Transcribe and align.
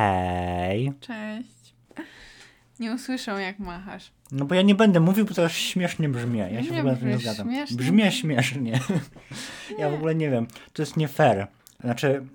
Hej. 0.00 0.92
Cześć. 1.00 1.74
Nie 2.80 2.92
usłyszą, 2.92 3.38
jak 3.38 3.58
machasz. 3.58 4.12
No 4.32 4.44
bo 4.44 4.54
ja 4.54 4.62
nie 4.62 4.74
będę 4.74 5.00
mówił, 5.00 5.24
bo 5.24 5.34
to 5.34 5.44
aż 5.44 5.56
śmiesznie 5.56 6.08
brzmi. 6.08 6.38
Ja 6.38 6.62
się 6.64 6.70
Nie 6.70 6.82
w 6.82 6.86
ogóle 6.86 6.96
nie 7.02 7.18
zgadzam. 7.18 7.48
śmiesznie. 7.66 8.12
Śmiesznie. 8.12 8.80
Ja 9.78 9.90
w 9.90 9.94
ogóle 9.94 10.14
nie 10.14 10.30
wiem. 10.30 10.46
To 10.72 10.82
jest 10.82 10.96
nie 10.96 11.08
fair. 11.08 11.46
Znaczy, 11.80 12.26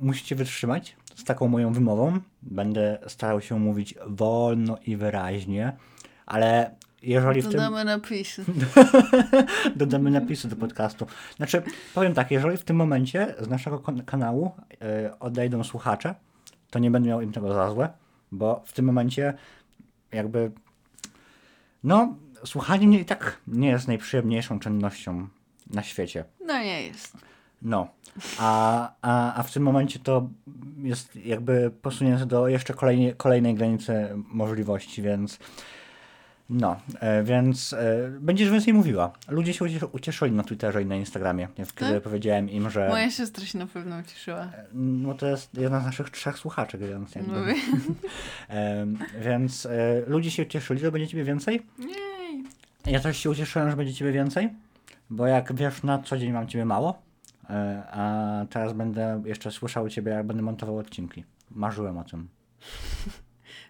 musicie 0.00 0.36
wytrzymać 0.36 0.96
z 1.14 1.24
taką 1.24 1.48
moją 1.48 1.72
wymową. 1.72 2.20
Będę 2.42 2.98
starał 3.06 3.40
się 3.40 3.58
mówić 3.58 3.94
wolno 4.06 4.78
i 4.86 4.96
wyraźnie, 4.96 5.72
ale 6.26 6.70
jeżeli 7.02 7.42
w 7.42 7.44
tym... 7.44 7.52
Dodamy 7.52 7.84
napisy. 7.84 8.44
Dodamy 9.76 10.10
napisy 10.10 10.48
do 10.48 10.56
podcastu. 10.56 11.06
Znaczy, 11.36 11.62
powiem 11.94 12.14
tak, 12.14 12.30
jeżeli 12.30 12.56
w 12.56 12.64
tym 12.64 12.76
momencie 12.76 13.34
z 13.40 13.48
naszego 13.48 13.82
kanału 14.06 14.52
y, 14.72 15.18
odejdą 15.18 15.64
słuchacze, 15.64 16.14
to 16.70 16.78
nie 16.78 16.90
będę 16.90 17.08
miał 17.08 17.20
im 17.20 17.32
tego 17.32 17.54
za 17.54 17.70
złe, 17.70 17.88
bo 18.32 18.62
w 18.64 18.72
tym 18.72 18.84
momencie 18.84 19.34
jakby 20.12 20.50
no, 21.84 22.16
słuchanie 22.44 22.86
mnie 22.86 23.00
i 23.00 23.04
tak 23.04 23.40
nie 23.46 23.68
jest 23.68 23.88
najprzyjemniejszą 23.88 24.58
czynnością 24.58 25.28
na 25.70 25.82
świecie. 25.82 26.24
No 26.46 26.58
nie 26.58 26.82
jest. 26.82 27.16
No, 27.62 27.88
a, 28.38 28.90
a, 29.02 29.34
a 29.34 29.42
w 29.42 29.52
tym 29.52 29.62
momencie 29.62 29.98
to 29.98 30.28
jest 30.82 31.16
jakby 31.16 31.70
posunięte 31.82 32.26
do 32.26 32.48
jeszcze 32.48 32.74
kolejnej, 32.74 33.14
kolejnej 33.14 33.54
granicy 33.54 34.08
możliwości, 34.14 35.02
więc 35.02 35.38
no, 36.50 36.76
e, 37.00 37.22
więc 37.22 37.72
e, 37.72 38.10
będziesz 38.20 38.50
więcej 38.50 38.74
mówiła. 38.74 39.12
Ludzie 39.28 39.54
się 39.54 39.64
ucieszy- 39.64 39.86
ucieszyli 39.92 40.32
na 40.32 40.42
Twitterze 40.42 40.82
i 40.82 40.86
na 40.86 40.96
Instagramie, 40.96 41.48
kiedy 41.56 41.94
Tak? 41.94 42.02
powiedziałem 42.02 42.50
im, 42.50 42.70
że 42.70 42.88
Moja 42.88 43.10
siostra 43.10 43.44
się 43.46 43.58
na 43.58 43.66
pewno 43.66 43.98
ucieszyła. 43.98 44.48
no 44.72 45.14
to 45.14 45.26
jest 45.26 45.54
jedna 45.54 45.80
z 45.80 45.84
naszych 45.84 46.10
trzech 46.10 46.38
słuchaczek, 46.38 46.80
więc 46.80 47.14
jakby, 47.14 47.34
e, 48.50 48.86
więc 49.20 49.66
e, 49.66 50.02
ludzie 50.06 50.30
się 50.30 50.42
ucieszyli, 50.42 50.80
że 50.80 50.92
będzie 50.92 51.08
ciebie 51.08 51.24
więcej. 51.24 51.62
Jej. 51.78 52.44
Ja 52.86 53.00
też 53.00 53.16
się 53.18 53.30
ucieszyłem, 53.30 53.70
że 53.70 53.76
będzie 53.76 53.94
ciebie 53.94 54.12
więcej, 54.12 54.48
bo 55.10 55.26
jak 55.26 55.54
wiesz, 55.54 55.82
na 55.82 55.98
co 56.02 56.18
dzień 56.18 56.32
mam 56.32 56.48
ciebie 56.48 56.64
mało, 56.64 57.02
e, 57.50 57.82
a 57.90 58.46
teraz 58.50 58.72
będę 58.72 59.22
jeszcze 59.24 59.50
słyszał 59.50 59.88
ciebie, 59.88 60.12
jak 60.12 60.26
będę 60.26 60.42
montował 60.42 60.76
odcinki. 60.78 61.24
Marzyłem 61.50 61.98
o 61.98 62.04
tym. 62.04 62.28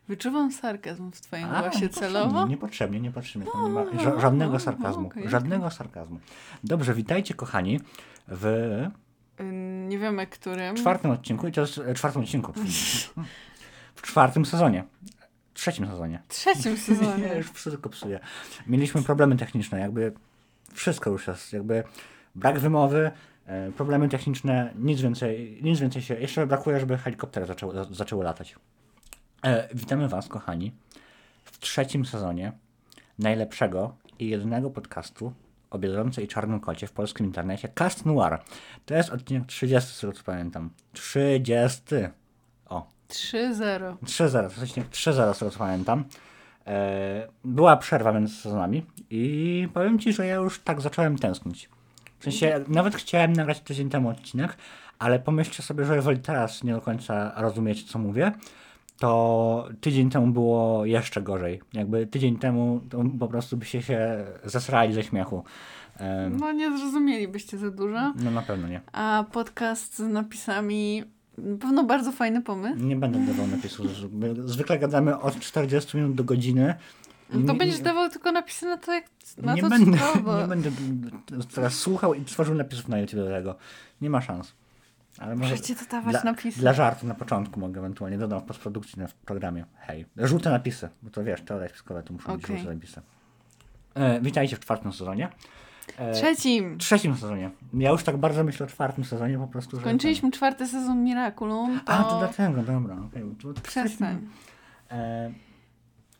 Wyczuwam 0.08 0.52
sarkazm 0.52 1.10
w 1.12 1.20
twoim 1.20 1.44
A, 1.44 1.48
głosie 1.62 1.80
niepotrzebnie, 1.80 1.88
celowo. 2.00 2.46
Niepotrzebnie, 2.46 3.00
niepotrzebnie. 3.00 3.50
Nie 3.62 3.68
ma 3.70 3.84
ża- 3.84 4.20
żadnego 4.20 4.58
sarkazmu. 4.58 5.06
okej, 5.06 5.28
Żadnego 5.28 5.70
sarkazmu. 5.70 6.18
Dobrze, 6.64 6.94
witajcie 6.94 7.34
kochani 7.34 7.80
w 8.28 8.86
Nie 9.88 9.98
wiemy 9.98 10.26
którym. 10.26 10.76
czwartym 10.76 11.10
odcinku 11.10 11.48
i 11.48 11.52
to 11.52 11.60
jest 11.60 11.80
czwartym 11.94 12.22
odcinku. 12.22 12.52
W 13.94 14.02
czwartym 14.02 14.46
sezonie. 14.46 14.84
Trzecim 15.54 15.86
sezonie. 15.86 16.22
Trzecim 16.28 16.72
Ja 16.76 16.78
sezonie. 16.78 17.34
już 17.36 17.50
wszystko 17.50 17.88
psuję. 17.88 18.20
Mieliśmy 18.66 19.02
problemy 19.02 19.36
techniczne, 19.36 19.80
jakby 19.80 20.12
wszystko 20.72 21.10
już 21.10 21.26
jest, 21.26 21.52
jakby 21.52 21.84
brak 22.34 22.58
wymowy, 22.58 23.10
e, 23.46 23.72
problemy 23.72 24.08
techniczne, 24.08 24.72
nic 24.78 25.00
więcej, 25.00 25.58
nic 25.62 25.80
więcej 25.80 26.02
się, 26.02 26.14
jeszcze 26.14 26.46
brakuje, 26.46 26.80
żeby 26.80 26.98
helikoptery 26.98 27.46
zaczęły, 27.46 27.74
zaczęły 27.90 28.24
latać. 28.24 28.56
E, 29.42 29.68
witamy 29.74 30.08
Was, 30.08 30.28
kochani, 30.28 30.72
w 31.44 31.58
trzecim 31.58 32.06
sezonie 32.06 32.52
najlepszego 33.18 33.94
i 34.18 34.28
jedynego 34.28 34.70
podcastu 34.70 35.32
o 35.70 35.78
Biedronce 35.78 36.22
i 36.22 36.28
Czarnym 36.28 36.60
Kocie 36.60 36.86
w 36.86 36.92
polskim 36.92 37.26
internecie, 37.26 37.68
Cast 37.68 38.06
Noir. 38.06 38.38
To 38.86 38.94
jest 38.94 39.10
odcinek 39.10 39.46
30, 39.46 39.90
z 39.90 40.00
tego 40.00 40.12
co 40.12 40.24
pamiętam. 40.24 40.70
30. 40.92 41.82
O, 42.68 42.86
3-0. 43.08 43.96
3-0, 44.04 44.54
to 44.54 44.62
odcinek 44.62 44.88
3-0, 44.88 45.34
z 45.34 45.38
tego 45.38 45.50
co 45.50 45.58
pamiętam. 45.58 46.04
E, 46.66 47.28
była 47.44 47.76
przerwa 47.76 48.12
między 48.12 48.34
sezonami 48.34 48.86
i 49.10 49.68
powiem 49.74 49.98
Ci, 49.98 50.12
że 50.12 50.26
ja 50.26 50.34
już 50.34 50.60
tak 50.60 50.80
zacząłem 50.80 51.18
tęsknić. 51.18 51.68
W 52.18 52.24
sensie, 52.24 52.64
nawet 52.68 52.96
chciałem 52.96 53.32
nagrać 53.32 53.60
tydzień 53.60 53.90
temu 53.90 54.08
odcinek, 54.08 54.56
ale 54.98 55.18
pomyślcie 55.18 55.62
sobie, 55.62 55.84
że 55.84 55.96
jeżeli 55.96 56.20
teraz 56.20 56.64
nie 56.64 56.72
do 56.72 56.80
końca 56.80 57.32
rozumiecie, 57.36 57.82
co 57.86 57.98
mówię, 57.98 58.32
to 58.98 59.68
tydzień 59.80 60.10
temu 60.10 60.26
było 60.26 60.84
jeszcze 60.84 61.22
gorzej. 61.22 61.60
Jakby 61.72 62.06
tydzień 62.06 62.38
temu 62.38 62.80
to 62.90 63.04
po 63.18 63.28
prostu 63.28 63.56
byście 63.56 63.82
się 63.82 64.24
zesrali 64.44 64.94
ze 64.94 65.02
śmiechu. 65.02 65.44
No 66.30 66.52
nie 66.52 66.78
zrozumielibyście 66.78 67.58
za 67.58 67.70
dużo. 67.70 68.12
no 68.16 68.30
na 68.30 68.42
pewno 68.42 68.68
nie. 68.68 68.80
A 68.92 69.24
podcast 69.32 69.96
z 69.96 70.00
napisami 70.00 71.04
na 71.38 71.58
pewno 71.58 71.84
bardzo 71.84 72.12
fajny 72.12 72.42
pomysł. 72.42 72.84
Nie 72.84 72.96
będę 72.96 73.18
dawał 73.18 73.46
napisów. 73.46 73.86
Zwykle 74.44 74.78
gadamy 74.78 75.18
od 75.18 75.40
40 75.40 75.96
minut 75.96 76.14
do 76.14 76.24
godziny. 76.24 76.74
No 77.32 77.46
to 77.46 77.54
będziesz 77.54 77.80
dawał 77.80 78.10
tylko 78.10 78.32
napisy 78.32 78.66
na 78.66 78.76
to, 78.76 78.92
jak 78.92 79.04
na 79.38 79.54
nie 79.54 79.62
to, 79.62 79.68
będę, 79.68 79.90
nie 79.90 80.48
będę 80.48 80.70
teraz 81.54 81.74
słuchał 81.74 82.14
i 82.14 82.24
tworzył 82.24 82.54
napisów 82.54 82.88
na 82.88 82.98
YouTube 82.98 83.20
do 83.20 83.26
tego. 83.26 83.56
Nie 84.00 84.10
ma 84.10 84.20
szans. 84.20 84.54
Ale 85.18 85.36
może 85.36 85.50
Możecie 85.50 85.74
dodawać 85.74 86.12
dla, 86.12 86.22
napisy. 86.32 86.60
dla 86.60 86.72
żartu 86.72 87.06
na 87.06 87.14
początku 87.14 87.60
mogę 87.60 87.78
ewentualnie 87.80 88.18
dodam 88.18 88.40
w 88.40 88.44
postprodukcji 88.44 88.98
na 88.98 89.06
w 89.08 89.14
programie. 89.14 89.64
Hej. 89.78 90.06
Żółte 90.16 90.50
napisy, 90.50 90.88
bo 91.02 91.10
to 91.10 91.24
wiesz, 91.24 91.40
teoria 91.42 91.68
spiskowe 91.68 92.02
to 92.02 92.12
muszą 92.12 92.36
być 92.36 92.44
Okej. 92.44 92.56
żółte 92.58 92.74
napisy. 92.74 93.00
E, 93.94 94.20
witajcie 94.20 94.56
w 94.56 94.60
czwartym 94.60 94.92
sezonie. 94.92 95.28
E, 95.98 96.12
Trzecim. 96.12 96.78
trzecim 96.78 97.14
sezonie. 97.16 97.50
Ja 97.74 97.90
już 97.90 98.04
tak 98.04 98.16
bardzo 98.16 98.44
myślę 98.44 98.66
o 98.66 98.68
czwartym 98.68 99.04
sezonie 99.04 99.38
po 99.38 99.46
prostu, 99.48 99.76
że... 99.76 99.82
Skończyliśmy 99.82 100.30
czwarty 100.30 100.66
sezon 100.66 101.04
Miraculum, 101.04 101.80
to, 101.84 101.92
A, 101.92 102.04
to 102.04 102.18
dlatego, 102.18 102.62
dobra. 102.62 102.96
okej. 103.08 103.22
To- 103.42 103.52
to 103.52 103.60
przestań. 103.60 104.28
E, 104.90 105.32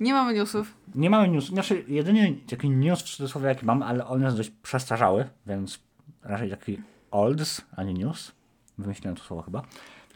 Nie 0.01 0.13
mamy 0.15 0.35
newsów. 0.35 0.75
Nie 0.95 1.11
mamy 1.11 1.29
news. 1.29 1.47
Znaczy, 1.47 1.85
jedyny 1.89 2.35
taki 2.51 2.71
news 2.71 3.01
w 3.03 3.17
cudzysłowie 3.17 3.49
jaki 3.49 3.67
mam, 3.67 3.83
ale 3.83 4.07
on 4.07 4.23
jest 4.23 4.37
dość 4.37 4.51
przestarzały, 4.51 5.29
więc 5.47 5.79
raczej 6.23 6.51
taki 6.51 6.79
olds, 7.11 7.61
a 7.77 7.83
nie 7.83 7.95
news. 7.95 8.33
Wymyśliłem 8.79 9.17
to 9.17 9.23
słowo 9.23 9.43
chyba. 9.43 9.61
To 9.61 9.67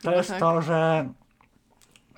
Chyba 0.02 0.14
jest 0.14 0.30
tak. 0.30 0.40
to, 0.40 0.62
że 0.62 1.08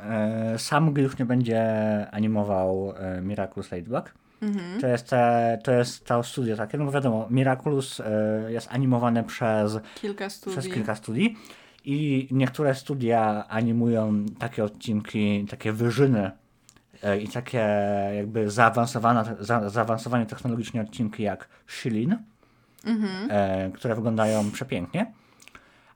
e, 0.01 0.59
Samg 0.59 0.99
już 0.99 1.19
nie 1.19 1.25
będzie 1.25 1.63
animował 2.11 2.95
e, 2.97 3.21
Miraculous 3.21 3.73
Ladybug. 3.73 4.15
Mhm. 4.43 4.81
To 4.81 4.87
jest, 4.87 5.11
te, 5.11 5.59
to 5.65 5.73
jest 5.73 6.07
to 6.07 6.23
studio 6.23 6.57
takie, 6.57 6.79
no 6.79 6.85
bo 6.85 6.91
wiadomo, 6.91 7.27
Miraculous 7.31 8.01
e, 8.01 8.05
jest 8.53 8.69
animowane 8.73 9.25
przez 9.25 9.79
Kilka 9.95 10.31
studii. 10.31 10.59
przez 10.59 10.75
kilka 10.75 10.95
studii 10.95 11.37
i 11.85 12.29
niektóre 12.31 12.75
studia 12.75 13.45
animują 13.49 14.25
takie 14.39 14.65
odcinki, 14.65 15.47
takie 15.51 15.73
wyżyny 15.73 16.31
e, 17.03 17.19
i 17.21 17.29
takie 17.29 17.59
jakby 18.17 18.51
zaawansowane, 18.51 19.37
za, 19.41 19.71
zaawansowane 19.71 20.27
technologicznie 20.27 20.81
odcinki 20.81 21.23
jak 21.23 21.49
Shilin, 21.67 22.17
Mhm. 22.87 23.29
e, 23.31 23.71
które 23.75 23.95
wyglądają 23.95 24.51
przepięknie. 24.51 25.13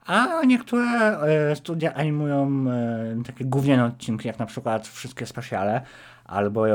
A 0.09 0.45
niektóre 0.45 0.85
e, 1.51 1.55
studia 1.55 1.93
animują 1.93 2.65
e, 2.69 3.23
takie 3.25 3.45
gówniane 3.45 3.85
odcinki, 3.85 4.27
jak 4.27 4.39
na 4.39 4.45
przykład 4.45 4.87
wszystkie 4.87 5.25
specjale, 5.25 5.81
albo 6.25 6.65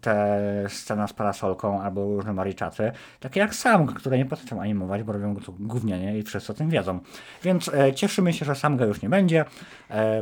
te 0.00 0.40
scena 0.68 1.06
z 1.06 1.12
parasolką, 1.12 1.82
albo 1.82 2.04
różne 2.04 2.32
mariczaty, 2.32 2.92
takie 3.20 3.40
jak 3.40 3.54
Samg, 3.54 3.92
które 3.92 4.18
nie 4.18 4.26
potrafią 4.26 4.60
animować, 4.60 5.02
bo 5.02 5.12
robią 5.12 5.36
to 5.36 5.52
gównianie 5.58 6.18
i 6.18 6.22
wszyscy 6.22 6.52
o 6.52 6.54
tym 6.54 6.70
wiedzą. 6.70 7.00
Więc 7.42 7.68
e, 7.68 7.94
cieszymy 7.94 8.32
się, 8.32 8.44
że 8.44 8.54
Samga 8.54 8.84
już 8.84 9.02
nie 9.02 9.08
będzie, 9.08 9.44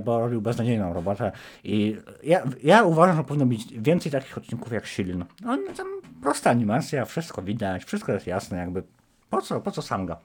bo 0.04 0.20
robił 0.20 0.40
beznadziejną 0.40 0.92
robotę 0.92 1.32
i 1.64 1.96
ja, 2.22 2.42
ja 2.62 2.82
uważam, 2.82 3.16
że 3.16 3.24
powinno 3.24 3.46
być 3.46 3.78
więcej 3.78 4.12
takich 4.12 4.38
odcinków 4.38 4.72
jak 4.72 4.86
Shilin. 4.86 5.24
On 5.46 5.60
tam 5.76 5.86
prosta 6.22 6.50
animacja, 6.50 7.04
wszystko 7.04 7.42
widać, 7.42 7.84
wszystko 7.84 8.12
jest 8.12 8.26
jasne, 8.26 8.58
jakby 8.58 8.82
po 9.30 9.42
co, 9.42 9.60
po 9.60 9.70
co 9.70 9.82
Samga? 9.82 10.16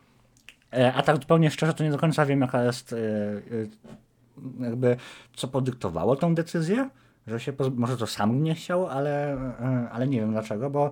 E, 0.73 0.93
A 0.93 1.01
tak 1.03 1.15
zupełnie 1.15 1.51
szczerze, 1.51 1.73
to 1.73 1.83
nie 1.83 1.91
do 1.91 1.97
końca 1.97 2.25
wiem, 2.25 2.41
jaka 2.41 2.63
jest, 2.63 2.93
e, 2.93 2.97
e, 2.97 4.63
jakby, 4.63 4.97
co 5.35 5.47
podyktowało 5.47 6.15
tą 6.15 6.35
decyzję, 6.35 6.89
że 7.27 7.39
się, 7.39 7.53
może 7.75 7.97
to 7.97 8.07
sam 8.07 8.43
nie 8.43 8.55
chciał, 8.55 8.87
ale, 8.87 9.37
ale 9.91 10.07
nie 10.07 10.19
wiem 10.19 10.31
dlaczego, 10.31 10.69
bo 10.69 10.91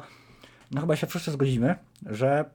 no 0.72 0.82
chyba 0.82 0.96
się 0.96 1.08
wszyscy 1.08 1.32
zgodzimy, 1.32 1.76
że 2.06 2.46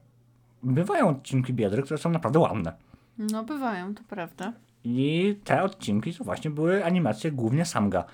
bywają 0.62 1.08
odcinki 1.08 1.52
Biedry, 1.52 1.82
które 1.82 1.99
są 1.99 2.11
naprawdę 2.11 2.38
ładne. 2.38 2.73
No 3.19 3.44
bywają, 3.44 3.94
to 3.94 4.02
prawda. 4.08 4.52
I 4.84 5.38
te 5.44 5.62
odcinki 5.62 6.14
to 6.14 6.25
właśnie 6.25 6.50
były 6.50 6.84
animacje 6.84 7.32
głównie 7.32 7.64
Samga. 7.64 8.05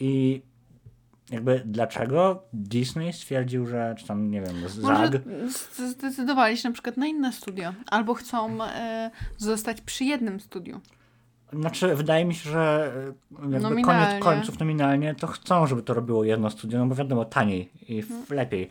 I 0.00 0.42
jakby 1.30 1.62
dlaczego 1.64 2.42
Disney 2.52 3.12
stwierdził, 3.12 3.66
że, 3.66 3.94
czy 3.98 4.06
tam, 4.06 4.30
nie 4.30 4.40
wiem, 4.40 4.60
Może 4.62 4.68
Zag... 5.08 5.12
z- 5.50 5.80
zdecydowali 5.90 6.56
się 6.56 6.68
na 6.68 6.72
przykład 6.72 6.96
na 6.96 7.06
inne 7.06 7.32
studio. 7.32 7.72
Albo 7.90 8.14
chcą 8.14 8.64
e, 8.64 9.10
zostać 9.38 9.80
przy 9.80 10.04
jednym 10.04 10.40
studiu. 10.40 10.80
Znaczy, 11.52 11.94
wydaje 11.96 12.24
mi 12.24 12.34
się, 12.34 12.50
że 12.50 12.92
e, 12.96 13.40
jakby 13.42 13.60
Nominalnie. 13.60 13.84
koniec 14.08 14.24
końców 14.24 14.58
nominalnie 14.60 15.14
to 15.14 15.26
chcą, 15.26 15.66
żeby 15.66 15.82
to 15.82 15.94
robiło 15.94 16.24
jedno 16.24 16.50
studio, 16.50 16.78
no 16.78 16.86
bo 16.86 16.94
wiadomo, 16.94 17.24
taniej 17.24 17.70
i 17.88 17.98
f- 17.98 18.30
lepiej. 18.30 18.68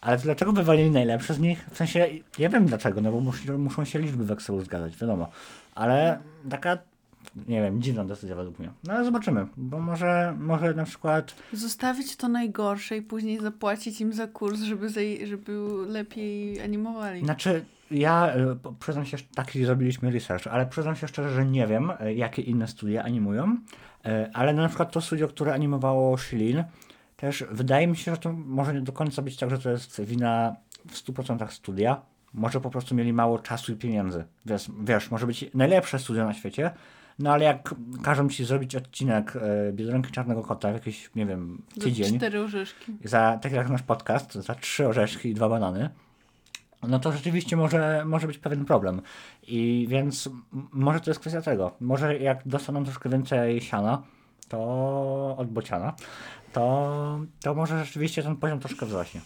Ale 0.00 0.16
dlaczego 0.18 0.52
wywalili 0.52 0.90
najlepsze 0.90 1.34
z 1.34 1.38
nich? 1.38 1.66
W 1.70 1.76
sensie, 1.76 2.06
ja 2.38 2.48
wiem 2.48 2.66
dlaczego, 2.66 3.00
no 3.00 3.12
bo 3.12 3.20
mus, 3.20 3.36
muszą 3.58 3.84
się 3.84 3.98
liczby 3.98 4.24
w 4.24 4.30
Excelu 4.30 4.60
zgadzać, 4.60 4.96
wiadomo. 4.96 5.28
Ale 5.74 6.18
taka 6.50 6.78
nie 7.48 7.62
wiem, 7.62 7.82
dziwna 7.82 8.04
decyzja 8.04 8.36
według 8.36 8.58
mnie. 8.58 8.70
No 8.84 8.92
ale 8.92 9.04
zobaczymy, 9.04 9.46
bo 9.56 9.80
może, 9.80 10.36
może 10.38 10.74
na 10.74 10.84
przykład 10.84 11.34
Zostawić 11.52 12.16
to 12.16 12.28
najgorsze 12.28 12.96
i 12.96 13.02
później 13.02 13.40
zapłacić 13.40 14.00
im 14.00 14.12
za 14.12 14.26
kurs, 14.26 14.60
żeby, 14.60 14.88
zaj- 14.88 15.26
żeby 15.26 15.52
lepiej 15.88 16.60
animowali. 16.60 17.20
Znaczy, 17.24 17.64
ja 17.90 18.32
po- 18.62 18.72
przyznam 18.72 19.04
się, 19.06 19.16
taki 19.34 19.64
zrobiliśmy 19.64 20.10
research, 20.10 20.46
ale 20.46 20.66
przyznam 20.66 20.96
się 20.96 21.08
szczerze, 21.08 21.30
że 21.34 21.46
nie 21.46 21.66
wiem, 21.66 21.90
y, 22.06 22.14
jakie 22.14 22.42
inne 22.42 22.68
studia 22.68 23.02
animują, 23.02 23.56
y, 24.06 24.32
ale 24.32 24.52
na 24.52 24.68
przykład 24.68 24.92
to 24.92 25.00
studio, 25.00 25.28
które 25.28 25.54
animowało 25.54 26.18
Shilin, 26.18 26.64
też 27.16 27.44
wydaje 27.50 27.86
mi 27.86 27.96
się, 27.96 28.10
że 28.10 28.16
to 28.18 28.32
może 28.32 28.74
nie 28.74 28.80
do 28.80 28.92
końca 28.92 29.22
być 29.22 29.36
tak, 29.36 29.50
że 29.50 29.58
to 29.58 29.70
jest 29.70 30.00
wina 30.00 30.56
w 30.88 30.94
100% 30.94 31.50
studia. 31.52 32.00
Może 32.34 32.60
po 32.60 32.70
prostu 32.70 32.94
mieli 32.94 33.12
mało 33.12 33.38
czasu 33.38 33.72
i 33.72 33.76
pieniędzy. 33.76 34.24
Wiesz, 34.46 34.70
wiesz 34.84 35.10
może 35.10 35.26
być 35.26 35.44
najlepsze 35.54 35.98
studio 35.98 36.24
na 36.24 36.34
świecie, 36.34 36.70
no 37.18 37.32
ale 37.32 37.44
jak 37.44 37.74
każą 38.02 38.28
ci 38.28 38.44
zrobić 38.44 38.76
odcinek 38.76 39.36
y, 39.36 39.72
Biedronki 39.72 40.12
Czarnego 40.12 40.42
Kota 40.42 40.70
w 40.70 40.74
jakiś, 40.74 41.10
nie 41.14 41.26
wiem, 41.26 41.62
Za 41.76 41.84
tydzień, 41.84 42.16
cztery 42.16 42.40
orzeszki. 42.40 42.92
za, 43.04 43.38
tak 43.42 43.52
jak 43.52 43.68
nasz 43.70 43.82
podcast, 43.82 44.34
za 44.34 44.54
trzy 44.54 44.88
orzeszki 44.88 45.28
i 45.28 45.34
dwa 45.34 45.48
banany, 45.48 45.90
no 46.88 46.98
to 46.98 47.12
rzeczywiście 47.12 47.56
może, 47.56 48.02
może 48.06 48.26
być 48.26 48.38
pewien 48.38 48.64
problem. 48.64 49.02
I 49.46 49.86
więc 49.88 50.28
może 50.72 51.00
to 51.00 51.10
jest 51.10 51.20
kwestia 51.20 51.42
tego. 51.42 51.72
Może 51.80 52.18
jak 52.18 52.48
dostaną 52.48 52.84
troszkę 52.84 53.08
więcej 53.08 53.60
siana, 53.60 54.02
to 54.48 55.34
od 55.38 55.48
bociana, 55.48 55.94
to, 56.52 57.18
to 57.42 57.54
może 57.54 57.84
rzeczywiście 57.84 58.22
ten 58.22 58.36
poziom 58.36 58.60
troszkę 58.60 58.86
wzrośnie. 58.86 59.20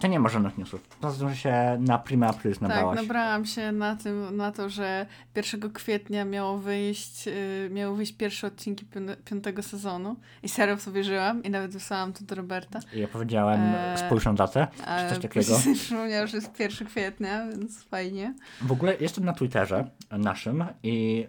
To 0.00 0.06
nie 0.06 0.20
ma 0.20 0.28
żadnych 0.28 0.58
newsów. 0.58 0.80
Poza 1.00 1.26
tym, 1.26 1.34
się 1.34 1.76
na 1.80 1.98
Prima 1.98 2.26
Aprilis 2.26 2.58
Tak, 2.58 2.68
nabrałaś. 2.68 2.96
nabrałam 2.96 3.44
się 3.46 3.72
na 3.72 3.96
tym, 3.96 4.36
na 4.36 4.52
to, 4.52 4.68
że 4.68 5.06
1 5.36 5.70
kwietnia 5.72 6.24
miało 6.24 6.58
wyjść, 6.58 7.26
yy, 7.26 7.32
miały 7.70 7.96
wyjść 7.96 8.12
pierwsze 8.16 8.46
odcinki 8.46 8.86
pią- 8.86 9.16
piątego 9.24 9.62
sezonu 9.62 10.16
i 10.42 10.48
serio 10.48 10.76
w 10.76 10.84
to 10.84 10.92
wierzyłam 10.92 11.42
i 11.42 11.50
nawet 11.50 11.70
wysłałam 11.72 12.12
to 12.12 12.24
do 12.24 12.34
Roberta. 12.34 12.80
I 12.94 13.00
ja 13.00 13.08
powiedziałem, 13.08 13.60
Eee, 13.60 13.98
spójrz 13.98 14.24
na 14.24 14.32
datę, 14.32 14.66
czy 14.76 14.84
Ale 14.84 15.08
coś 15.10 15.18
takiego. 15.18 15.56
przypomniał, 15.74 16.26
że 16.26 16.36
jest 16.36 16.60
1 16.60 16.86
kwietnia, 16.88 17.46
więc 17.48 17.82
fajnie. 17.84 18.34
W 18.62 18.72
ogóle 18.72 18.96
jestem 19.00 19.24
na 19.24 19.32
Twitterze 19.32 19.84
naszym 20.10 20.64
i 20.82 21.26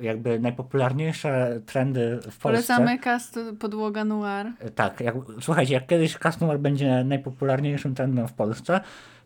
jakby 0.00 0.38
najpopularniejsze 0.38 1.60
trendy 1.66 2.18
w 2.22 2.22
Polsce... 2.22 2.40
Polecamy 2.42 2.98
cast 2.98 3.38
Podłoga 3.58 4.04
Noir. 4.04 4.46
Tak, 4.74 5.00
jak, 5.00 5.14
słuchajcie, 5.40 5.74
jak 5.74 5.86
kiedyś 5.86 6.18
Customer 6.18 6.58
będzie 6.58 7.04
najpopularniejszym 7.04 7.94
trendem 7.94 8.28
w 8.28 8.32
Polsce, 8.32 8.80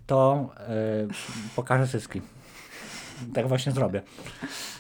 to 0.07 0.51
y, 1.51 1.55
pokażę 1.57 1.87
cyski. 1.87 2.21
Tak 3.35 3.49
właśnie 3.49 3.73
zrobię. 3.73 4.03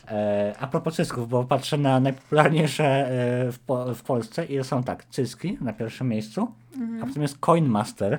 E, 0.08 0.54
a 0.60 0.66
propos 0.66 0.94
cysków, 0.94 1.28
bo 1.28 1.44
patrzę 1.44 1.78
na 1.78 2.00
najpopularniejsze 2.00 2.84
e, 2.84 3.52
w, 3.52 3.58
po, 3.58 3.94
w 3.94 4.02
Polsce 4.02 4.44
i 4.44 4.64
są 4.64 4.82
tak, 4.82 5.04
cyski 5.04 5.58
na 5.60 5.72
pierwszym 5.72 6.08
miejscu, 6.08 6.48
a 7.02 7.06
potem 7.06 7.22
jest 7.22 7.38
Coin 7.38 7.68
Master 7.68 8.18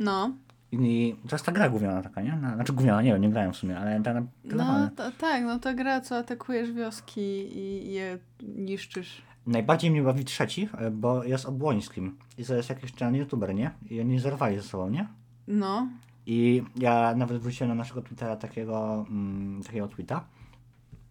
No, 0.00 0.32
i 0.72 1.16
to 1.28 1.34
jest 1.34 1.46
ta 1.46 1.52
gra 1.52 1.68
gówniana 1.68 2.02
taka, 2.02 2.22
nie? 2.22 2.32
Na, 2.36 2.54
znaczy 2.54 2.72
gówniana, 2.72 3.02
nie 3.02 3.12
wiem, 3.12 3.22
nie 3.22 3.30
grałem 3.30 3.52
w 3.52 3.56
sumie, 3.56 3.78
ale 3.78 4.02
ta 4.02 4.14
na 4.14 4.22
no 4.44 4.90
to, 4.96 5.10
tak, 5.18 5.44
no 5.44 5.58
to 5.58 5.74
gra, 5.74 6.00
co 6.00 6.16
atakujesz 6.16 6.72
wioski 6.72 7.20
i 7.58 7.92
je 7.92 8.18
niszczysz. 8.42 9.22
Najbardziej 9.46 9.90
mnie 9.90 10.02
bawi 10.02 10.24
trzeci, 10.24 10.68
e, 10.78 10.90
bo 10.90 11.24
jest 11.24 11.46
obłońskim 11.46 12.18
i 12.38 12.44
to 12.44 12.54
jest 12.54 12.68
jakiś 12.68 12.92
ten 12.92 13.14
youtuber, 13.14 13.54
nie? 13.54 13.70
I 13.90 14.00
oni 14.00 14.18
zerwali 14.18 14.56
ze 14.56 14.62
sobą, 14.62 14.90
nie? 14.90 15.06
No, 15.48 15.88
I 16.26 16.62
ja 16.76 17.14
nawet 17.16 17.38
wróciłem 17.38 17.68
na 17.68 17.74
naszego 17.74 18.02
Twittera 18.02 18.36
takiego, 18.36 19.06
mm, 19.10 19.62
takiego 19.62 19.88
tweeta, 19.88 20.24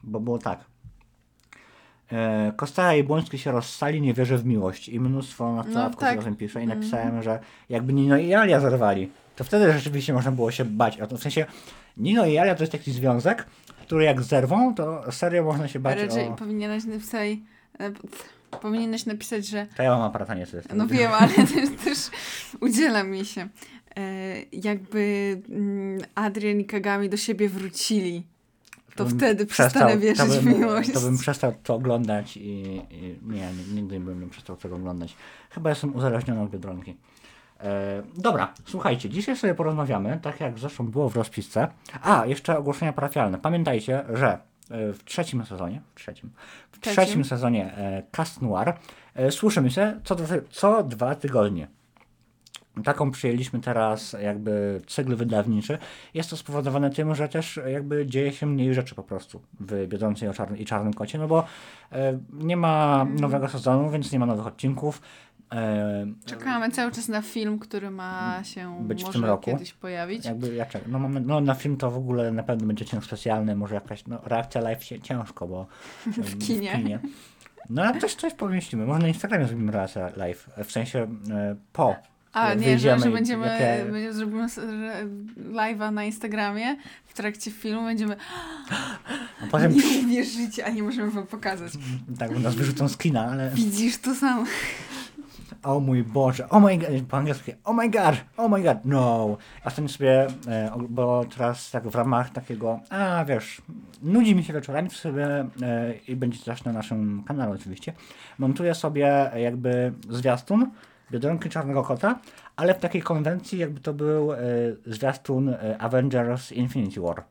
bo 0.03 0.19
było 0.19 0.37
tak. 0.37 0.65
E, 2.11 2.53
Kostara 2.55 2.95
i 2.95 3.03
Błoński 3.03 3.37
się 3.37 3.51
rozstali, 3.51 4.01
nie 4.01 4.13
wierzę 4.13 4.37
w 4.37 4.45
miłość. 4.45 4.89
I 4.89 4.99
mnóstwo 4.99 5.55
na 5.55 5.63
No 5.63 5.69
no, 5.73 5.89
tak. 5.89 6.23
tak. 6.23 6.37
pisze 6.37 6.63
i 6.63 6.67
napisałem, 6.67 7.23
że 7.23 7.39
jakby 7.69 7.93
Nino 7.93 8.17
i 8.17 8.33
Alia 8.33 8.59
zerwali, 8.59 9.11
to 9.39 9.43
wtedy 9.43 9.73
rzeczywiście 9.73 10.13
można 10.13 10.31
było 10.31 10.51
się 10.51 10.65
bać. 10.65 11.01
o 11.01 11.07
to. 11.07 11.17
W 11.17 11.21
sensie 11.21 11.45
Nino 11.97 12.25
i 12.25 12.37
Alia 12.37 12.55
to 12.55 12.63
jest 12.63 12.71
taki 12.71 12.91
związek, 12.91 13.45
który 13.81 14.03
jak 14.03 14.21
zerwą, 14.21 14.75
to 14.75 15.11
serio 15.11 15.43
można 15.43 15.67
się 15.67 15.79
bać 15.79 15.99
raczej 15.99 16.27
o... 16.27 16.35
powinieneś 16.35 16.85
napisać, 16.85 17.37
powinieneś 18.61 19.05
napisać, 19.05 19.47
że 19.47 19.67
To 19.77 19.83
ja 19.83 19.91
mam 19.91 20.01
aparata 20.01 20.33
nie 20.33 20.39
jest. 20.39 20.73
No 20.75 20.87
wiem, 20.87 21.11
ale 21.13 21.33
też, 21.53 21.69
też 21.83 21.97
udziela 22.61 23.03
mi 23.03 23.25
się. 23.25 23.47
E, 23.97 24.35
jakby 24.51 25.41
mm, 25.49 26.01
Adrian 26.15 26.59
i 26.59 26.65
Kagami 26.65 27.09
do 27.09 27.17
siebie 27.17 27.49
wrócili, 27.49 28.23
to 28.95 29.05
bym 29.05 29.17
wtedy 29.17 29.45
przestał- 29.45 29.69
przestanę 29.69 29.97
wierzyć 29.97 30.17
to 30.17 30.25
w 30.25 30.43
bym, 30.43 30.59
miłość. 30.59 30.91
To 30.91 31.01
bym 31.01 31.17
przestał 31.17 31.53
to 31.63 31.75
oglądać 31.75 32.37
i, 32.37 32.81
i 32.91 33.17
nie, 33.23 33.49
nigdy 33.73 33.99
bym 33.99 34.21
nie 34.21 34.29
przestał 34.29 34.57
tego 34.57 34.75
oglądać. 34.75 35.15
Chyba 35.49 35.69
jestem 35.69 35.95
uzależniony 35.95 36.41
od 36.41 36.49
Biedronki. 36.49 36.95
E, 37.59 38.01
dobra, 38.17 38.53
słuchajcie, 38.65 39.09
dzisiaj 39.09 39.37
sobie 39.37 39.55
porozmawiamy, 39.55 40.19
tak 40.21 40.39
jak 40.39 40.59
zresztą 40.59 40.87
było 40.87 41.09
w 41.09 41.15
rozpisce. 41.15 41.67
A, 42.01 42.25
jeszcze 42.25 42.57
ogłoszenia 42.57 42.93
parafialne. 42.93 43.37
Pamiętajcie, 43.37 44.03
że 44.13 44.27
e, 44.31 44.39
w 44.93 45.03
trzecim 45.03 45.45
sezonie, 45.45 45.81
w 45.95 45.99
trzecim, 45.99 46.29
w 46.71 46.79
Trzecim. 46.79 47.03
trzecim 47.03 47.25
sezonie 47.25 47.73
e, 47.77 48.03
Cast 48.11 48.41
Noir 48.41 48.73
słyszymy 49.29 49.71
się 49.71 49.99
co, 50.03 50.15
dwa- 50.15 50.41
co 50.49 50.83
dwa 50.83 51.15
tygodnie. 51.15 51.67
Taką 52.83 53.11
przyjęliśmy 53.11 53.59
teraz 53.59 54.15
jakby 54.21 54.81
cykl 54.87 55.15
wydawniczy. 55.15 55.77
Jest 56.13 56.29
to 56.29 56.37
spowodowane 56.37 56.89
tym, 56.89 57.15
że 57.15 57.29
też 57.29 57.59
jakby 57.67 58.05
dzieje 58.05 58.31
się 58.33 58.45
mniej 58.45 58.73
rzeczy 58.73 58.95
po 58.95 59.03
prostu 59.03 59.41
w 59.59 59.87
Biedronce 59.87 60.31
i, 60.57 60.65
Czarnym 60.65 60.93
Kocie, 60.93 61.17
no 61.17 61.27
bo 61.27 61.43
nie 62.33 62.57
ma 62.57 63.05
nowego 63.19 63.47
sezonu, 63.47 63.89
więc 63.89 64.11
nie 64.11 64.19
ma 64.19 64.25
nowych 64.25 64.47
odcinków. 64.47 65.01
E, 65.53 66.05
Czekamy 66.25 66.71
cały 66.71 66.91
czas 66.91 67.07
na 67.07 67.21
film, 67.21 67.59
który 67.59 67.91
ma 67.91 68.39
się 68.43 68.77
Być 68.87 69.01
w 69.01 69.05
może 69.05 69.13
tym 69.13 69.25
roku. 69.25 69.45
kiedyś 69.51 69.73
pojawić. 69.73 70.25
jakby 70.25 70.55
ja 70.55 70.65
czekam. 70.65 70.91
No, 70.91 70.99
mamy, 70.99 71.19
no 71.21 71.41
na 71.41 71.53
film 71.55 71.77
to 71.77 71.91
w 71.91 71.97
ogóle 71.97 72.31
na 72.31 72.43
pewno 72.43 72.67
będzie 72.67 72.85
ciężko 72.85 73.07
specjalny, 73.07 73.55
może 73.55 73.75
jakaś 73.75 74.05
no, 74.07 74.21
reakcja 74.25 74.61
live 74.61 74.83
się 74.83 74.99
ciężko, 75.01 75.47
bo 75.47 75.67
W 76.07 76.37
kinie. 76.47 76.99
No 77.69 77.83
ale 77.83 77.99
coś, 78.01 78.15
coś 78.15 78.33
pomyślimy. 78.33 78.85
Może 78.85 78.99
na 79.01 79.07
Instagramie 79.07 79.45
zrobimy 79.47 79.71
reakcję 79.71 80.11
live, 80.15 80.49
w 80.65 80.71
sensie 80.71 81.07
e, 81.31 81.55
po. 81.73 81.95
A, 82.33 82.53
nie, 82.53 82.79
że, 82.79 82.99
że 82.99 83.11
będziemy, 83.11 83.47
jakie- 83.47 83.91
będziemy 83.91 84.13
zrobimy 84.13 84.47
live'a 85.51 85.93
na 85.93 86.03
Instagramie 86.03 86.75
w 87.05 87.13
trakcie 87.13 87.51
filmu, 87.51 87.83
będziemy 87.83 88.15
A 89.43 89.47
potem 89.51 89.73
nie 89.77 89.99
uwierzycie, 90.05 90.65
a 90.65 90.69
nie 90.69 90.83
możemy 90.83 91.11
wam 91.11 91.27
pokazać. 91.27 91.73
tak 92.19 92.33
bo 92.33 92.39
nas 92.39 92.55
wyrzucą 92.55 92.87
z 92.87 92.97
kina, 92.97 93.25
ale 93.31 93.49
Widzisz 93.49 93.97
to 93.97 94.15
samo. 94.15 94.43
O 95.63 95.79
mój 95.79 96.03
Boże, 96.03 96.49
oh 96.49 96.59
my 96.59 96.77
god, 96.77 96.89
po 97.09 97.17
angielsku, 97.17 97.51
oh 97.63 97.73
my 97.73 97.89
god, 97.89 98.15
oh 98.37 98.49
my 98.49 98.63
god, 98.63 98.77
no. 98.85 99.37
A 99.63 99.67
Ostatnio 99.67 99.89
sobie, 99.89 100.27
e, 100.47 100.71
bo 100.89 101.25
teraz 101.37 101.71
tak 101.71 101.87
w 101.87 101.95
ramach 101.95 102.29
takiego, 102.29 102.79
a 102.89 103.25
wiesz, 103.25 103.61
nudzi 104.01 104.35
mi 104.35 104.43
się 104.43 104.53
wieczorami, 104.53 104.89
sobie 104.89 105.25
e, 105.61 105.93
i 106.07 106.15
będzie 106.15 106.39
też 106.39 106.63
na 106.63 106.71
naszym 106.73 107.23
kanale 107.27 107.51
oczywiście, 107.51 107.93
montuję 108.37 108.75
sobie 108.75 109.31
jakby 109.35 109.93
zwiastun 110.09 110.71
Biedronki 111.11 111.49
Czarnego 111.49 111.83
Kota, 111.83 112.19
ale 112.55 112.73
w 112.73 112.77
takiej 112.77 113.01
konwencji 113.01 113.59
jakby 113.59 113.79
to 113.79 113.93
był 113.93 114.33
e, 114.33 114.37
zwiastun 114.85 115.49
e, 115.49 115.77
Avengers 115.77 116.51
Infinity 116.51 117.01
War. 117.01 117.23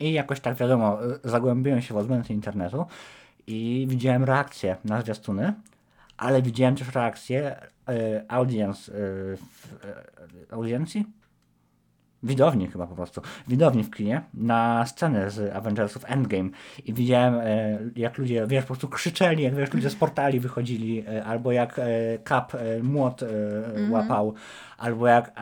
I 0.00 0.12
jakoś 0.12 0.40
tak 0.40 0.56
wiadomo, 0.56 1.04
e, 1.04 1.18
zagłębiłem 1.24 1.82
się 1.82 1.94
w 1.94 1.96
odmęty 1.96 2.32
internetu 2.32 2.86
i 3.46 3.86
widziałem 3.88 4.24
reakcje 4.24 4.76
na 4.84 5.02
zwiastuny, 5.02 5.54
ale 6.20 6.42
widziałem 6.42 6.76
też 6.76 6.94
reakcję 6.94 7.56
e, 7.88 8.24
audience, 8.28 8.92
e, 8.92 8.96
w, 9.36 9.84
e, 10.50 10.54
audiencji? 10.54 11.06
Widowni 12.22 12.66
chyba 12.66 12.86
po 12.86 12.94
prostu. 12.94 13.20
Widowni 13.48 13.84
w 13.84 13.90
kinie 13.90 14.22
na 14.34 14.86
scenę 14.86 15.30
z 15.30 15.56
Avengersów 15.56 16.04
Endgame 16.06 16.50
i 16.84 16.94
widziałem 16.94 17.34
jak 17.96 18.18
ludzie, 18.18 18.46
wiesz, 18.46 18.62
po 18.62 18.66
prostu 18.66 18.88
krzyczeli, 18.88 19.42
jak 19.42 19.54
wiesz, 19.54 19.72
ludzie 19.72 19.90
z 19.90 19.96
portali 19.96 20.40
wychodzili, 20.40 21.04
albo 21.06 21.52
jak 21.52 21.80
Cap 22.28 22.52
młot 22.82 23.22
e, 23.22 23.26
łapał, 23.90 24.34
albo 24.78 25.06
jak 25.06 25.32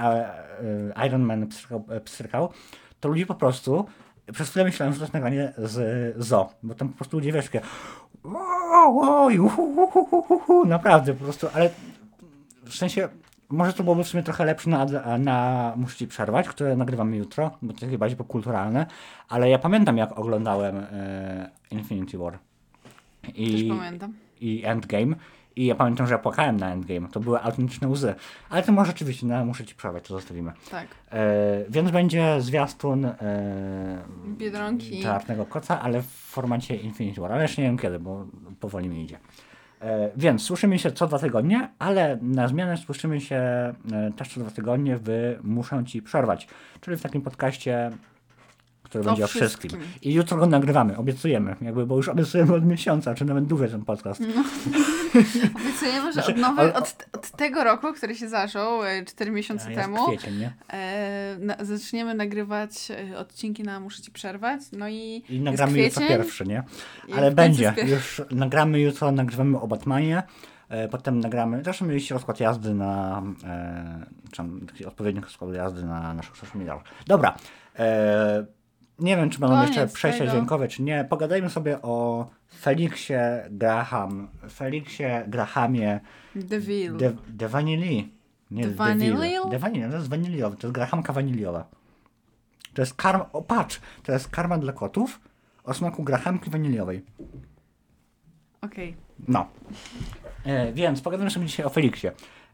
Iron 1.07 1.23
Man 1.23 1.47
pstrykał, 1.47 1.85
pstrykał, 2.05 2.53
to 3.01 3.09
ludzie 3.09 3.27
po 3.27 3.35
prostu 3.35 3.87
przez 4.33 4.51
chwilę 4.51 4.65
myślałem, 4.65 4.93
że 4.93 4.99
to 4.99 5.05
jest 5.05 5.15
nagranie 5.15 5.53
z 5.57 6.15
Zo, 6.25 6.49
bo 6.63 6.75
tam 6.75 6.89
po 6.89 6.97
prostu 6.97 7.17
ludzie, 7.17 7.33
wiesz, 7.33 7.45
takie 7.45 7.61
wow, 8.71 9.27
uhu, 9.27 10.65
naprawdę 10.67 11.15
po 11.15 11.25
prostu, 11.25 11.47
ale 11.55 11.71
w 12.65 12.75
sensie, 12.75 13.09
może 13.49 13.73
to 13.73 13.83
byłoby 13.83 14.05
w 14.05 14.09
sumie 14.09 14.23
trochę 14.23 14.45
lepsze 14.45 14.71
na, 14.71 14.87
na 15.19 15.73
Muszę 15.77 15.97
Ci 15.97 16.07
Przerwać, 16.07 16.49
które 16.49 16.77
nagrywamy 16.77 17.17
jutro, 17.17 17.51
bo 17.63 17.73
to 17.73 17.87
jest 17.87 17.99
bardziej 17.99 18.17
popkulturalne, 18.17 18.87
ale 19.29 19.51
ja 19.51 19.59
pamiętam 19.59 19.97
jak 19.97 20.19
oglądałem 20.19 20.77
e, 20.77 21.51
Infinity 21.71 22.19
War 22.19 22.39
Też 23.23 23.35
i, 23.37 23.69
pamiętam. 23.69 24.13
i 24.41 24.63
Endgame 24.65 25.17
i 25.59 25.67
ja 25.67 25.75
pamiętam, 25.75 26.07
że 26.07 26.15
ja 26.15 26.19
płakałem 26.19 26.57
na 26.57 26.73
Endgame, 26.73 27.09
to 27.09 27.21
były 27.21 27.43
autentyczne 27.43 27.89
łzy, 27.89 28.15
ale 28.51 28.63
to 28.63 28.73
może 28.73 28.87
rzeczywiście 28.91 29.27
na 29.27 29.45
Muszę 29.45 29.65
Ci 29.65 29.75
Przerwać, 29.75 30.09
to 30.09 30.15
zostawimy. 30.15 30.53
Tak. 30.71 30.87
E, 31.11 31.65
więc 31.69 31.91
będzie 31.91 32.41
zwiastun 32.41 33.05
e, 33.05 34.03
Biedronki. 34.27 35.03
Czarnego 35.03 35.47
Kota, 35.47 35.81
ale 35.81 36.03
w 36.03 36.07
formacie 36.07 36.77
Infinity 36.77 37.21
War. 37.21 37.33
Ale 37.33 37.43
jeszcze 37.43 37.63
nie 37.63 37.69
wiem 37.69 37.79
kiedy, 37.79 37.99
bo 37.99 38.27
powoli 38.61 38.89
mi 38.89 39.03
idzie. 39.03 39.19
E, 39.81 40.11
więc 40.17 40.43
słyszymy 40.43 40.79
się 40.79 40.93
co 40.93 41.07
dwa 41.07 41.19
tygodnie, 41.19 41.69
ale 41.79 42.19
na 42.23 42.49
zmianę 42.49 42.77
słyszymy 42.77 43.21
się 43.21 43.37
e, 43.37 43.75
też 44.17 44.29
co 44.29 44.41
dwa 44.41 44.51
tygodnie 44.51 44.99
w 45.03 45.39
Muszę 45.43 45.85
Ci 45.85 46.03
Przerwać, 46.03 46.49
czyli 46.81 46.97
w 46.97 47.03
takim 47.03 47.23
podcaście, 47.23 47.91
który 48.89 49.05
będzie 49.05 49.25
o 49.25 49.27
wszystkim. 49.27 49.71
wszystkim. 49.71 49.93
I 50.11 50.15
jutro 50.15 50.37
go 50.37 50.47
nagrywamy, 50.47 50.97
obiecujemy, 50.97 51.57
jakby, 51.61 51.87
bo 51.87 51.97
już 51.97 52.09
obiecujemy 52.09 52.55
od 52.55 52.65
miesiąca, 52.65 53.15
czy 53.15 53.25
nawet 53.25 53.45
dłużej 53.45 53.71
ten 53.71 53.85
podcast. 53.85 54.21
Obiecujemy, 55.61 56.07
że 56.07 56.13
Znaczy, 56.13 56.33
od, 56.33 56.39
nowy, 56.39 56.75
od, 56.75 57.07
od 57.13 57.31
tego 57.31 57.65
roku, 57.65 57.93
który 57.93 58.15
się 58.15 58.29
zaczął, 58.29 58.81
4 59.07 59.31
miesiące 59.31 59.67
A 59.67 59.71
jest 59.71 59.83
temu, 59.83 60.07
kwiecień, 60.07 60.39
nie? 60.39 60.53
e, 60.73 61.37
na, 61.41 61.57
zaczniemy 61.61 62.15
nagrywać 62.15 62.91
e, 62.91 63.19
odcinki 63.19 63.63
na 63.63 63.81
Muszę 63.81 64.03
Ci 64.03 64.11
przerwać. 64.11 64.61
No 64.73 64.89
i, 64.89 65.25
I 65.29 65.41
nagramy 65.41 65.79
jest 65.79 65.97
jutro 65.97 66.07
kwiecień, 66.07 66.23
pierwszy, 66.23 66.47
nie? 66.47 66.63
Ale 67.17 67.31
będzie. 67.31 67.75
Już 67.87 68.23
nagramy 68.31 68.81
jutro, 68.81 69.13
nagrywamy 69.13 69.61
o 69.61 69.69
Batmanie. 69.69 70.23
E, 70.69 70.89
potem 70.89 71.21
nagramy. 71.21 71.65
Zresztą 71.65 71.87
mieliście 71.87 72.15
rozkład 72.15 72.41
jazdy 72.41 72.75
na. 72.75 73.23
E, 73.45 74.07
czy 74.31 74.37
tam 74.37 74.61
taki 74.67 74.85
odpowiednik 74.85 75.25
rozkładu 75.25 75.55
jazdy 75.55 75.85
na 75.85 76.15
naszych 76.15 76.37
social 76.37 76.59
mediach. 76.59 76.83
Dobra. 77.07 77.37
E, 77.79 78.47
nie 78.99 79.17
wiem, 79.17 79.31
czy 79.31 79.41
Koniec 79.41 79.67
jeszcze 79.69 79.87
przejścia 79.87 80.19
tego. 80.19 80.31
dźwiękowe, 80.33 80.69
czy 80.69 80.83
nie. 80.83 81.05
Pogadajmy 81.05 81.51
sobie 81.51 81.83
o 81.83 82.27
Felixie 82.61 83.47
Graham. 83.51 84.29
Felixie 84.51 85.25
Grahamie 85.29 86.01
DeVille. 86.35 86.99
De, 86.99 87.13
de 87.29 87.49
Vanilli. 87.49 88.13
Nie, 88.51 88.63
De 88.63 88.75
Vanille? 88.75 89.41
De 89.51 89.59
Vanille, 89.59 89.91
to 89.91 89.97
jest 89.97 90.09
waniliowy. 90.09 90.57
To 90.57 90.67
jest 90.67 90.75
grahamka 90.75 91.13
waniliowa. 91.13 91.69
To 92.75 92.83
jest 92.83 92.95
karma. 92.95 93.29
O, 93.33 93.43
patrz! 93.43 93.81
To 94.03 94.13
jest 94.13 94.29
karma 94.29 94.59
dla 94.59 94.73
kotów 94.73 95.21
o 95.65 95.75
smaku 95.75 96.03
grahamki 96.05 96.51
waniliowej. 96.51 97.05
Okej. 98.61 98.97
No. 99.29 99.47
E, 100.45 100.73
więc 100.73 101.01
pogadamy 101.01 101.31
sobie 101.31 101.47
dzisiaj 101.47 101.67
o 101.67 101.69
Feliksie. 101.69 102.09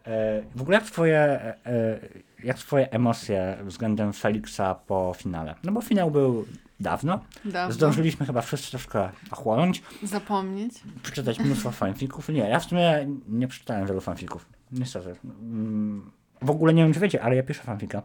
E, 0.07 0.43
w 0.55 0.63
ogóle 0.63 0.75
jak 0.77 0.85
twoje, 0.87 1.19
e, 1.19 1.57
e, 1.67 1.99
jak 2.45 2.59
twoje 2.59 2.91
emocje 2.93 3.59
względem 3.65 4.13
Feliksa 4.13 4.75
po 4.75 5.13
finale? 5.17 5.55
No 5.65 5.73
bo 5.73 5.81
finał 5.81 6.11
był 6.11 6.45
dawno. 6.81 7.21
Dawno. 7.45 7.73
Zdążyliśmy 7.75 8.27
chyba 8.27 8.41
wszyscy 8.41 8.71
troszkę 8.71 9.09
ochłonąć, 9.31 9.83
Zapomnieć. 10.03 10.75
przeczytać 11.03 11.39
mnóstwo 11.41 11.71
fanfików. 11.83 12.29
Nie, 12.29 12.49
ja 12.49 12.61
w 12.61 12.65
sumie 12.65 13.09
nie 13.29 13.49
przeczytałem 13.49 13.87
wielu 13.87 14.01
fanfików. 14.01 14.47
Niestety. 14.73 15.15
Mm, 15.25 16.11
W 16.43 16.51
ogóle 16.51 16.75
nie 16.75 16.83
wiem, 16.85 16.93
czy 16.95 17.01
wiecie, 17.01 17.23
ale 17.23 17.37
ja 17.37 17.43
piszę 17.43 17.63
fanfika. 17.63 18.03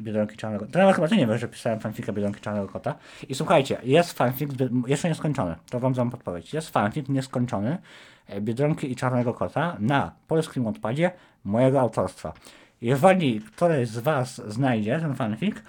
Biedronki 0.00 0.36
Czarnego 0.36 0.66
nawet 0.74 0.94
chyba 0.96 1.08
ty 1.08 1.16
nie 1.16 1.26
wiesz, 1.26 1.40
że 1.40 1.48
pisałem 1.48 1.80
fanfika 1.80 2.12
Biedronki 2.12 2.40
Czarnego 2.40 2.68
Kota. 2.68 2.94
I 3.28 3.34
słuchajcie, 3.34 3.78
jest 3.82 4.12
fanfik, 4.12 4.52
zbyt- 4.52 4.88
jeszcze 4.88 5.08
nieskończony. 5.08 5.56
To 5.70 5.80
wam 5.80 5.92
dam 5.92 6.10
podpowiedź. 6.10 6.54
Jest 6.54 6.70
fanfik 6.70 7.08
nieskończony 7.08 7.78
e, 8.26 8.40
Biedronki 8.40 8.92
i 8.92 8.96
Czarnego 8.96 9.34
Kota 9.34 9.76
na 9.80 10.12
polskim 10.28 10.66
odpadzie 10.66 11.10
mojego 11.44 11.80
autorstwa. 11.80 12.32
Jeżeli 12.80 13.40
któryś 13.40 13.88
z 13.88 13.98
was 13.98 14.42
znajdzie 14.52 14.98
ten 15.00 15.14
fanfik, 15.14 15.62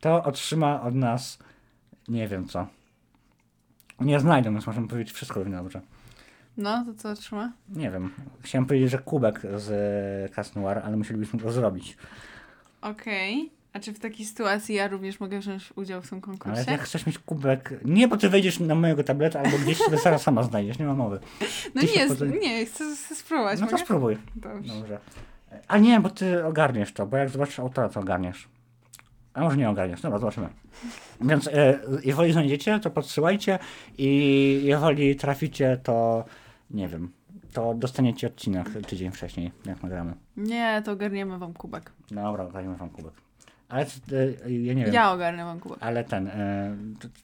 to 0.00 0.24
otrzyma 0.24 0.82
od 0.82 0.94
nas 0.94 1.38
nie 2.08 2.28
wiem 2.28 2.46
co. 2.48 2.66
Nie 4.00 4.20
znajdę, 4.20 4.50
więc 4.52 4.66
możemy 4.66 4.88
powiedzieć 4.88 5.12
wszystko 5.14 5.40
równie 5.40 5.56
dobrze. 5.56 5.80
No, 6.56 6.84
to 6.84 6.94
co 6.94 7.14
trzyma? 7.14 7.52
Nie 7.68 7.90
wiem. 7.90 8.10
Chciałem 8.40 8.66
powiedzieć, 8.66 8.90
że 8.90 8.98
kubek 8.98 9.42
z 9.56 9.70
e, 10.30 10.34
Cas 10.34 10.54
Noir, 10.54 10.78
ale 10.84 10.96
musielibyśmy 10.96 11.38
go 11.38 11.52
zrobić. 11.52 11.96
Okej. 12.82 13.50
A 13.76 13.80
czy 13.80 13.92
w 13.92 13.98
takiej 13.98 14.26
sytuacji 14.26 14.74
ja 14.74 14.88
również 14.88 15.20
mogę 15.20 15.38
wziąć 15.38 15.72
udział 15.76 16.02
w 16.02 16.08
tym 16.08 16.16
Ale 16.18 16.22
konkursie? 16.22 16.70
jak 16.70 16.80
chcesz 16.82 17.06
mieć 17.06 17.18
kubek... 17.18 17.74
Nie, 17.84 18.08
bo 18.08 18.16
ty 18.16 18.28
wejdziesz 18.28 18.60
na 18.60 18.74
mojego 18.74 19.04
tableta 19.04 19.40
albo 19.40 19.58
gdzieś 19.58 19.78
sobie 19.78 19.98
zaraz 19.98 20.22
sama 20.22 20.42
znajdziesz, 20.42 20.78
nie 20.78 20.84
ma 20.86 20.94
mowy. 20.94 21.20
No 21.74 21.82
nie, 21.82 22.08
poza- 22.08 22.26
nie, 22.26 22.66
chcę, 22.66 22.84
chcę 22.96 23.14
spróbować. 23.14 23.60
No 23.60 23.66
to 23.66 23.72
mogę? 23.72 23.84
spróbuj. 23.84 24.16
Dobrze. 24.36 24.74
Dobrze. 24.74 24.98
A 25.68 25.78
nie, 25.78 26.00
bo 26.00 26.10
ty 26.10 26.44
ogarniesz 26.44 26.92
to, 26.92 27.06
bo 27.06 27.16
jak 27.16 27.28
zobaczysz 27.28 27.58
autora, 27.58 27.88
to 27.88 28.00
ogarniesz. 28.00 28.48
A 29.34 29.40
może 29.40 29.56
nie 29.56 29.70
ogarniesz, 29.70 30.00
dobra, 30.00 30.18
zobaczymy. 30.18 30.48
Więc 31.20 31.48
e, 31.48 31.78
jeżeli 32.04 32.32
znajdziecie, 32.32 32.80
to 32.80 32.90
podsyłajcie 32.90 33.58
i 33.98 34.60
jeżeli 34.64 35.16
traficie, 35.16 35.80
to 35.82 36.24
nie 36.70 36.88
wiem, 36.88 37.12
to 37.52 37.74
dostaniecie 37.74 38.26
odcinek 38.26 38.68
tydzień 38.86 39.10
wcześniej, 39.12 39.52
jak 39.66 39.82
nagramy. 39.82 40.14
Nie, 40.36 40.82
to 40.84 40.92
ogarniemy 40.92 41.38
wam 41.38 41.54
kubek. 41.54 41.92
Dobra, 42.10 42.44
ogarniemy 42.44 42.76
wam 42.76 42.90
kubek. 42.90 43.25
Ale 43.68 43.86
e, 44.44 44.52
ja 44.52 44.74
nie 44.74 44.84
wiem. 44.84 44.94
Ja 44.94 45.12
ogarnę 45.12 45.44
wam 45.44 45.60
kubek. 45.60 45.78
Ale 45.80 46.04
ten, 46.04 46.28
e, 46.28 46.76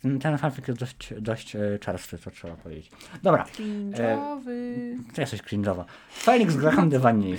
ten, 0.03 0.19
ten 0.19 0.39
fanfic 0.39 0.69
jest 0.69 0.81
dość, 0.81 1.15
dość 1.21 1.57
e, 1.57 1.79
czerstwy, 1.79 2.19
to 2.19 2.31
trzeba 2.31 2.55
powiedzieć. 2.55 2.91
Dobra, 3.23 3.45
Cringe'owy. 3.45 4.97
ty 5.15 5.21
jesteś 5.21 5.43
cringe'owa. 5.43 5.85
Felix 6.11 6.57
Graham 6.57 6.89
de 6.91 6.99
Vanille. 6.99 7.39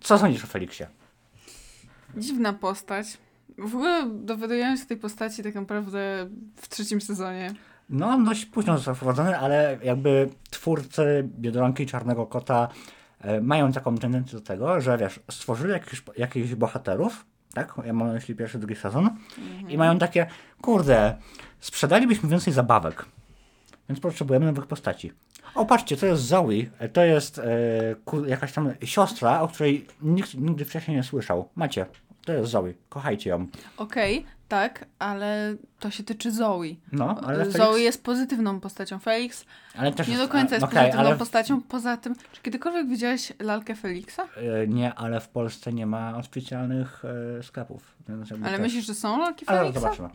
Co 0.00 0.18
sądzisz 0.18 0.44
o 0.44 0.46
Felixie? 0.46 0.86
Dziwna 2.16 2.52
postać. 2.52 3.06
W 3.58 3.74
ogóle 3.74 4.10
dowiadujemy 4.10 4.78
się 4.78 4.86
tej 4.86 4.96
postaci 4.96 5.42
tak 5.42 5.54
naprawdę 5.54 6.28
w 6.56 6.68
trzecim 6.68 7.00
sezonie. 7.00 7.54
No, 7.90 8.18
dość 8.24 8.46
późno 8.46 8.76
został 8.76 8.94
wprowadzony, 8.94 9.38
ale 9.38 9.78
jakby 9.82 10.28
twórcy 10.50 11.28
Biedronki 11.38 11.86
Czarnego 11.86 12.26
Kota 12.26 12.68
mają 13.42 13.72
taką 13.72 13.98
tendencję 13.98 14.38
do 14.38 14.44
tego, 14.44 14.80
że 14.80 14.98
wiesz, 14.98 15.20
stworzyli 15.30 15.72
jakichś, 15.72 16.02
jakichś 16.16 16.54
bohaterów, 16.54 17.26
tak? 17.54 17.74
Ja 17.84 17.92
mam 17.92 18.08
na 18.08 18.14
myśli 18.14 18.34
pierwszy, 18.34 18.58
drugi 18.58 18.76
sezon 18.76 19.10
i 19.68 19.78
mają 19.78 19.98
takie, 19.98 20.26
kurde, 20.60 21.16
sprzedalibyśmy 21.60 22.28
więcej 22.28 22.52
zabawek, 22.52 23.06
więc 23.88 24.00
potrzebujemy 24.00 24.46
nowych 24.46 24.66
postaci. 24.66 25.12
O, 25.54 25.66
patrzcie, 25.66 25.96
to 25.96 26.06
jest 26.06 26.22
Zoe, 26.22 26.88
to 26.92 27.04
jest 27.04 27.38
e, 27.38 27.44
jakaś 28.26 28.52
tam 28.52 28.72
siostra, 28.84 29.40
o 29.40 29.48
której 29.48 29.86
nikt 30.02 30.34
nigdy 30.34 30.64
wcześniej 30.64 30.96
nie 30.96 31.02
słyszał. 31.02 31.48
Macie, 31.54 31.86
to 32.24 32.32
jest 32.32 32.50
Zoe, 32.50 32.74
kochajcie 32.88 33.30
ją. 33.30 33.46
Okej, 33.76 34.26
tak, 34.50 34.84
ale 34.98 35.54
to 35.80 35.90
się 35.90 36.02
tyczy 36.02 36.32
Zoe. 36.32 36.62
No, 36.92 37.20
ale 37.26 37.36
Felix, 37.38 37.56
Zoe 37.56 37.76
jest 37.78 38.04
pozytywną 38.04 38.60
postacią. 38.60 38.98
Felix 38.98 39.44
ale 39.78 39.92
też 39.92 40.08
nie 40.08 40.16
do 40.18 40.28
końca 40.28 40.54
jest 40.54 40.64
okej, 40.64 40.78
pozytywną 40.78 41.06
ale 41.06 41.16
postacią. 41.16 41.62
Poza 41.62 41.96
tym, 41.96 42.14
czy 42.32 42.42
kiedykolwiek 42.42 42.88
widziałeś 42.88 43.32
lalkę 43.40 43.74
Felixa? 43.74 44.18
E, 44.20 44.66
Nie, 44.66 44.94
ale 44.94 45.20
w 45.20 45.28
Polsce 45.28 45.72
nie 45.72 45.86
ma 45.86 46.16
oficjalnych 46.16 47.02
e, 47.38 47.42
sklepów. 47.42 47.94
Więc 48.08 48.32
Ale 48.32 48.50
też- 48.50 48.60
myślisz, 48.60 48.86
że 48.86 48.94
są 48.94 49.18
lalki 49.18 49.46
Ale 49.46 49.58
Felixa? 49.58 49.80
zobaczymy. 49.80 50.08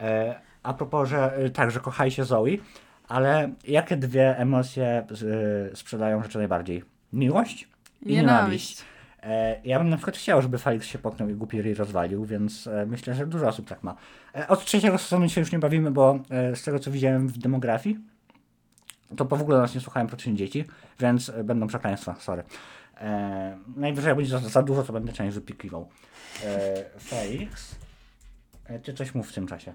E, 0.00 0.34
a 0.62 0.74
propos, 0.74 1.08
że 1.08 1.32
tak, 1.54 1.70
że 1.70 1.80
kochajcie 1.80 2.24
Zoe, 2.24 2.46
ale 3.08 3.50
jakie 3.64 3.96
dwie 3.96 4.38
emocje 4.38 5.06
sprzedają 5.74 6.22
rzeczy 6.22 6.38
najbardziej? 6.38 6.84
Miłość 7.12 7.68
i 8.02 8.12
nienawiść. 8.12 8.80
E, 8.80 8.91
ja 9.64 9.78
bym 9.78 9.88
na 9.88 9.96
przykład 9.96 10.16
chciał, 10.16 10.42
żeby 10.42 10.58
Felix 10.58 10.86
się 10.86 10.98
poknął 10.98 11.28
i 11.28 11.34
głupi 11.34 11.62
Ray 11.62 11.74
rozwalił, 11.74 12.24
więc 12.24 12.66
e, 12.66 12.86
myślę, 12.86 13.14
że 13.14 13.26
dużo 13.26 13.48
osób 13.48 13.68
tak 13.68 13.82
ma. 13.82 13.96
E, 14.34 14.48
od 14.48 14.64
trzeciego 14.64 14.98
sezonu 14.98 15.28
się 15.28 15.40
już 15.40 15.52
nie 15.52 15.58
bawimy, 15.58 15.90
bo 15.90 16.18
e, 16.30 16.56
z 16.56 16.62
tego 16.62 16.78
co 16.78 16.90
widziałem 16.90 17.28
w 17.28 17.38
demografii, 17.38 17.98
to 19.16 19.24
po 19.24 19.36
w 19.36 19.42
ogóle 19.42 19.58
nas 19.58 19.74
nie 19.74 19.80
słuchałem 19.80 20.06
praktycznie 20.06 20.34
dzieci, 20.34 20.64
więc 21.00 21.28
e, 21.28 21.44
będą 21.44 21.66
przekleństwa, 21.66 22.14
sorry. 22.18 22.42
E, 23.00 23.58
najwyżej 23.76 24.14
będzie 24.14 24.30
za, 24.30 24.38
za 24.38 24.62
dużo, 24.62 24.82
to 24.82 24.92
będę 24.92 25.12
część 25.12 25.34
wypikiwał. 25.34 25.88
E, 26.44 26.84
Felix. 27.00 27.74
E, 28.74 28.78
ty 28.78 28.94
coś 28.94 29.14
mów 29.14 29.30
w 29.30 29.32
tym 29.32 29.46
czasie. 29.46 29.74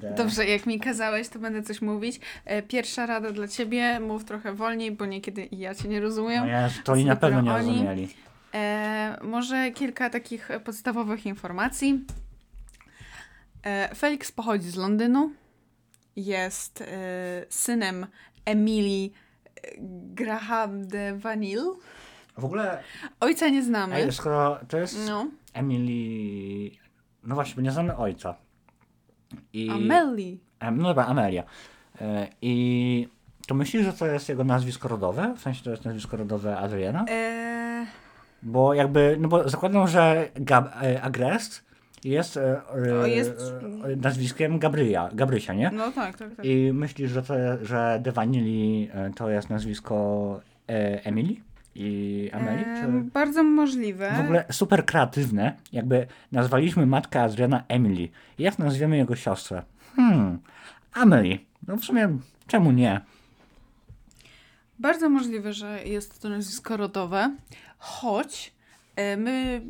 The... 0.00 0.14
Dobrze, 0.16 0.46
jak 0.46 0.66
mi 0.66 0.80
kazałeś, 0.80 1.28
to 1.28 1.38
będę 1.38 1.62
coś 1.62 1.82
mówić. 1.82 2.20
E, 2.44 2.62
Pierwsza 2.62 3.06
rada 3.06 3.30
dla 3.32 3.48
ciebie, 3.48 4.00
mów 4.00 4.24
trochę 4.24 4.52
wolniej, 4.54 4.92
bo 4.92 5.06
niekiedy 5.06 5.44
i 5.44 5.58
ja 5.58 5.74
cię 5.74 5.88
nie 5.88 6.00
rozumiem. 6.00 6.40
No 6.44 6.50
ja, 6.50 6.70
to 6.84 6.92
oni 6.92 7.04
na 7.04 7.16
pewno 7.16 7.40
nie 7.40 7.52
oni. 7.52 7.68
rozumieli. 7.68 8.08
E, 8.54 9.18
może 9.22 9.70
kilka 9.70 10.10
takich 10.10 10.48
podstawowych 10.64 11.26
informacji. 11.26 12.04
E, 13.66 13.94
Felix 13.94 14.32
pochodzi 14.32 14.70
z 14.70 14.76
Londynu. 14.76 15.30
Jest 16.16 16.80
e, 16.80 16.86
synem 17.48 18.06
Emilii 18.44 19.12
e, 19.56 19.60
Graham 20.14 20.86
de 20.88 21.18
Vanille. 21.18 21.74
W 22.38 22.44
ogóle, 22.44 22.82
Ojca 23.20 23.48
nie 23.48 23.62
znamy. 23.62 23.94
ej, 23.96 24.12
skoro 24.12 24.60
to 24.68 24.78
jest 24.78 25.06
No. 25.06 25.26
Emily... 25.54 26.70
No 27.28 27.34
właśnie, 27.34 27.54
bo 27.56 27.60
nie 27.62 27.70
znamy 27.70 27.96
ojca. 27.96 28.34
I... 29.52 29.70
Amelie. 29.70 30.36
Em, 30.60 30.76
No 30.78 30.88
dobra, 30.88 31.06
Amelia. 31.06 31.42
E, 32.00 32.28
I 32.42 33.08
to 33.46 33.54
myślisz, 33.54 33.84
że 33.84 33.92
to 33.92 34.06
jest 34.06 34.28
jego 34.28 34.44
nazwisko 34.44 34.88
rodowe? 34.88 35.34
W 35.36 35.40
sensie 35.40 35.64
to 35.64 35.70
jest 35.70 35.84
nazwisko 35.84 36.16
rodowe 36.16 36.56
Adriana? 36.58 37.04
E, 37.08 37.86
Bo 38.42 38.74
jakby, 38.74 39.16
no 39.20 39.28
bo 39.28 39.48
zakładam, 39.48 39.88
że 39.88 40.28
Gab, 40.34 40.82
e, 40.82 41.02
Agrest 41.02 41.64
jest, 42.04 42.36
e, 42.36 42.60
e, 42.86 43.00
O, 43.00 43.06
jest- 43.06 43.54
e, 43.92 43.96
nazwiskiem 43.96 44.58
Gabryja, 44.58 45.08
Gabrysia, 45.12 45.54
nie? 45.54 45.70
no 45.70 45.92
tak, 45.92 46.18
tak, 46.18 46.34
tak. 46.34 46.46
I 46.46 46.70
myślisz, 46.72 47.10
że, 47.10 47.22
to, 47.22 47.34
że 47.62 47.98
De 48.02 48.12
Vanilli 48.12 48.90
e, 48.94 49.10
to 49.16 49.30
jest 49.30 49.50
nazwisko 49.50 50.40
e, 50.68 51.04
Emily? 51.04 51.36
I 51.78 52.30
Amelie? 52.32 52.66
E, 52.66 52.82
Czy... 52.82 53.10
bardzo 53.10 53.42
możliwe. 53.42 54.12
W 54.16 54.20
ogóle 54.20 54.44
super 54.50 54.86
kreatywne. 54.86 55.56
Jakby 55.72 56.06
nazwaliśmy 56.32 56.86
matkę 56.86 57.22
Adriana 57.22 57.64
Emily. 57.68 58.08
Jak 58.38 58.58
nazwiemy 58.58 58.96
jego 58.96 59.16
siostrę? 59.16 59.62
Hmm, 59.96 60.38
Amelie. 60.92 61.38
No 61.68 61.76
w 61.76 61.84
sumie, 61.84 62.18
czemu 62.46 62.72
nie? 62.72 63.00
Bardzo 64.78 65.08
możliwe, 65.08 65.52
że 65.52 65.84
jest 65.84 66.22
to 66.22 66.28
nazwisko 66.28 66.76
rodowe, 66.76 67.36
choć 67.78 68.52
e, 68.96 69.16
my, 69.16 69.60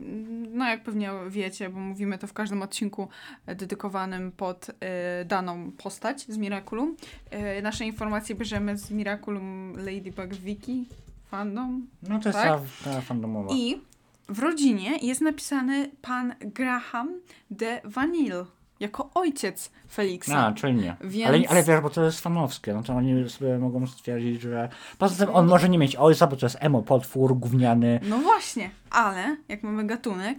no 0.55 0.69
jak 0.69 0.83
pewnie 0.83 1.11
wiecie, 1.29 1.69
bo 1.69 1.81
mówimy 1.81 2.19
to 2.19 2.27
w 2.27 2.33
każdym 2.33 2.63
odcinku 2.63 3.09
dedykowanym 3.47 4.33
pod 4.33 4.67
e, 4.81 5.25
daną 5.25 5.73
postać 5.73 6.21
z 6.21 6.37
Miraculum. 6.37 6.97
E, 7.31 7.63
nasze 7.63 7.85
informacje 7.85 8.35
bierzemy 8.35 8.79
z 8.79 8.91
Miraculum 8.91 9.73
Ladybug 9.77 10.35
Wiki 10.35 10.87
fandom. 11.31 11.87
No 12.03 12.19
to 12.19 12.29
jest 12.29 12.39
Tak? 12.39 12.61
ta, 12.85 12.91
ta 12.91 13.01
fandomowa. 13.01 13.55
I 13.55 13.81
w 14.29 14.39
rodzinie 14.39 14.99
jest 15.03 15.21
napisany 15.21 15.91
pan 16.03 16.35
Graham 16.41 17.21
de 17.51 17.81
Vanille 17.85 18.45
jako 18.81 19.11
ojciec 19.15 19.71
Feliksa. 19.91 20.47
A, 20.47 20.53
czyli 20.53 20.75
nie. 20.75 20.97
Więc- 21.01 21.29
Ale, 21.29 21.39
ale 21.49 21.63
wiesz, 21.63 21.81
bo 21.81 21.91
to 21.91 22.05
jest 22.05 22.21
fanowskie, 22.21 22.75
no 22.75 22.83
to 22.83 22.93
oni 22.95 23.31
sobie 23.31 23.59
mogą 23.59 23.87
stwierdzić, 23.87 24.41
że... 24.43 24.69
Poza 24.99 25.27
tym 25.27 25.35
on 25.35 25.47
może 25.47 25.69
nie 25.69 25.79
mieć 25.79 25.97
ojca, 25.97 26.27
bo 26.27 26.37
to 26.37 26.47
jest 26.47 26.57
emo 26.61 26.83
potwór, 26.83 27.37
gówniany. 27.39 28.01
No 28.03 28.19
właśnie, 28.19 28.71
ale 28.91 29.37
jak 29.49 29.63
mamy 29.63 29.87
gatunek, 29.87 30.39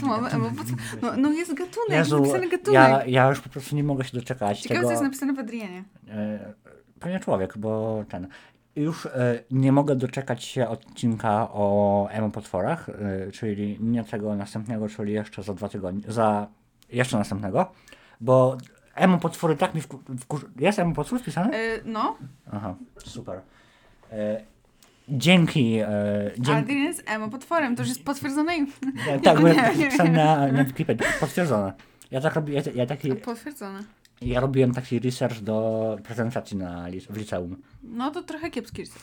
to 0.00 0.06
mamy 0.06 0.28
emo 0.28 0.50
no, 1.02 1.16
no 1.16 1.32
jest 1.32 1.54
gatunek, 1.54 1.90
jest 1.90 2.10
Jezu, 2.10 2.18
napisany 2.18 2.48
gatunek. 2.48 2.74
ja, 2.74 3.04
ja 3.06 3.28
już 3.28 3.40
po 3.40 3.48
prostu 3.48 3.76
nie 3.76 3.84
mogę 3.84 4.04
się 4.04 4.18
doczekać 4.18 4.60
Ciekawe, 4.60 4.78
tego... 4.80 4.88
co 4.88 4.92
jest 4.92 5.02
napisane 5.02 5.32
w 5.32 5.38
Adrianie. 5.38 5.84
E, 6.08 6.52
pewnie 7.00 7.20
człowiek, 7.20 7.58
bo 7.58 8.04
ten. 8.08 8.28
Już 8.76 9.06
e, 9.06 9.42
nie 9.50 9.72
mogę 9.72 9.96
doczekać 9.96 10.44
się 10.44 10.68
odcinka 10.68 11.48
o 11.52 12.08
emo 12.10 12.30
potworach, 12.30 12.88
e, 12.88 13.32
czyli 13.32 13.78
nie 13.80 14.04
tego 14.04 14.34
następnego, 14.34 14.88
czyli 14.88 15.12
jeszcze 15.12 15.42
za 15.42 15.54
dwa 15.54 15.68
tygodnie, 15.68 16.12
za 16.12 16.46
jeszcze 16.88 17.18
następnego, 17.18 17.72
bo 18.20 18.56
emo 18.94 19.18
potwory 19.18 19.56
tak 19.56 19.74
mi 19.74 19.80
wku, 19.80 20.00
wkur... 20.20 20.50
Jest 20.56 20.78
emo 20.78 20.94
potwór 20.94 21.20
wpisany? 21.20 21.56
E, 21.56 21.80
no, 21.84 22.16
Aha, 22.52 22.74
super. 22.98 23.40
Dzięki, 25.08 25.78
e, 25.78 26.30
dzięki, 26.38 26.60
Adrian 26.60 26.84
jest 26.84 27.02
emo 27.06 27.28
potworem, 27.28 27.76
to 27.76 27.82
już 27.82 27.88
jest 27.88 28.04
potwierdzone. 28.04 28.52
e, 29.08 29.20
tak, 29.20 29.40
bo 29.40 29.48
ja 29.48 29.72
nie. 29.72 29.90
pisałem 29.90 30.12
na, 30.12 30.52
na 30.52 30.64
potwierdzone. 31.20 31.72
Ja 32.10 32.20
tak 32.20 32.34
robię, 32.34 32.54
ja, 32.54 32.62
ja 32.74 32.86
taki, 32.86 33.14
Potwierdzone. 33.14 33.82
Ja 34.20 34.40
robiłem 34.40 34.74
taki 34.74 34.98
research 34.98 35.40
do 35.40 35.98
prezentacji 36.04 36.56
na, 36.56 36.86
w 37.10 37.16
liceum. 37.16 37.56
No 37.82 38.10
to 38.10 38.22
trochę 38.22 38.50
kiepski 38.50 38.82
rys. 38.82 38.94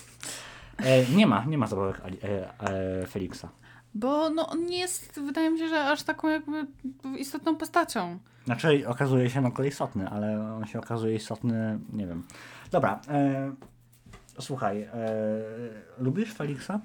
E, 0.77 1.05
nie 1.05 1.27
ma, 1.27 1.45
nie 1.45 1.57
ma 1.57 1.67
zabawek 1.67 2.01
e, 2.23 2.59
e, 2.59 3.07
Feliksa. 3.07 3.49
Bo 3.95 4.29
no, 4.29 4.49
on 4.49 4.65
nie 4.65 4.79
jest, 4.79 5.19
wydaje 5.19 5.49
mi 5.49 5.59
się, 5.59 5.67
że 5.67 5.85
aż 5.85 6.03
taką 6.03 6.29
jakby 6.29 6.67
istotną 7.17 7.55
postacią. 7.55 8.19
Znaczy 8.45 8.87
okazuje 8.87 9.29
się 9.29 9.41
na 9.41 9.51
kolei 9.51 9.69
istotny, 9.69 10.09
ale 10.09 10.53
on 10.55 10.65
się 10.65 10.79
okazuje 10.79 11.15
istotny, 11.15 11.79
nie 11.93 12.07
wiem. 12.07 12.23
Dobra, 12.71 13.01
e, 13.07 13.53
słuchaj, 14.39 14.81
e, 14.81 14.89
lubisz 15.97 16.33
Feliksa? 16.33 16.79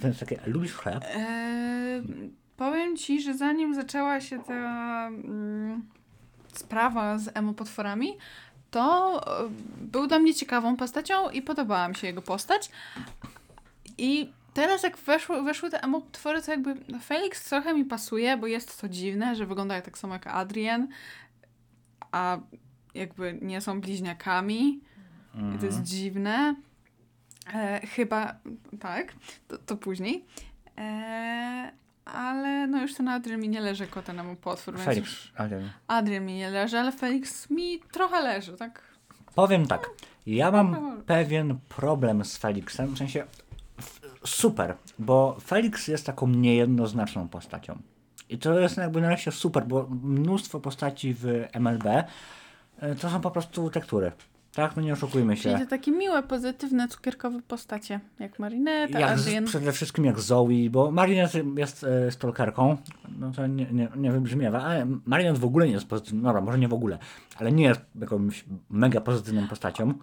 To 0.00 0.08
jest 0.08 0.20
takie, 0.20 0.40
lubisz 0.46 0.72
chleb? 0.72 1.04
E, 1.04 2.02
powiem 2.56 2.96
ci, 2.96 3.22
że 3.22 3.34
zanim 3.34 3.74
zaczęła 3.74 4.20
się 4.20 4.38
ta 4.38 4.54
mm, 5.06 5.82
sprawa 6.58 7.18
z 7.18 7.36
emo 7.36 7.54
potworami, 7.54 8.16
to 8.70 9.20
e, 9.44 9.48
był 9.80 10.06
dla 10.06 10.18
mnie 10.18 10.34
ciekawą 10.34 10.76
postacią 10.76 11.30
i 11.30 11.42
podobała 11.42 11.88
mi 11.88 11.96
się 11.96 12.06
jego 12.06 12.22
postać. 12.22 12.70
I 13.98 14.32
teraz 14.54 14.82
jak 14.82 14.96
weszły, 14.96 15.42
weszły 15.42 15.70
te 15.70 15.82
emo 15.82 16.00
potwory, 16.00 16.42
to 16.42 16.50
jakby 16.50 16.74
Felix 17.04 17.48
trochę 17.48 17.74
mi 17.74 17.84
pasuje, 17.84 18.36
bo 18.36 18.46
jest 18.46 18.80
to 18.80 18.88
dziwne, 18.88 19.34
że 19.34 19.46
wygląda 19.46 19.80
tak 19.82 19.98
samo 19.98 20.14
jak 20.14 20.26
Adrian, 20.26 20.88
a 22.12 22.38
jakby 22.94 23.38
nie 23.42 23.60
są 23.60 23.80
bliźniakami. 23.80 24.80
I 25.54 25.58
to 25.58 25.66
jest 25.66 25.82
dziwne. 25.82 26.54
E, 27.54 27.86
chyba 27.86 28.34
tak, 28.80 29.12
to, 29.48 29.58
to 29.58 29.76
później. 29.76 30.24
E, 30.78 31.72
ale 32.14 32.66
no 32.66 32.82
już 32.82 32.94
ten 32.94 33.08
Adrian 33.08 33.40
mi 33.40 33.48
nie 33.48 33.60
leży 33.60 33.84
jako 33.84 34.02
ten 34.02 34.20
emo 34.20 34.36
potwór, 34.36 34.78
Felix, 34.78 35.06
już 35.08 35.32
ale 35.36 35.62
Adrian 35.86 36.24
mi 36.24 36.34
nie 36.34 36.50
leży, 36.50 36.78
ale 36.78 36.92
Felix 36.92 37.50
mi 37.50 37.80
trochę 37.92 38.22
leży, 38.22 38.52
tak? 38.52 38.82
powiem 39.34 39.66
tak, 39.66 39.90
ja 40.26 40.50
No, 40.50 40.64
mam 40.64 41.02
pewien 41.02 41.58
problem 41.68 42.24
z 42.24 42.36
Feliksem, 42.36 42.94
w 42.94 42.98
sensie 42.98 43.24
super, 44.24 44.74
bo 44.98 45.36
Felix 45.40 45.88
jest 45.88 46.06
taką 46.06 46.28
niejednoznaczną 46.28 47.28
postacią. 47.28 47.78
I 48.28 48.38
to 48.38 48.60
jest 48.60 48.76
jakby 48.76 49.00
nareszcie 49.00 49.32
super, 49.32 49.66
bo 49.66 49.88
mnóstwo 50.02 50.60
postaci 50.60 51.14
w 51.14 51.26
MLB 51.60 51.86
e, 51.86 52.94
to 52.94 53.10
są 53.10 53.20
po 53.20 53.30
prostu 53.30 53.70
tektury. 53.70 54.12
Tak, 54.56 54.76
no 54.76 54.82
nie 54.82 54.92
oszukujmy 54.92 55.36
Czyli 55.36 55.54
się. 55.54 55.64
to 55.64 55.70
takie 55.70 55.92
miłe, 55.92 56.22
pozytywne, 56.22 56.88
cukierkowe 56.88 57.40
postacie, 57.48 58.00
jak 58.18 58.38
Marinette, 58.38 59.00
Jak 59.00 59.10
Adrian. 59.10 59.44
przede 59.44 59.72
wszystkim 59.72 60.04
jak 60.04 60.20
Zoe, 60.20 60.48
bo 60.70 60.90
Marinette 60.90 61.38
jest 61.56 61.84
e, 61.84 62.10
stalkerką, 62.10 62.76
no 63.18 63.30
to 63.32 63.46
nie, 63.46 63.66
nie, 63.72 63.88
nie 63.96 64.12
wybrzmiewa, 64.12 64.62
ale 64.62 64.86
Marinette 65.04 65.40
w 65.40 65.44
ogóle 65.44 65.66
nie 65.66 65.72
jest 65.72 65.86
pozytywną, 65.88 66.22
dobra, 66.22 66.40
może 66.40 66.58
nie 66.58 66.68
w 66.68 66.74
ogóle, 66.74 66.98
ale 67.38 67.52
nie 67.52 67.64
jest 67.64 67.80
jakąś 68.00 68.44
mega 68.70 69.00
pozytywną 69.00 69.48
postacią. 69.48 69.94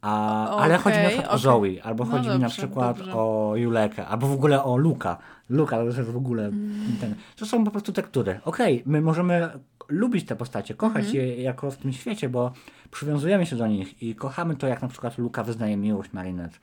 A, 0.00 0.48
ale 0.56 0.78
Okej, 0.78 0.84
chodzi 0.84 1.02
na 1.02 1.08
przykład 1.08 1.26
o 1.26 1.30
okej. 1.30 1.40
Zoe, 1.76 1.84
albo 1.84 2.04
No 2.04 2.10
chodzi 2.10 2.28
mi 2.28 2.34
na 2.34 2.38
dobrze, 2.40 2.56
przykład 2.62 2.96
dobrze. 2.98 3.12
o 3.14 3.52
Julekę, 3.56 4.06
albo 4.06 4.26
w 4.26 4.32
ogóle 4.32 4.64
o 4.64 4.76
Luka. 4.76 5.18
Luka 5.50 5.76
to 5.76 5.84
jest 5.84 6.00
w 6.00 6.16
ogóle 6.16 6.44
Mm. 6.44 6.96
ten. 7.00 7.14
To 7.36 7.46
są 7.46 7.64
po 7.64 7.70
prostu 7.70 7.92
tektury. 7.92 8.40
Okej, 8.44 8.82
my 8.86 9.00
możemy 9.00 9.50
lubić 9.88 10.26
te 10.26 10.36
postacie, 10.36 10.74
kochać 10.74 11.04
Mhm. 11.04 11.16
je 11.16 11.42
jako 11.42 11.70
w 11.70 11.76
tym 11.76 11.92
świecie, 11.92 12.28
bo 12.28 12.52
przywiązujemy 12.90 13.46
się 13.46 13.56
do 13.56 13.66
nich 13.66 14.02
i 14.02 14.14
kochamy 14.14 14.56
to, 14.56 14.66
jak 14.66 14.82
na 14.82 14.88
przykład 14.88 15.18
Luka 15.18 15.44
wyznaje 15.44 15.76
miłość 15.76 16.12
Marinette. 16.12 16.58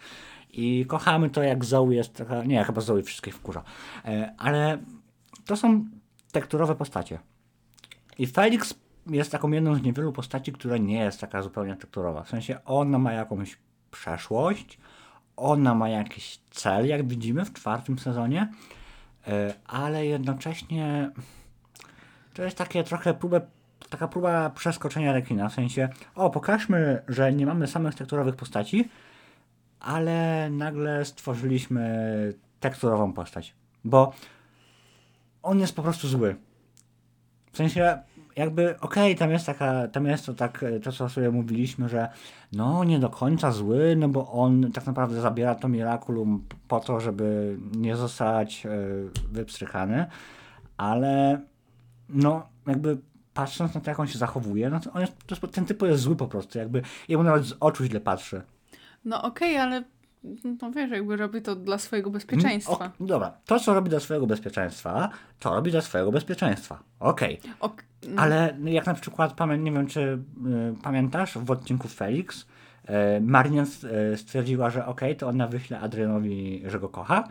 I 0.54 0.86
kochamy 0.86 1.30
to, 1.30 1.44
jak 1.44 1.66
Zoe 1.66 1.92
jest 1.92 2.14
trochę. 2.14 2.48
Nie, 2.48 2.64
chyba 2.64 2.82
Zoe 2.82 3.04
wszystkich 3.04 3.36
wkurza. 3.36 3.64
E, 4.06 4.34
ale 4.38 4.78
to 5.46 5.58
są 5.58 5.86
tekturowe 6.32 6.76
postacie. 6.76 7.20
I 8.20 8.28
Felix 8.28 8.74
jest 9.08 9.32
taką 9.32 9.52
jedną 9.52 9.76
z 9.76 9.84
niewielu 9.84 10.12
postaci, 10.12 10.52
która 10.52 10.78
nie 10.78 11.00
jest 11.00 11.22
taka 11.22 11.42
zupełnie 11.42 11.76
tekturowa. 11.76 12.24
W 12.24 12.30
sensie 12.30 12.60
ona 12.66 12.98
ma 12.98 13.14
jakąś 13.14 13.58
przeszłość, 13.92 14.78
ona 15.38 15.76
ma 15.76 15.90
jakiś 15.90 16.40
cel, 16.52 16.88
jak 16.88 17.08
widzimy 17.08 17.46
w 17.46 17.54
czwartym 17.54 18.00
sezonie, 18.00 18.48
e, 19.28 19.54
ale 19.66 20.06
jednocześnie 20.06 21.12
to 22.36 22.44
jest 22.44 22.58
takie 22.58 22.84
trochę 22.84 23.14
próbę, 23.14 23.42
taka 23.90 24.08
próba 24.08 24.50
przeskoczenia 24.50 25.14
rekina. 25.14 25.50
W 25.50 25.54
sensie, 25.54 25.90
o, 26.16 26.30
pokażmy, 26.30 27.02
że 27.08 27.34
nie 27.34 27.46
mamy 27.46 27.68
samych 27.68 27.96
tekturowych 27.96 28.36
postaci, 28.36 28.90
ale 29.80 30.50
nagle 30.50 31.06
stworzyliśmy 31.06 32.34
teksturową 32.60 33.14
postać. 33.14 33.54
Bo 33.84 34.14
on 35.44 35.60
jest 35.60 35.76
po 35.76 35.82
prostu 35.82 36.08
zły. 36.08 36.36
W 37.52 37.58
sensie, 37.58 37.98
jakby, 38.36 38.80
okej, 38.80 39.16
tam 39.16 39.32
jest 39.32 39.46
taka, 39.46 39.88
tam 39.88 40.06
jest 40.06 40.26
to 40.26 40.34
tak, 40.34 40.66
to 40.84 40.92
co 40.92 41.10
sobie 41.10 41.32
mówiliśmy, 41.32 41.90
że 41.90 42.10
no, 42.52 42.84
nie 42.84 43.00
do 43.00 43.10
końca 43.10 43.52
zły, 43.52 43.96
no 43.96 44.10
bo 44.10 44.32
on 44.32 44.72
tak 44.72 44.86
naprawdę 44.86 45.22
zabiera 45.22 45.56
to 45.56 45.68
Miraculum 45.68 46.46
po 46.68 46.80
to, 46.80 47.00
żeby 47.00 47.58
nie 47.76 47.96
zostać 47.96 48.68
wypstrykany, 49.32 50.06
ale 50.78 51.42
no, 52.10 52.50
jakby 52.68 52.98
patrząc 53.34 53.74
na 53.74 53.82
to, 53.82 53.90
jak 53.90 54.00
on 54.00 54.08
się 54.08 54.18
zachowuje, 54.18 54.70
no 54.70 54.80
to, 54.80 54.92
on 54.92 55.02
jest, 55.02 55.14
to 55.26 55.36
jest, 55.36 55.56
ten 55.56 55.66
typ 55.66 55.82
jest 55.82 56.02
zły 56.02 56.16
po 56.16 56.28
prostu, 56.28 56.58
jakby 56.58 56.82
jemu 57.08 57.24
nawet 57.24 57.46
z 57.46 57.54
oczu 57.60 57.84
źle 57.86 58.00
patrzy. 58.00 58.42
No 59.06 59.24
okej, 59.24 59.58
ale 59.58 59.84
no 60.62 60.72
wiesz, 60.72 60.92
jakby 60.92 61.18
robi 61.18 61.42
to 61.42 61.56
dla 61.56 61.78
swojego 61.78 62.10
bezpieczeństwa. 62.10 62.92
O, 63.00 63.06
dobra, 63.06 63.34
to 63.46 63.60
co 63.60 63.74
robi 63.74 63.90
dla 63.90 64.00
swojego 64.00 64.28
bezpieczeństwa, 64.28 65.10
to 65.40 65.56
robi 65.56 65.72
dla 65.72 65.82
swojego 65.82 66.12
bezpieczeństwa. 66.12 66.80
Okej. 67.00 67.40
Ok, 67.60 67.84
no, 68.08 68.22
Ale 68.22 68.58
jak 68.64 68.86
na 68.86 68.94
przykład, 68.94 69.36
nie 69.60 69.72
wiem 69.72 69.88
czy 69.88 70.02
y, 70.02 70.20
pamiętasz, 70.84 71.38
w 71.38 71.52
odcinku 71.52 71.88
Felix 71.88 72.42
y, 72.42 73.22
Marinette 73.22 74.12
y, 74.14 74.18
stwierdziła, 74.18 74.70
że 74.70 74.86
okej, 74.86 75.16
to 75.16 75.28
ona 75.28 75.48
wyśle 75.48 75.80
Adrianowi, 75.80 76.64
że 76.66 76.80
go 76.80 76.90
kocha 76.90 77.28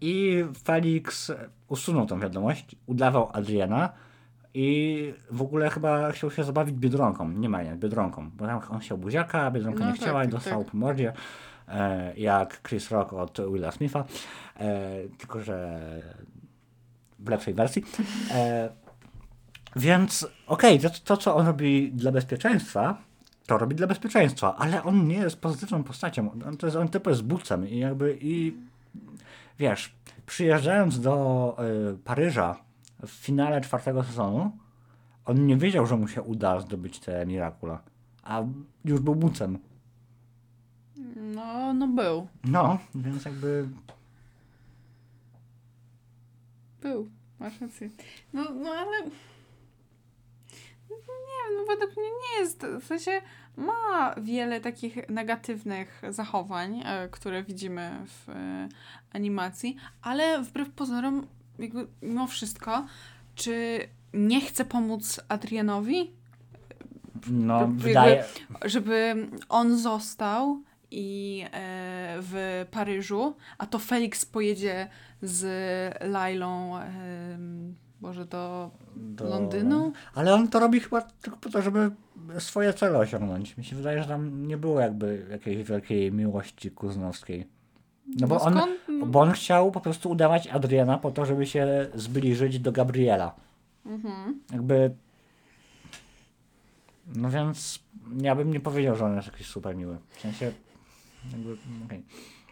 i 0.00 0.44
Felix 0.64 1.32
usunął 1.68 2.06
tą 2.06 2.20
wiadomość, 2.20 2.76
udawał 2.86 3.30
Adriana 3.32 3.92
i 4.58 5.14
w 5.30 5.42
ogóle 5.42 5.70
chyba 5.70 6.12
chciał 6.12 6.30
się 6.30 6.44
zabawić 6.44 6.76
Biedronką, 6.76 7.28
nie 7.28 7.48
Marinette, 7.48 7.78
Biedronką, 7.78 8.30
bo 8.30 8.46
tam 8.46 8.60
on 8.70 8.78
chciał 8.78 8.98
buziaka, 8.98 9.42
a 9.42 9.50
Biedronka 9.50 9.80
No 9.80 9.86
nie 9.86 9.92
tak, 9.92 10.00
chciała 10.00 10.24
i 10.24 10.26
tak, 10.26 10.34
dostał 10.34 10.64
tak. 10.64 10.72
po 10.72 10.76
mordzie, 10.76 11.12
e, 11.68 12.12
jak 12.16 12.68
Chris 12.68 12.90
Rock 12.90 13.12
od 13.12 13.38
Willa 13.52 13.72
Smitha, 13.72 14.04
e, 14.56 14.88
tylko 15.18 15.40
że 15.40 15.80
w 17.18 17.28
lepszej 17.28 17.54
wersji. 17.54 17.84
E, 18.30 18.68
więc 19.76 20.28
okej, 20.46 20.80
to, 20.80 20.90
to 21.04 21.16
co 21.16 21.36
on 21.36 21.46
robi 21.46 21.92
dla 21.92 22.12
bezpieczeństwa, 22.12 22.96
to 23.46 23.58
robi 23.58 23.76
dla 23.76 23.86
bezpieczeństwa, 23.86 24.56
ale 24.56 24.82
on 24.82 25.06
nie 25.06 25.16
jest 25.16 25.40
pozytywną 25.40 25.84
postacią. 25.84 26.30
On, 26.46 26.56
to 26.56 26.66
jest, 26.66 26.76
on 26.76 26.88
typu 26.88 27.10
jest 27.10 27.22
bucem 27.22 27.68
i 27.68 27.78
jakby 27.78 28.18
i 28.20 28.54
wiesz, 29.58 29.94
przyjeżdżając 30.26 31.00
do 31.00 31.56
y, 31.94 31.98
Paryża 31.98 32.65
w 33.02 33.10
finale 33.10 33.60
czwartego 33.60 34.04
sezonu, 34.04 34.50
on 35.24 35.46
nie 35.46 35.56
wiedział, 35.56 35.86
że 35.86 35.96
mu 35.96 36.08
się 36.08 36.22
uda 36.22 36.60
zdobyć 36.60 37.00
te 37.00 37.26
Miracula, 37.26 37.82
a 38.22 38.42
już 38.84 39.00
był 39.00 39.14
bucem. 39.14 39.58
No, 41.16 41.74
no 41.74 41.88
był. 41.88 42.26
No, 42.44 42.78
więc 42.94 43.24
jakby 43.24 43.68
Był. 46.86 47.10
Masz 47.38 47.60
rację. 47.60 47.90
No, 48.32 48.50
no 48.50 48.70
ale... 48.70 49.02
Nie 50.90 51.56
no 51.56 51.64
według 51.68 51.96
mnie 51.96 52.06
nie 52.06 52.40
jest... 52.40 52.66
W 52.80 52.84
sensie 52.84 53.22
ma 53.56 54.14
wiele 54.20 54.60
takich 54.60 55.08
negatywnych 55.08 56.02
zachowań, 56.08 56.82
e, 56.84 57.08
które 57.08 57.42
widzimy 57.42 58.04
w 58.06 58.28
e, 58.28 58.68
animacji, 59.12 59.76
ale 60.02 60.42
wbrew 60.42 60.70
pozorom, 60.70 61.26
jakby 61.58 61.86
mimo 62.02 62.26
wszystko, 62.26 62.86
czy 63.34 63.80
nie 64.14 64.40
chce 64.40 64.64
pomóc 64.64 65.20
Adrianowi, 65.28 66.10
no, 67.30 67.60
Jakby- 67.60 67.82
wydaje... 67.82 68.24
żeby 68.64 69.28
on 69.48 69.78
został 69.78 70.62
i 70.90 71.42
e, 71.44 71.48
w 72.20 72.64
Paryżu, 72.70 73.36
a 73.58 73.66
to 73.66 73.78
Felix 73.78 74.24
pojedzie 74.26 74.88
z 75.22 75.44
Lailą 76.04 76.78
em, 76.78 77.74
Boże, 78.00 78.24
do 78.24 78.70
do- 78.96 79.28
Londynu? 79.28 79.92
Ale 80.14 80.34
on 80.34 80.48
to 80.48 80.60
robi 80.60 80.80
chyba 80.80 81.00
tylko 81.00 81.38
po 81.38 81.50
to, 81.50 81.62
żeby 81.62 81.90
swoje 82.38 82.72
cele 82.72 82.98
osiągnąć. 82.98 83.56
Mi 83.56 83.64
się 83.64 83.76
wydaje, 83.76 84.02
że 84.02 84.08
tam 84.08 84.46
nie 84.46 84.56
było 84.56 84.80
jakby 84.80 85.26
jakiejś 85.30 85.68
wielkiej 85.68 86.12
miłości 86.12 86.70
kuznowskiej. 86.70 87.46
No 88.20 88.26
bo 88.26 88.40
on, 88.40 88.54
skąd? 88.54 88.76
bo 89.06 89.20
on 89.20 89.32
chciał 89.32 89.70
po 89.70 89.80
prostu 89.80 90.10
udawać 90.10 90.46
Adriana 90.46 90.98
po 90.98 91.10
to, 91.10 91.26
żeby 91.26 91.46
się 91.46 91.86
zbliżyć 91.94 92.58
do 92.58 92.72
Gabriela. 92.72 93.34
Mhm. 93.86 94.40
Jakby... 94.52 94.94
No 97.14 97.30
więc 97.30 97.78
ja 98.20 98.34
bym 98.34 98.50
nie 98.50 98.60
powiedział, 98.60 98.96
że 98.96 99.04
on 99.04 99.16
jest 99.16 99.28
jakiś 99.28 99.46
super 99.46 99.76
miły. 99.76 99.98
W 100.10 100.20
sensie... 100.20 100.52
Jakby, 101.32 101.56
okej. 101.86 102.02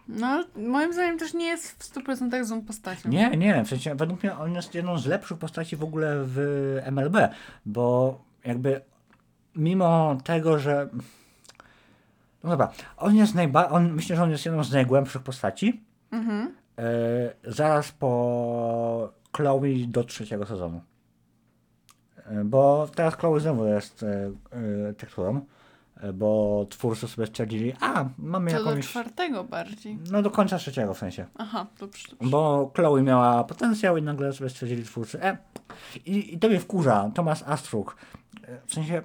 No, 0.09 0.45
moim 0.57 0.93
zdaniem 0.93 1.19
też 1.19 1.35
nie 1.35 1.47
jest 1.47 1.71
w 1.71 1.95
100% 1.95 2.45
złą 2.45 2.63
postacią. 2.63 3.09
Nie, 3.09 3.31
nie, 3.31 3.65
w 3.65 3.69
sensie 3.69 3.95
według 3.95 4.23
mnie 4.23 4.37
on 4.37 4.55
jest 4.55 4.75
jedną 4.75 4.99
z 4.99 5.07
lepszych 5.07 5.39
postaci 5.39 5.77
w 5.77 5.83
ogóle 5.83 6.15
w 6.19 6.39
MLB, 6.93 7.17
bo 7.67 8.19
jakby 8.45 8.81
mimo 9.57 10.17
tego, 10.25 10.59
że 10.59 10.89
no 12.45 12.51
dobra, 12.51 12.71
on 12.97 13.17
jest 13.17 13.35
najba... 13.35 13.69
on 13.69 13.93
myślę, 13.93 14.17
że 14.17 14.23
on 14.23 14.31
jest 14.31 14.45
jedną 14.45 14.65
z 14.65 14.73
najgłębszych 14.73 15.23
postaci 15.23 15.85
Mhm. 16.13 16.55
e, 16.79 16.83
zaraz 17.45 17.93
po 17.93 19.13
Chloe 19.37 19.61
do 19.89 20.05
trzeciego 20.05 20.47
sezonu. 20.47 20.81
E, 22.27 22.45
bo 22.45 22.89
teraz 22.95 23.15
Chloe 23.17 23.41
znowu 23.41 23.67
jest 23.67 24.03
e, 24.03 24.31
e, 24.89 24.93
tekturą, 24.95 25.41
e, 26.01 26.13
bo 26.13 26.67
twórcy 26.71 27.09
sobie 27.09 27.27
stwierdzili, 27.27 27.73
a 27.81 28.05
mamy 28.19 28.51
To 28.51 28.65
do 28.65 28.71
jakąś... 28.71 28.89
czwartego 28.89 29.45
bardziej. 29.45 29.99
No 30.11 30.23
do 30.23 30.31
końca 30.31 30.59
trzeciego 30.59 30.95
w 30.95 30.99
sensie. 30.99 31.27
Aha, 31.39 31.67
dobrze. 31.79 32.09
dobrze. 32.11 32.31
Bo 32.31 32.71
Chloe 32.77 33.03
miała 33.03 33.45
potencjał 33.45 33.97
i 33.97 34.03
nagle 34.03 34.33
sobie 34.33 34.51
stwierdzili 34.51 34.85
twórcy, 34.85 35.23
e, 35.23 35.37
i, 36.07 36.35
i 36.35 36.39
to 36.39 36.49
mnie 36.49 36.61
wkurza, 36.61 37.11
Thomas 37.15 37.43
Astruk. 37.47 37.97
E, 38.49 38.59
W 38.67 38.75
sensie, 38.75 39.03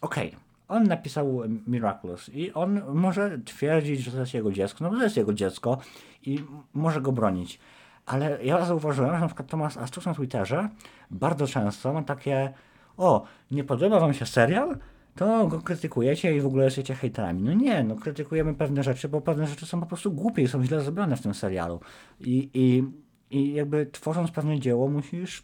okej, 0.00 0.36
on 0.68 0.84
napisał 0.84 1.42
Miraculous 1.66 2.30
i 2.34 2.52
on 2.52 2.82
może 2.94 3.38
twierdzić, 3.38 4.00
że 4.00 4.10
to 4.10 4.20
jest 4.20 4.34
jego 4.34 4.52
dziecko, 4.52 4.84
no 4.84 4.90
bo 4.90 4.96
to 4.96 5.02
jest 5.02 5.16
jego 5.16 5.34
dziecko 5.34 5.78
i 6.22 6.44
może 6.74 7.00
go 7.00 7.12
bronić. 7.12 7.60
Ale 8.06 8.44
ja 8.44 8.64
zauważyłem, 8.64 9.14
że 9.14 9.20
na 9.20 9.26
przykład 9.26 9.48
Thomas 9.48 9.76
Astruk 9.76 10.06
na 10.06 10.14
Twitterze 10.14 10.68
bardzo 11.10 11.46
często 11.46 11.92
ma 11.92 12.02
takie, 12.02 12.52
o, 12.96 13.24
nie 13.50 13.64
podoba 13.64 14.00
wam 14.00 14.14
się 14.14 14.26
serial? 14.26 14.78
To 15.14 15.46
go 15.46 15.60
krytykujecie 15.60 16.36
i 16.36 16.40
w 16.40 16.46
ogóle 16.46 16.64
jesteście 16.64 16.94
hejterami. 16.94 17.42
No 17.42 17.52
nie, 17.52 17.84
no 17.84 17.96
krytykujemy 17.96 18.54
pewne 18.54 18.82
rzeczy, 18.82 19.08
bo 19.08 19.20
pewne 19.20 19.46
rzeczy 19.46 19.66
są 19.66 19.80
po 19.80 19.86
prostu 19.86 20.12
głupie 20.12 20.42
i 20.42 20.48
są 20.48 20.64
źle 20.64 20.80
zrobione 20.80 21.16
w 21.16 21.22
tym 21.22 21.34
serialu. 21.34 21.80
I, 22.20 22.50
i, 22.54 22.84
i 23.30 23.54
jakby 23.54 23.86
tworząc 23.86 24.30
pewne 24.30 24.60
dzieło 24.60 24.88
musisz 24.88 25.42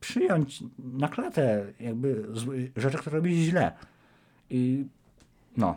przyjąć 0.00 0.64
na 0.78 1.08
klatę 1.08 1.66
jakby 1.80 2.26
rzeczy, 2.76 2.98
które 2.98 3.16
robisz 3.16 3.38
źle. 3.38 3.72
I 4.52 4.86
no. 5.56 5.76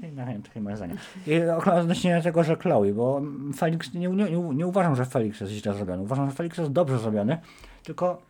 Chęć 0.00 0.46
takie 0.46 0.60
moje 0.60 0.76
zdanie. 0.76 0.94
I 1.26 1.40
odnośnie 1.72 2.22
tego, 2.22 2.44
że 2.44 2.56
Chloe, 2.56 2.92
bo 2.94 3.22
Felix, 3.56 3.94
nie, 3.94 4.08
nie, 4.08 4.30
nie, 4.30 4.54
nie 4.54 4.66
uważam, 4.66 4.96
że 4.96 5.04
Felix 5.04 5.40
jest 5.40 5.52
źle 5.52 5.74
zrobiony. 5.74 6.02
Uważam, 6.02 6.30
że 6.30 6.36
Felix 6.36 6.58
jest 6.58 6.72
dobrze 6.72 6.98
zrobiony, 6.98 7.38
tylko 7.82 8.22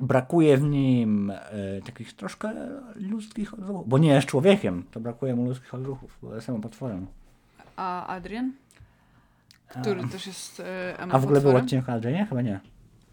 brakuje 0.00 0.56
w 0.56 0.62
nim 0.62 1.30
e, 1.30 1.40
takich 1.86 2.12
troszkę 2.12 2.52
ludzkich 2.96 3.54
odruchów. 3.54 3.88
Bo 3.88 3.98
nie 3.98 4.08
jest 4.08 4.26
człowiekiem, 4.26 4.84
to 4.90 5.00
brakuje 5.00 5.36
mu 5.36 5.44
ludzkich 5.44 5.74
odruchów, 5.74 6.18
bo 6.22 6.34
jest 6.34 6.46
samym 6.46 6.60
potworem. 6.60 7.06
A 7.76 8.06
Adrian? 8.06 8.52
Który 9.68 10.08
też 10.08 10.26
jest 10.26 10.60
e, 10.60 10.96
A 11.10 11.18
w 11.18 11.24
ogóle 11.24 11.40
był 11.40 11.56
odcinek 11.56 11.88
o 11.88 11.92
Adrianie? 11.92 12.26
Chyba 12.26 12.42
nie. 12.42 12.60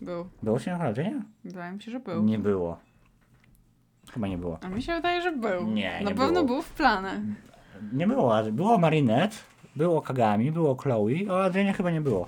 Był. 0.01 0.29
Był 0.43 0.55
odcinek 0.55 0.79
o 0.79 0.83
Adrianie? 0.83 1.21
Wydaje 1.43 1.73
mi 1.73 1.81
się, 1.81 1.91
że 1.91 1.99
był. 1.99 2.23
Nie 2.23 2.39
było. 2.39 2.79
Chyba 4.15 4.27
nie 4.27 4.37
było. 4.37 4.59
A 4.61 4.67
mi 4.67 4.81
się 4.83 4.93
wydaje, 4.95 5.21
że 5.21 5.31
był. 5.31 5.67
Nie, 5.67 5.91
Na 6.03 6.09
nie 6.09 6.15
pewno 6.15 6.31
było. 6.33 6.43
był 6.45 6.61
w 6.61 6.69
planach. 6.69 7.17
Nie 7.93 8.07
było. 8.07 8.37
ale 8.37 8.51
Było 8.51 8.77
Marinette, 8.77 9.35
było 9.75 10.01
Kagami, 10.01 10.51
było 10.51 10.75
Chloe, 10.75 11.09
o 11.29 11.43
Adrianie 11.43 11.73
chyba 11.73 11.91
nie 11.91 12.01
było. 12.01 12.27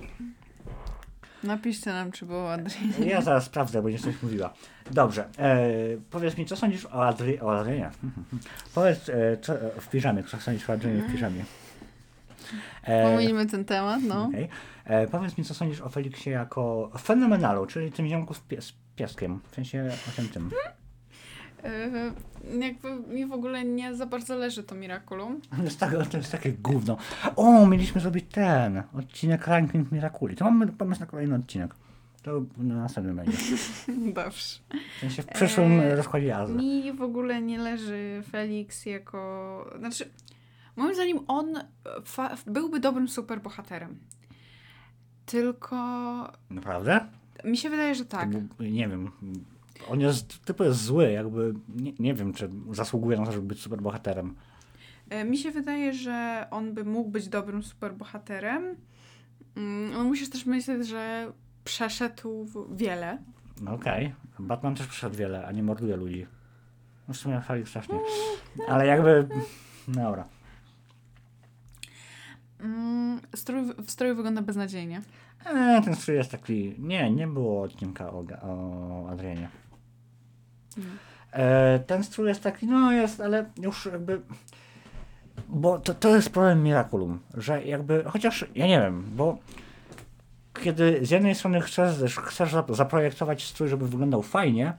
Napiszcie 1.43 1.91
nam, 1.93 2.11
czy 2.11 2.25
był 2.25 2.47
Adrian. 2.47 2.93
Ja 3.05 3.21
zaraz 3.21 3.43
sprawdzę, 3.43 3.81
bo 3.81 3.89
nie 3.89 3.99
coś 3.99 4.21
mówiła. 4.23 4.53
Dobrze, 4.91 5.27
e, 5.37 5.59
powiedz 6.11 6.37
mi, 6.37 6.45
co 6.45 6.55
sądzisz 6.55 6.85
o, 6.85 7.07
Adri 7.07 7.39
o 7.39 7.59
Adrianie? 7.59 7.89
powiedz 8.75 9.09
e, 9.09 9.37
co, 9.41 9.53
w 9.81 9.89
piżamie, 9.89 10.23
co 10.23 10.37
sądzisz 10.37 10.69
o 10.69 10.73
Adrianie 10.73 11.01
w 11.01 11.11
piżamie? 11.11 11.45
E, 12.83 13.11
Pomijmy 13.11 13.45
ten 13.45 13.65
temat, 13.65 14.01
no. 14.07 14.23
okej. 14.25 14.47
e, 14.85 15.07
powiedz 15.07 15.37
mi, 15.37 15.43
co 15.43 15.53
sądzisz 15.53 15.81
o 15.81 15.89
Feliksie 15.89 16.29
jako 16.29 16.91
fenomenalu, 16.99 17.65
czyli 17.65 17.91
tym 17.91 18.07
ziomku 18.07 18.33
z, 18.33 18.39
pies, 18.39 18.73
pieskiem, 18.95 19.39
w 19.51 19.55
sensie 19.55 19.89
o 20.09 20.15
tym 20.15 20.29
tym. 20.29 20.49
E, 21.63 21.89
jakby 22.59 22.95
mi 22.95 23.25
w 23.25 23.31
ogóle 23.31 23.65
nie 23.65 23.95
za 23.95 24.05
bardzo 24.05 24.35
leży 24.35 24.63
to 24.63 24.75
Miraculum. 24.75 25.41
To 25.57 25.63
jest, 25.63 25.79
tak, 25.79 26.07
to 26.07 26.17
jest 26.17 26.31
takie 26.31 26.53
gówno. 26.53 26.97
O, 27.35 27.65
mieliśmy 27.67 28.01
zrobić 28.01 28.25
ten 28.31 28.83
odcinek 28.93 29.47
Ranking 29.47 29.91
Miraculi. 29.91 30.35
To 30.35 30.45
mamy 30.45 30.67
pomysł 30.67 30.99
na 31.01 31.05
kolejny 31.07 31.35
odcinek. 31.35 31.75
To 32.23 32.41
na 32.57 32.75
następnym 32.75 33.15
będzie. 33.15 33.37
Dobrze. 34.23 34.59
W 34.97 34.99
sensie 34.99 35.21
w 35.21 35.25
przyszłym 35.27 35.79
Eee, 35.79 35.95
rozkładzie 35.95 36.27
jazdy. 36.27 36.57
Mi 36.57 36.93
w 36.93 37.01
ogóle 37.01 37.41
nie 37.41 37.57
leży 37.59 38.23
Felix 38.31 38.85
jako... 38.85 39.75
Znaczy, 39.79 40.09
moim 40.75 40.95
zdaniem 40.95 41.19
on 41.27 41.53
fa- 42.05 42.37
byłby 42.47 42.79
dobrym 42.79 43.07
superbohaterem. 43.07 43.97
Tylko 45.25 45.75
Naprawdę? 46.49 47.05
mi 47.43 47.57
się 47.57 47.69
wydaje, 47.69 47.95
że 47.95 48.05
tak. 48.05 48.29
Był- 48.29 48.67
nie 48.71 48.87
wiem. 48.87 49.11
On 49.89 49.99
jest, 50.01 50.45
typu 50.45 50.63
jest 50.63 50.81
zły, 50.83 51.11
jakby, 51.11 51.53
nie, 51.75 51.93
nie 51.99 52.13
wiem, 52.13 52.33
czy 52.33 52.49
zasługuje 52.71 53.17
na 53.17 53.25
to, 53.25 53.31
żeby 53.31 53.47
być 53.47 53.61
superbohaterem. 53.61 54.35
E, 55.09 55.25
Mi 55.25 55.37
się 55.37 55.51
wydaje, 55.51 55.93
że 55.93 56.47
on 56.51 56.73
by 56.73 56.83
mógł 56.85 57.09
być 57.09 57.27
dobrym 57.27 57.63
superbohaterem. 57.63 58.75
Mm, 59.57 59.91
No 59.93 60.03
musisz 60.03 60.29
też 60.29 60.45
myśleć, 60.45 60.87
że 60.87 61.31
przeszedł 61.63 62.47
wiele. 62.71 63.17
No 63.61 63.73
okej. 63.73 64.13
Batman 64.39 64.75
też 64.75 64.87
przeszedł 64.87 65.15
wiele, 65.15 65.45
a 65.47 65.51
nie 65.51 65.63
morduje 65.63 65.95
ludzi. 65.97 66.27
No 67.07 67.13
w 67.13 67.17
sumie 67.17 67.41
Felix 67.41 67.73
też 67.73 67.89
nie. 67.89 67.99
Ale 68.67 68.87
jakby, 68.87 69.27
dobra. 69.87 70.25
Mm, 72.59 73.19
Strój, 73.35 73.61
w 73.85 73.91
stroju 73.91 74.15
wygląda 74.15 74.41
beznadziejnie. 74.41 75.01
E, 75.45 75.81
ten 75.85 75.95
strój 75.95 76.17
jest 76.17 76.31
taki, 76.31 76.75
nie, 76.79 77.11
nie 77.11 77.27
było 77.27 77.61
odcinka 77.61 78.09
o, 78.11 78.25
o 78.41 79.09
Adrianie. 79.09 79.49
Mm. 80.77 80.97
E, 81.31 81.79
ten 81.79 82.03
strój 82.03 82.27
jest 82.27 82.43
taki, 82.43 82.67
no 82.67 82.91
jest, 82.91 83.21
ale 83.21 83.45
już 83.61 83.85
jakby. 83.85 84.21
Bo 85.49 85.79
to, 85.79 85.93
to 85.93 86.15
jest 86.15 86.29
problem 86.29 86.63
Miraculum, 86.63 87.19
że 87.33 87.63
jakby, 87.63 88.03
chociaż 88.03 88.45
ja 88.55 88.67
nie 88.67 88.81
wiem, 88.81 89.03
bo 89.15 89.37
kiedy 90.63 91.05
z 91.05 91.09
jednej 91.09 91.35
strony 91.35 91.61
chcesz, 91.61 92.15
chcesz 92.15 92.53
zap- 92.53 92.75
zaprojektować 92.75 93.43
strój, 93.43 93.69
żeby 93.69 93.87
wyglądał 93.87 94.21
fajnie, 94.21 94.73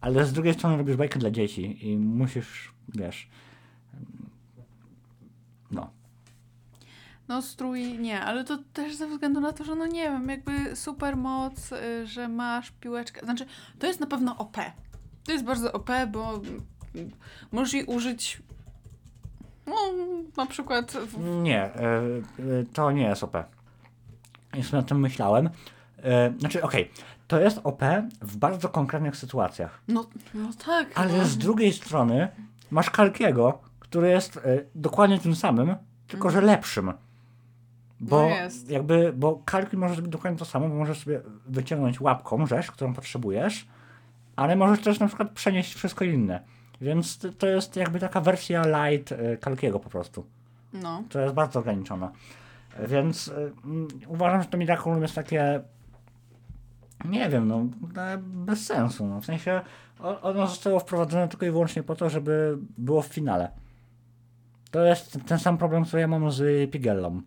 ale 0.00 0.24
z 0.24 0.32
drugiej 0.32 0.54
strony 0.54 0.76
robisz 0.76 0.96
bajkę 0.96 1.18
dla 1.18 1.30
dzieci 1.30 1.88
i 1.88 1.96
musisz, 1.96 2.72
wiesz. 2.88 3.28
No. 5.70 5.90
No 7.28 7.42
strój 7.42 7.98
nie, 7.98 8.20
ale 8.20 8.44
to 8.44 8.58
też 8.72 8.94
ze 8.94 9.08
względu 9.08 9.40
na 9.40 9.52
to, 9.52 9.64
że 9.64 9.74
no 9.74 9.86
nie 9.86 10.02
wiem, 10.02 10.28
jakby 10.28 10.76
super 10.76 11.16
moc, 11.16 11.72
y, 11.72 12.06
że 12.06 12.28
masz 12.28 12.70
piłeczkę. 12.70 13.20
Znaczy, 13.24 13.46
to 13.78 13.86
jest 13.86 14.00
na 14.00 14.06
pewno 14.06 14.38
OP. 14.38 14.56
To 15.26 15.32
jest 15.32 15.44
bardzo 15.44 15.72
OP, 15.72 15.90
bo 16.12 16.40
możesz 17.52 17.74
jej 17.74 17.84
użyć 17.84 18.42
no, 19.66 19.76
na 20.36 20.46
przykład 20.46 20.92
w... 20.92 21.18
Nie, 21.42 21.60
e, 21.62 21.70
e, 21.70 22.20
to 22.72 22.92
nie 22.92 23.02
jest 23.02 23.24
OP. 23.24 23.36
Już 24.54 24.72
nad 24.72 24.86
tym 24.86 25.00
myślałem. 25.00 25.50
E, 26.02 26.32
Znaczy, 26.38 26.62
okej, 26.62 26.90
to 27.28 27.40
jest 27.40 27.60
OP 27.64 27.82
w 28.20 28.36
bardzo 28.36 28.68
konkretnych 28.68 29.16
sytuacjach. 29.16 29.80
No, 29.88 30.06
no 30.34 30.50
tak. 30.66 30.88
Ale 30.94 31.18
no. 31.18 31.24
z 31.24 31.38
drugiej 31.38 31.72
strony 31.72 32.28
masz 32.70 32.90
Kalkiego, 32.90 33.58
który 33.80 34.08
jest 34.08 34.40
dokładnie 34.74 35.18
tym 35.18 35.36
samym, 35.36 35.74
tylko 36.08 36.30
że 36.30 36.40
lepszym. 36.40 36.92
Bo 38.00 38.28
No 38.28 38.34
jakby, 38.68 39.12
bo 39.16 39.42
Kalki 39.44 39.76
może 39.76 39.94
zrobić 39.94 40.12
dokładnie 40.12 40.38
to 40.38 40.44
samo, 40.44 40.68
bo 40.68 40.74
możesz 40.74 40.98
sobie 40.98 41.20
wyciągnąć 41.46 42.00
łapką 42.00 42.46
rzecz, 42.46 42.70
którą 42.70 42.94
potrzebujesz, 42.94 43.66
ale 44.36 44.56
możesz 44.56 44.84
też 44.84 45.00
na 45.00 45.06
przykład 45.06 45.30
przenieść 45.30 45.74
wszystko 45.74 46.04
inne. 46.04 46.40
Więc 46.80 47.18
to- 47.38 47.46
jest 47.46 47.76
jakby 47.76 48.00
taka 48.00 48.20
wersja 48.20 48.62
light 48.66 49.12
e, 49.12 49.36
Kalkiego 49.36 49.80
po 49.80 49.90
prostu. 49.90 50.26
No. 50.72 51.02
To 51.08 51.20
jest 51.20 51.34
bardzo 51.34 51.60
ograniczone. 51.60 52.10
Więc 52.88 53.30
mm, 53.64 53.88
uważam, 54.06 54.42
że 54.42 54.48
to 54.48 54.58
Miraculum 54.58 55.02
jest 55.02 55.14
takie 55.14 55.60
nie 57.04 57.28
wiem, 57.28 57.48
no 57.48 57.66
e, 57.96 58.18
bez 58.18 58.66
sensu. 58.66 59.06
No. 59.06 59.20
W 59.20 59.24
sensie 59.24 59.60
ono 60.22 60.46
zostało 60.46 60.80
wprowadzone 60.80 61.28
tylko 61.28 61.46
i 61.46 61.50
wyłącznie 61.50 61.82
po 61.82 61.96
to, 61.96 62.10
żeby 62.10 62.58
było 62.78 63.02
w 63.02 63.06
finale. 63.06 63.50
To 64.70 64.84
jest 64.84 65.18
ten 65.26 65.38
sam 65.38 65.58
problem, 65.58 65.84
co 65.84 65.98
ja 65.98 66.08
mam 66.08 66.30
z 66.30 66.70
Pigellą. 66.70 67.22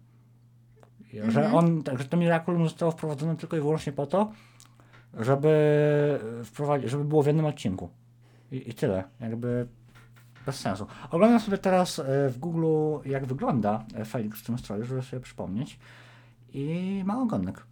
Że 1.28 1.52
on, 1.52 1.84
także 1.84 2.06
to 2.06 2.18
Miraculum 2.18 2.64
zostało 2.64 2.92
wprowadzone 2.92 3.36
tylko 3.36 3.58
i 3.58 3.60
wyłącznie 3.60 3.94
po 3.94 4.06
to, 4.06 4.32
żeby 5.20 6.20
wprowadzić, 6.44 6.90
żeby 6.90 7.04
było 7.04 7.24
w 7.24 7.28
jednym 7.28 7.46
odcinku. 7.46 7.90
I, 8.52 8.70
I 8.70 8.74
tyle. 8.74 9.04
Jakby 9.20 9.68
bez 10.46 10.60
sensu. 10.60 10.88
Oglądam 11.12 11.40
sobie 11.40 11.58
teraz 11.58 12.00
e, 12.00 12.04
w 12.30 12.38
Google, 12.40 12.66
jak 13.10 13.26
wygląda 13.26 13.86
e, 13.96 14.06
Felix 14.06 14.40
w 14.40 14.46
tym 14.46 14.58
stroju, 14.58 14.86
żeby 14.86 15.02
sobie 15.02 15.20
przypomnieć. 15.20 15.80
I 16.54 17.04
ma 17.06 17.22
ogonek. 17.22 17.64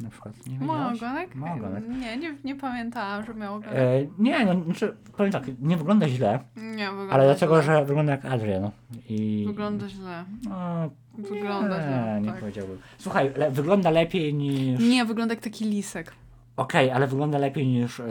Na 0.00 0.10
przykład. 0.10 0.46
Nie 0.46 0.58
Ma 0.58 0.90
wiedziałaś? 0.90 1.02
ogonek? 1.02 1.34
Ma 1.34 1.54
ogonek. 1.54 1.84
Nie, 1.88 2.16
nie, 2.16 2.36
nie 2.44 2.56
pamiętałam, 2.56 3.24
że 3.24 3.34
miał 3.34 3.54
ogonek. 3.54 3.74
E, 3.76 4.06
nie, 4.18 4.44
no, 4.46 4.64
znaczy, 4.64 4.96
powiem 5.16 5.32
tak, 5.32 5.42
nie 5.60 5.76
wygląda 5.76 6.08
źle, 6.08 6.38
nie, 6.56 6.90
wygląda 6.90 7.14
ale 7.14 7.24
dlatego, 7.24 7.62
źle. 7.62 7.78
że 7.78 7.84
wygląda 7.84 8.12
jak 8.12 8.24
Adrian. 8.24 8.70
I, 9.08 9.44
Wygląda 9.46 9.88
źle. 9.88 10.24
No, 10.48 10.90
Wygląda 11.18 11.76
nie, 11.78 11.82
źle, 11.84 12.18
nie 12.22 12.28
tak. 12.30 12.40
powiedziałbym. 12.40 12.78
Słuchaj, 12.98 13.32
le, 13.36 13.50
wygląda 13.50 13.90
lepiej 13.90 14.34
niż... 14.34 14.80
Nie, 14.80 15.04
wygląda 15.04 15.34
jak 15.34 15.44
taki 15.44 15.64
lisek. 15.64 16.12
Okej, 16.56 16.90
ale 16.90 17.06
wygląda 17.06 17.38
lepiej 17.38 17.66
niż 17.66 18.00
e, 18.00 18.06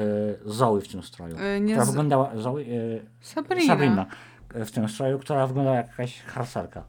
Zoe 0.45 0.81
w 0.81 0.87
tym 0.87 1.03
stroju. 1.03 1.35
E, 1.39 1.61
nie 1.61 1.73
która 1.73 1.85
z- 1.85 1.89
wyglądała... 1.89 2.31
Zoe, 2.37 2.59
e, 2.61 2.65
Sabrina. 3.21 3.67
Sabrina 3.67 4.05
w 4.65 4.71
tym 4.71 4.89
stroju, 4.89 5.19
która 5.19 5.47
wyglądała 5.47 5.77
jak 5.77 5.87
jakaś 5.87 6.21
harcerka. 6.21 6.83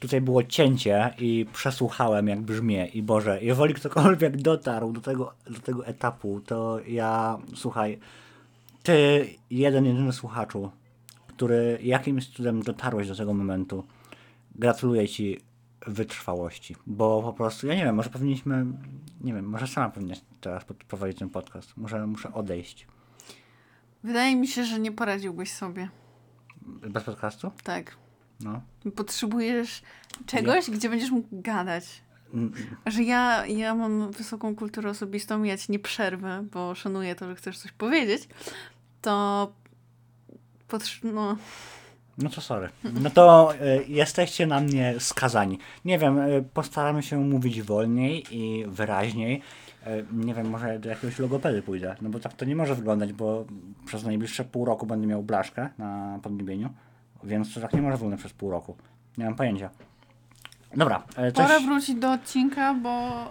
Tutaj 0.00 0.20
było 0.20 0.42
cięcie 0.42 1.14
i 1.18 1.46
przesłuchałem 1.52 2.28
jak 2.28 2.40
brzmie 2.40 2.86
i 2.86 3.02
Boże, 3.02 3.38
jeżeli 3.42 3.74
ktokolwiek 3.74 4.36
dotarł 4.36 4.92
do 4.92 5.00
tego, 5.00 5.32
do 5.50 5.60
tego 5.60 5.86
etapu, 5.86 6.40
to 6.40 6.80
ja, 6.86 7.38
słuchaj, 7.54 7.98
ty 8.82 9.26
jeden, 9.50 9.84
jedyny 9.84 10.12
słuchaczu, 10.12 10.70
który 11.26 11.78
jakimś 11.82 12.28
cudem 12.28 12.62
dotarłeś 12.62 13.08
do 13.08 13.16
tego 13.16 13.34
momentu, 13.34 13.84
gratuluję 14.54 15.08
ci 15.08 15.40
wytrwałości, 15.86 16.76
bo 16.86 17.22
po 17.22 17.32
prostu, 17.32 17.66
ja 17.66 17.74
nie 17.74 17.84
wiem, 17.84 17.94
może 17.94 18.10
powinniśmy, 18.10 18.66
nie 19.20 19.34
wiem, 19.34 19.44
może 19.44 19.66
sama 19.66 19.90
powinnaś 19.90 20.20
teraz 20.40 20.64
prowadzić 20.88 21.18
ten 21.18 21.28
podcast, 21.28 21.76
może 21.76 22.06
muszę 22.06 22.32
odejść. 22.32 22.86
Wydaje 24.02 24.36
mi 24.36 24.48
się, 24.48 24.64
że 24.64 24.80
nie 24.80 24.92
poradziłbyś 24.92 25.52
sobie. 25.52 25.88
Bez 26.66 27.04
podcastu? 27.04 27.50
Tak. 27.62 27.96
No. 28.40 28.60
Potrzebujesz 28.96 29.82
czegoś, 30.26 30.70
gdzie 30.70 30.88
będziesz 30.88 31.10
mógł 31.10 31.28
gadać. 31.32 31.84
Mm, 32.34 32.52
Że 32.86 33.02
ja, 33.02 33.46
ja 33.46 33.74
mam 33.74 34.10
wysoką 34.12 34.56
kulturę 34.56 34.90
osobistą, 34.90 35.42
ja 35.42 35.58
ci 35.58 35.72
nie 35.72 35.78
przerwę, 35.78 36.44
bo 36.52 36.74
szanuję 36.74 37.14
to, 37.14 37.26
że 37.28 37.34
chcesz 37.34 37.58
coś 37.58 37.72
powiedzieć, 37.72 38.28
to 39.02 39.52
no, 41.04 41.36
No 42.18 42.30
to 42.30 42.40
sorry. 42.40 42.68
No 42.84 43.10
to 43.10 43.54
y, 43.54 43.84
jesteście 43.88 44.46
na 44.46 44.60
mnie 44.60 44.94
skazani. 44.98 45.58
Nie 45.84 45.98
wiem, 45.98 46.18
y, 46.18 46.44
postaramy 46.54 47.02
się 47.02 47.20
mówić 47.20 47.62
wolniej 47.62 48.24
i 48.30 48.64
wyraźniej. 48.66 49.42
Y, 49.86 50.04
nie 50.12 50.34
wiem, 50.34 50.50
może 50.50 50.78
do 50.78 50.88
jakiegoś 50.88 51.18
logopedy 51.18 51.62
pójdę. 51.62 51.96
No 52.00 52.10
bo 52.10 52.20
tak 52.20 52.32
to 52.32 52.44
nie 52.44 52.56
może 52.56 52.74
wyglądać, 52.74 53.12
bo 53.12 53.44
przez 53.86 54.04
najbliższe 54.04 54.44
pół 54.44 54.64
roku 54.64 54.86
będę 54.86 55.06
miał 55.06 55.22
blaszkę 55.22 55.68
na 55.78 56.18
podniebieniu. 56.22 56.68
Więc 57.24 57.54
to 57.54 57.60
tak 57.60 57.72
nie 57.72 57.82
może 57.82 57.96
wyglądać 57.96 58.20
przez 58.20 58.32
pół 58.32 58.50
roku. 58.50 58.76
Nie 59.18 59.24
mam 59.24 59.34
pojęcia. 59.34 59.70
Dobra, 60.76 61.02
y, 61.28 61.32
coś... 61.32 61.46
Pora 61.46 61.60
wrócić 61.60 61.94
do 61.94 62.12
odcinka, 62.12 62.74
bo 62.74 63.24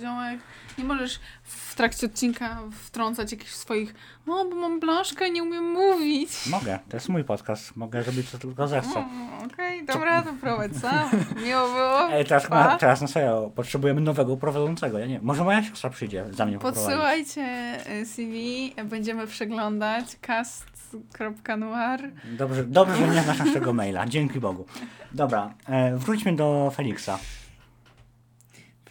ziomek, 0.00 0.40
nie 0.78 0.84
możesz 0.84 1.20
w 1.42 1.74
trakcie 1.74 2.06
odcinka 2.06 2.58
wtrącać 2.84 3.32
jakichś 3.32 3.52
swoich 3.52 3.94
no, 4.26 4.44
bo 4.50 4.56
mam 4.56 4.80
blaszkę, 4.80 5.30
nie 5.30 5.42
umiem 5.42 5.72
mówić. 5.72 6.30
Mogę, 6.46 6.78
to 6.88 6.96
jest 6.96 7.08
mój 7.08 7.24
podcast. 7.24 7.76
Mogę 7.76 8.02
robić 8.02 8.30
co 8.30 8.38
tylko 8.38 8.68
zechcę. 8.68 8.98
Mm, 8.98 9.28
Okej, 9.52 9.86
dobra, 9.86 10.22
to 10.22 10.32
prowadź 10.40 10.76
sam. 10.76 11.10
Miło 11.44 11.68
było. 11.68 12.08
Ej, 12.12 12.24
teraz, 12.24 12.46
Pa. 12.46 12.64
na, 12.64 12.78
teraz 12.78 13.00
na 13.00 13.06
serio, 13.06 13.50
potrzebujemy 13.54 14.00
nowego 14.00 14.36
prowadzącego. 14.36 14.98
Ja 14.98 15.06
nie, 15.06 15.20
może 15.22 15.44
moja 15.44 15.62
siostra 15.62 15.90
przyjdzie 15.90 16.24
za 16.30 16.46
mnie 16.46 16.58
poprowadzić. 16.58 16.84
Podsyłajcie 16.84 17.76
y, 18.00 18.06
CV, 18.06 18.74
będziemy 18.84 19.26
przeglądać 19.26 20.04
cast.noir. 20.20 22.12
Dobrze, 22.24 22.64
dobrze, 22.64 22.96
że 22.96 23.08
nie 23.08 23.22
znasz 23.22 23.38
naszego 23.38 23.72
maila. 23.72 24.06
Dzięki 24.06 24.40
Bogu. 24.40 24.64
Dobra, 25.12 25.54
e, 25.66 25.96
wróćmy 25.96 26.36
do 26.36 26.72
Feliksa. 26.76 27.18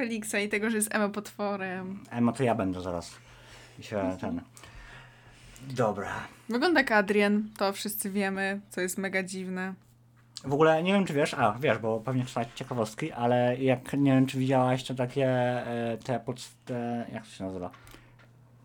Feliksa 0.02 0.40
i 0.40 0.50
tego, 0.50 0.70
że 0.70 0.78
jest 0.78 0.96
Emo 0.96 1.10
potworem. 1.10 2.00
Emo, 2.12 2.32
to 2.32 2.44
ja 2.44 2.56
będę 2.56 2.82
zaraz. 2.82 3.16
I 3.80 3.84
się 3.84 4.18
ten... 4.22 4.42
Dobra. 5.70 6.12
Wygląda 6.50 6.80
jak 6.80 6.92
Adrian, 6.92 7.50
to 7.58 7.74
wszyscy 7.74 8.10
wiemy, 8.10 8.62
co 8.70 8.82
jest 8.82 8.98
mega 8.98 9.24
dziwne. 9.24 9.74
W 10.46 10.54
ogóle 10.54 10.84
nie 10.84 10.94
wiem, 10.94 11.06
czy 11.06 11.14
wiesz, 11.14 11.34
a 11.34 11.56
wiesz, 11.60 11.78
bo 11.78 12.00
pewnie 12.00 12.26
czytałeś 12.26 12.48
ciekawostki, 12.56 13.12
ale 13.12 13.58
jak 13.58 13.94
nie 13.94 14.12
wiem, 14.12 14.26
czy 14.26 14.38
widziałaś 14.38 14.84
to 14.84 14.96
takie 14.96 15.28
e, 15.28 15.98
te, 16.04 16.20
pod, 16.20 16.50
te 16.66 17.06
jak 17.14 17.24
to 17.24 17.30
się 17.30 17.44
nazywa? 17.44 17.70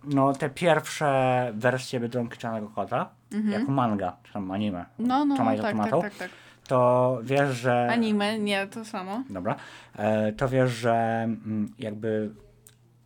No, 0.05 0.33
te 0.33 0.51
pierwsze 0.51 1.53
wersje 1.55 2.01
Biedronki 2.01 2.38
Czarnego 2.38 2.68
Kota, 2.68 3.09
jako 3.51 3.72
manga, 3.72 4.16
czy 4.22 4.33
tam 4.33 4.51
anime, 4.51 4.79
Mhm. 4.79 5.09
No, 5.09 5.25
no, 5.25 5.37
Tomato 5.37 5.62
tak, 5.62 5.77
tak, 5.77 5.90
Tomato, 5.90 6.01
tak, 6.01 6.14
tak. 6.14 6.31
To 6.67 7.19
wiesz, 7.23 7.57
że... 7.57 7.89
Anime, 7.91 8.39
nie, 8.39 8.67
to 8.67 8.85
samo. 8.85 9.23
Dobra. 9.31 9.57
E, 9.97 10.33
to 10.33 10.49
wiesz, 10.49 10.71
że 10.71 10.95
mm, 11.23 11.75
jakby 11.79 12.31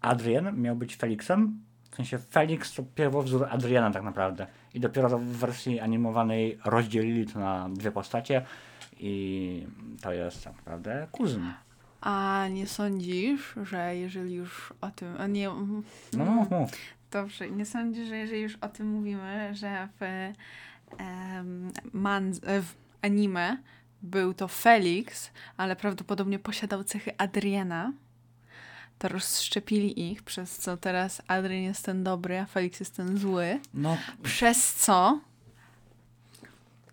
Adrian 0.01 0.61
miał 0.61 0.77
być 0.77 0.96
Felixem. 0.96 1.61
W 1.90 1.96
sensie 1.96 2.18
Felix 2.18 2.75
to 2.75 2.83
pierwowzór 2.94 3.46
Adriana 3.51 3.90
tak 3.90 4.03
naprawdę. 4.03 4.46
I 4.75 4.81
dopiero 4.81 5.18
w 5.18 5.25
wersji 5.25 5.81
animowanej 5.81 6.59
rozdzielili 6.64 7.27
to 7.27 7.38
na 7.38 7.68
dwie 7.68 7.92
postacie 7.92 8.42
i 9.01 9.66
to 10.03 10.12
jest 10.12 10.44
tak 10.44 10.57
naprawdę 10.57 11.07
kuzyn. 11.12 11.53
A 12.01 12.46
nie 12.51 12.66
sądzisz, 12.66 13.55
że 13.62 13.96
jeżeli 13.96 14.35
już 14.35 14.75
o 14.81 14.90
tym. 14.90 15.14
A 15.18 15.27
nie. 15.27 15.51
No 16.12 16.25
mów, 16.25 16.51
mów. 16.51 16.70
Dobrze, 17.11 17.51
nie 17.51 17.66
sądzisz, 17.66 18.09
że 18.09 18.16
jeżeli 18.16 18.40
już 18.40 18.57
o 18.57 18.68
tym 18.68 18.87
mówimy, 18.87 19.51
że 19.55 19.88
w, 20.01 20.03
em, 20.99 21.73
man, 21.92 22.33
w 22.33 22.89
anime 23.02 23.56
był 24.02 24.34
to 24.34 24.48
Felix, 24.48 25.30
ale 25.56 25.76
prawdopodobnie 25.76 26.38
posiadał 26.38 26.84
cechy 26.84 27.18
Adriana, 27.18 27.92
to 28.98 29.08
rozszczepili 29.08 30.10
ich, 30.10 30.22
przez 30.22 30.58
co 30.58 30.76
teraz 30.76 31.22
Adrian 31.28 31.62
jest 31.62 31.84
ten 31.84 32.04
dobry, 32.04 32.38
a 32.38 32.46
Felix 32.46 32.80
jest 32.80 32.96
ten 32.96 33.18
zły. 33.18 33.60
No, 33.74 33.96
Przez 34.22 34.74
co 34.74 35.20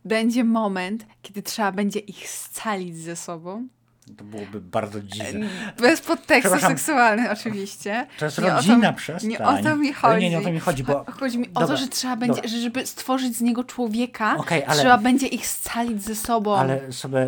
będzie 0.06 0.44
moment, 0.44 1.06
kiedy 1.22 1.44
trzeba 1.44 1.72
będzie 1.72 2.00
ich 2.00 2.30
scalić 2.30 2.98
ze 2.98 3.16
sobą. 3.16 3.68
To 4.16 4.24
byłoby 4.24 4.62
bardzo 4.62 5.02
dziwne. 5.02 5.48
Bez 5.80 6.02
podtekstu 6.02 6.60
seksualnym 6.60 7.28
oczywiście. 7.32 8.08
To 8.20 8.26
jest 8.26 8.42
Nie 8.42 8.50
rodzina, 8.50 8.92
to, 8.92 8.98
przestań. 8.98 9.30
Nie 9.30 9.40
o 9.40 9.64
to 9.64 9.76
mi 9.76 9.94
chodzi. 9.94 10.22
Nie, 10.22 10.30
nie 10.30 10.38
o 10.40 10.42
to 10.42 10.52
mi 10.52 10.60
chodzi, 10.60 10.84
bo... 10.84 11.06
Chodzi 11.20 11.38
mi 11.38 11.46
o 11.48 11.50
Dobra, 11.60 11.68
to, 11.68 11.78
że 11.78 11.88
trzeba 11.88 12.16
będzie, 12.16 12.36
dobra. 12.36 12.50
że 12.50 12.58
żeby 12.58 12.86
stworzyć 12.86 13.36
z 13.38 13.42
niego 13.42 13.64
człowieka, 13.64 14.38
Okej, 14.38 14.64
ale- 14.66 14.80
trzeba 14.80 14.98
będzie 14.98 15.28
ich 15.28 15.48
scalić 15.48 16.04
ze 16.04 16.16
sobą. 16.16 16.56
Ale 16.56 16.92
sobie 16.92 17.20
e, 17.20 17.28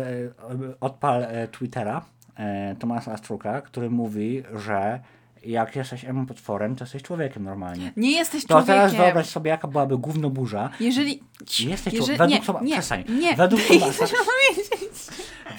odpal 0.80 1.22
e, 1.22 1.48
Twittera 1.48 2.04
e, 2.36 2.76
Tomasa 2.78 3.12
Astruka, 3.12 3.60
który 3.60 3.90
mówi, 3.90 4.42
że 4.54 5.00
jak 5.44 5.76
jesteś 5.76 6.04
emo 6.04 6.26
potworem, 6.26 6.76
to 6.76 6.84
jesteś 6.84 7.02
człowiekiem 7.02 7.44
normalnie. 7.44 7.92
Nie 7.96 8.10
jesteś 8.10 8.42
To 8.42 8.48
człowiekiem. 8.48 8.74
teraz 8.74 8.94
wyobraź 8.94 9.26
sobie, 9.26 9.50
jaka 9.50 9.68
byłaby 9.68 9.98
gówno 9.98 10.30
burza. 10.30 10.70
Jeżeli... 10.80 11.22
Jesteś 11.40 11.64
jeżeli 11.64 11.96
człowiekiem. 11.98 12.18
Według 12.18 12.40
nie, 12.40 12.46
Toma... 12.46 12.60
nie, 12.60 13.20
nie, 13.20 13.36
Według 13.36 13.62
Tomasa... 13.68 14.06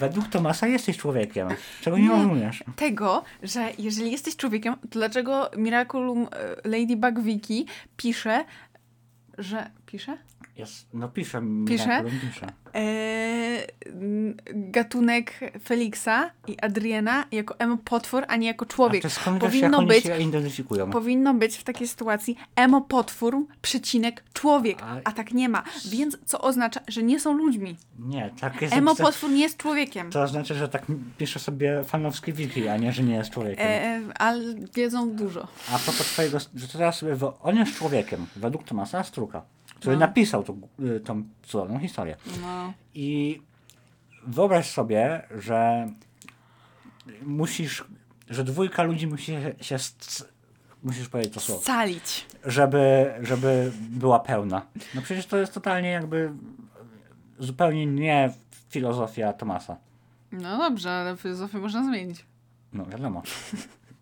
Według 0.02 0.28
Tomasa 0.28 0.66
jesteś 0.66 0.96
człowiekiem. 0.96 1.48
Czego 1.80 1.96
nie, 1.98 2.02
Nie. 2.02 2.10
rozumiesz? 2.10 2.64
Tego, 2.76 3.24
że 3.42 3.70
jeżeli 3.78 4.12
jesteś 4.12 4.36
człowiekiem, 4.36 4.74
to 4.74 4.88
dlaczego 4.98 5.50
Miraculum 5.56 6.28
e, 6.64 6.68
Ladybug 6.68 7.20
Wiki 7.24 7.66
pisze, 7.96 8.44
że 9.38 9.70
Pisze? 9.86 10.18
Jest, 10.56 10.86
no 10.94 11.08
pisze. 11.08 11.42
Eee, 12.74 13.66
n- 13.86 14.36
gatunek 14.54 15.40
Feliksa 15.64 16.30
i 16.48 16.56
Adriana 16.60 17.24
jako 17.32 17.58
emo 17.58 17.76
potwór, 17.84 18.24
a 18.28 18.36
nie 18.36 18.46
jako 18.46 18.64
A 18.64 18.68
człowiek. 18.68 19.02
to 19.02 19.10
skąd 19.10 19.42
wiesz, 19.42 19.42
jak 19.42 19.52
Powinno 19.52 19.78
oni 19.78 19.86
być, 19.88 20.04
się 20.04 20.18
identyfikują? 20.22 20.90
powinno 20.90 21.34
być 21.34 21.56
w 21.56 21.64
takiej 21.64 21.88
sytuacji 21.88 22.36
emo 22.56 22.80
potwór, 22.80 23.46
przecinek 23.62 24.24
człowiek, 24.32 24.82
A- 24.82 25.00
a 25.04 25.12
tak 25.12 25.32
nie 25.32 25.48
ma. 25.48 25.62
Więc 25.88 26.18
co 26.24 26.40
oznacza, 26.40 26.80
że 26.88 27.02
nie 27.02 27.20
są 27.20 27.32
ludźmi. 27.32 27.76
Nie, 27.98 28.30
tak 28.40 28.62
jest 28.62 28.74
Emo 28.74 28.90
napisane- 28.90 29.06
potwór 29.06 29.30
nie 29.30 29.40
jest 29.42 29.56
człowiekiem. 29.56 30.10
To 30.10 30.28
znaczy, 30.28 30.54
że 30.54 30.68
tak 30.68 30.82
pisze 31.18 31.38
sobie 31.38 31.84
fanowski 31.84 32.32
wiki, 32.32 32.68
a 32.68 32.76
nie, 32.76 32.92
że 32.92 33.02
nie 33.02 33.14
jest 33.14 33.30
człowiekiem. 33.30 33.66
E, 33.66 34.00
ale 34.18 34.54
wiedzą 34.74 35.10
dużo. 35.10 35.40
A 35.72 35.78
propos 35.78 36.06
twojego, 36.06 36.38
że 36.54 36.68
teraz 36.72 36.98
sobie, 36.98 37.16
on 37.42 37.56
jest 37.56 37.74
człowiekiem, 37.74 38.26
według 38.36 38.64
Tomasa 38.64 39.04
Struka, 39.04 39.42
który 39.82 39.96
No. 39.96 40.00
napisał 40.00 40.42
tą, 40.44 40.60
y, 40.96 41.00
tą 41.00 41.24
cudowną 41.42 41.78
historię. 41.78 42.16
No. 42.40 42.72
I 42.94 43.40
wyobraź 44.26 44.70
sobie, 44.70 45.22
że 45.38 45.88
musisz, 47.22 47.84
że 48.30 48.44
dwójka 48.44 48.82
ludzi 48.82 49.06
musi 49.06 49.32
się, 49.60 49.78
musisz 50.82 51.08
powiedzieć 51.08 51.34
to 51.34 51.40
słowo, 51.40 51.62
Scalić. 51.62 52.26
żeby, 52.44 53.14
żeby 53.22 53.72
była 53.90 54.20
pełna. 54.20 54.66
No 54.94 55.02
przecież 55.02 55.26
to 55.26 55.36
jest 55.36 55.54
totalnie 55.54 55.88
jakby 55.90 56.32
zupełnie 57.38 57.86
nie 57.86 58.32
filozofia 58.70 59.32
Tomasa. 59.32 59.76
No 60.32 60.58
dobrze, 60.58 60.90
ale 60.90 61.16
filozofię 61.16 61.58
można 61.58 61.84
zmienić. 61.84 62.24
No 62.72 62.86
wiadomo. 62.86 63.22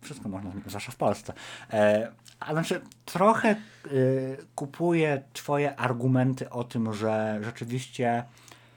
Wszystko 0.01 0.29
można, 0.29 0.51
zwłaszcza 0.67 0.91
w 0.91 0.95
Polsce. 0.95 1.33
E, 1.73 2.11
a 2.41 2.51
znaczy, 2.51 2.81
trochę 3.05 3.55
y, 3.91 4.37
kupuję 4.55 5.21
twoje 5.33 5.75
argumenty 5.75 6.49
o 6.49 6.63
tym, 6.63 6.93
że 6.93 7.39
rzeczywiście 7.43 8.23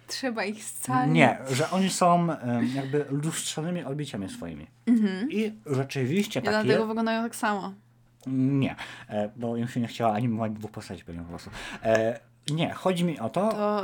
Trzeba 0.06 0.44
ich 0.44 0.64
scalić. 0.64 1.14
nie, 1.14 1.38
że 1.50 1.70
oni 1.70 1.90
są 1.90 2.32
y, 2.32 2.36
jakby 2.74 3.06
lustrzanymi 3.10 3.84
odbiciami 3.84 4.28
swoimi. 4.28 4.66
I 5.30 5.52
rzeczywiście 5.66 6.40
Mhm. 6.40 6.54
I 6.54 6.56
tak 6.56 6.64
dlatego 6.66 6.86
wyglądają 6.86 7.22
tak 7.22 7.36
samo. 7.36 7.72
Nie, 8.26 8.76
e, 9.08 9.30
bo 9.36 9.56
im 9.56 9.68
się 9.68 9.80
nie 9.80 9.86
chciało 9.86 10.14
animować 10.14 10.52
dwóch 10.52 10.70
postaci 10.70 11.04
pewnie 11.04 11.22
po 11.22 11.28
prostu. 11.28 11.50
E, 11.82 12.20
nie, 12.50 12.72
chodzi 12.72 13.04
mi 13.04 13.18
o 13.20 13.28
to, 13.30 13.50
To 13.50 13.82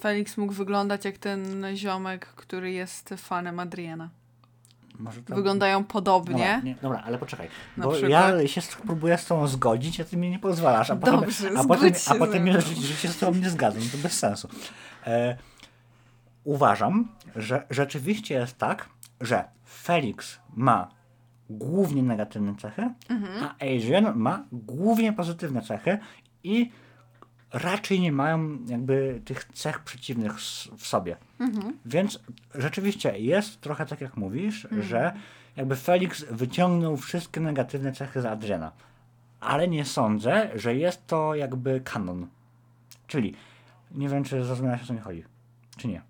Felix 0.00 0.36
mógł 0.36 0.52
wyglądać 0.52 1.04
jak 1.04 1.18
ten 1.18 1.66
ziomek, 1.76 2.26
który 2.26 2.72
jest 2.72 3.14
fanem 3.16 3.60
Adriana. 3.60 4.10
Może 4.98 5.22
to... 5.22 5.34
Wyglądają 5.34 5.84
podobnie. 5.84 6.32
Dobra, 6.32 6.60
nie, 6.60 6.74
dobra, 6.82 7.02
ale 7.06 7.18
poczekaj. 7.18 7.48
Na 7.76 7.84
bo 7.84 7.90
przykład? 7.92 8.10
ja 8.40 8.48
się 8.48 8.60
próbuję 8.86 9.18
z 9.18 9.26
tobą 9.26 9.46
zgodzić, 9.46 10.00
a 10.00 10.04
ty 10.04 10.16
mi 10.16 10.30
nie 10.30 10.38
pozwalasz. 10.38 10.90
A 10.90 10.96
potem, 10.96 11.20
Dobrze, 11.20 11.48
a 11.56 11.64
potem, 11.64 11.92
a 12.08 12.14
potem 12.14 12.52
ze 12.52 12.60
że, 12.60 12.72
mną. 12.72 12.80
że 12.82 12.94
się 12.94 13.08
z 13.08 13.18
tobą 13.18 13.38
nie 13.38 13.50
zgadzam. 13.50 13.82
To 13.92 13.98
bez 13.98 14.12
sensu. 14.18 14.48
E, 15.06 15.36
uważam, 16.44 17.08
że 17.36 17.66
rzeczywiście 17.70 18.34
jest 18.34 18.58
tak, 18.58 18.88
że 19.20 19.44
Felix 19.82 20.38
ma 20.56 20.88
głównie 21.50 22.02
negatywne 22.02 22.54
cechy, 22.56 22.90
Mhm. 23.08 23.44
a 23.44 23.54
Adrian 23.54 24.12
ma 24.16 24.44
głównie 24.52 25.12
pozytywne 25.12 25.62
cechy 25.62 25.98
i 26.44 26.70
raczej 27.52 28.00
nie 28.00 28.12
mają 28.12 28.58
jakby 28.66 29.20
tych 29.24 29.44
cech 29.44 29.80
przeciwnych 29.80 30.32
w 30.76 30.86
sobie. 30.86 31.16
Mhm. 31.40 31.78
Więc 31.86 32.20
rzeczywiście 32.54 33.18
jest 33.18 33.60
trochę 33.60 33.86
tak 33.86 34.00
jak 34.00 34.16
mówisz, 34.16 34.68
że 34.80 35.12
jakby 35.56 35.76
Felix 35.76 36.24
wyciągnął 36.30 36.96
wszystkie 36.96 37.40
negatywne 37.40 37.92
cechy 37.92 38.22
z 38.22 38.26
Adriana. 38.26 38.72
Ale 39.40 39.68
nie 39.68 39.84
sądzę, 39.84 40.50
że 40.54 40.74
jest 40.74 41.06
to 41.06 41.34
jakby 41.34 41.80
kanon. 41.84 42.26
Czyli 43.06 43.34
nie 43.90 44.08
wiem, 44.08 44.24
czy 44.24 44.44
zrozumiałeś 44.44 44.82
o 44.82 44.86
co 44.86 44.92
mi 44.92 45.00
chodzi. 45.00 45.24
Czy 45.76 45.88
nie? 45.88 46.02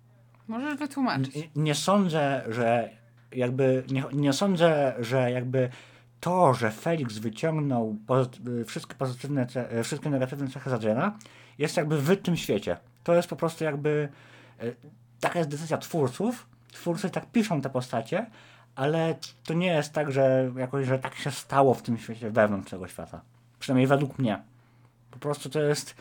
Możesz 0.47 0.75
wytłumaczyć. 0.75 1.35
Nie, 1.35 1.43
nie 1.55 1.75
sądzę, 1.75 2.43
że 2.47 2.89
jakby 3.31 3.83
nie, 3.91 4.03
nie 4.13 4.33
sądzę, 4.33 4.93
że 4.99 5.31
jakby 5.31 5.69
to, 6.19 6.53
że 6.53 6.71
Felix 6.71 7.17
wyciągnął 7.17 7.95
pozyt- 8.07 8.65
wszystkie 8.65 8.95
pozytywne, 8.95 9.47
e, 9.55 9.83
wszystkie 9.83 10.09
negatywne 10.09 10.47
cechy 10.47 10.69
z 10.69 10.73
Adriana, 10.73 11.17
jest 11.57 11.77
jakby 11.77 11.97
w 11.97 12.21
tym 12.21 12.37
świecie. 12.37 12.77
To 13.03 13.13
jest 13.13 13.27
po 13.27 13.35
prostu 13.35 13.63
jakby 13.63 14.09
e, 14.59 14.63
taka 15.19 15.39
jest 15.39 15.51
decyzja 15.51 15.77
twórców. 15.77 16.47
Twórcy 16.71 17.09
tak 17.09 17.31
piszą 17.31 17.61
te 17.61 17.69
postacie, 17.69 18.25
ale 18.75 19.15
to 19.43 19.53
nie 19.53 19.67
jest 19.67 19.93
tak, 19.93 20.11
że 20.11 20.51
jakoś, 20.57 20.87
że 20.87 20.99
tak 20.99 21.15
się 21.15 21.31
stało 21.31 21.73
w 21.73 21.81
tym 21.81 21.97
świecie 21.97 22.31
wewnątrz 22.31 22.71
tego 22.71 22.87
świata. 22.87 23.21
Przynajmniej 23.59 23.87
według 23.87 24.19
mnie. 24.19 24.41
Po 25.11 25.19
prostu 25.19 25.49
to 25.49 25.61
jest 25.61 25.95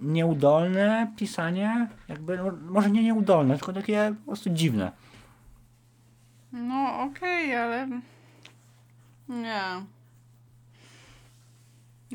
nieudolne 0.00 1.12
pisanie, 1.16 1.88
jakby, 2.08 2.36
no, 2.36 2.52
może 2.62 2.90
nie 2.90 3.02
nieudolne, 3.02 3.56
tylko 3.56 3.72
takie 3.72 4.14
po 4.18 4.24
prostu 4.24 4.50
dziwne. 4.50 4.92
No 6.52 7.02
okej, 7.02 7.56
ale... 7.56 7.88
Nie. 9.30 9.62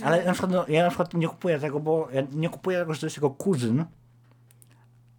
Ale 0.03 0.25
na 0.25 0.31
przykład, 0.31 0.51
no, 0.51 0.65
ja 0.67 0.83
na 0.83 0.89
przykład 0.89 1.13
nie 1.13 1.27
kupuję 1.27 1.59
tego, 1.59 1.79
bo 1.79 2.07
ja 2.13 2.21
nie 2.31 2.49
kupuję 2.49 2.79
tego, 2.79 2.93
że 2.93 2.99
to 2.99 3.05
jest 3.05 3.17
jego 3.17 3.29
kuzyn, 3.29 3.85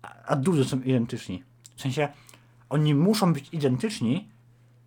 a, 0.02 0.14
a 0.26 0.36
duży 0.36 0.64
są 0.64 0.80
identyczni. 0.80 1.42
W 1.76 1.80
sensie, 1.80 2.08
oni 2.70 2.94
muszą 2.94 3.32
być 3.32 3.48
identyczni, 3.52 4.28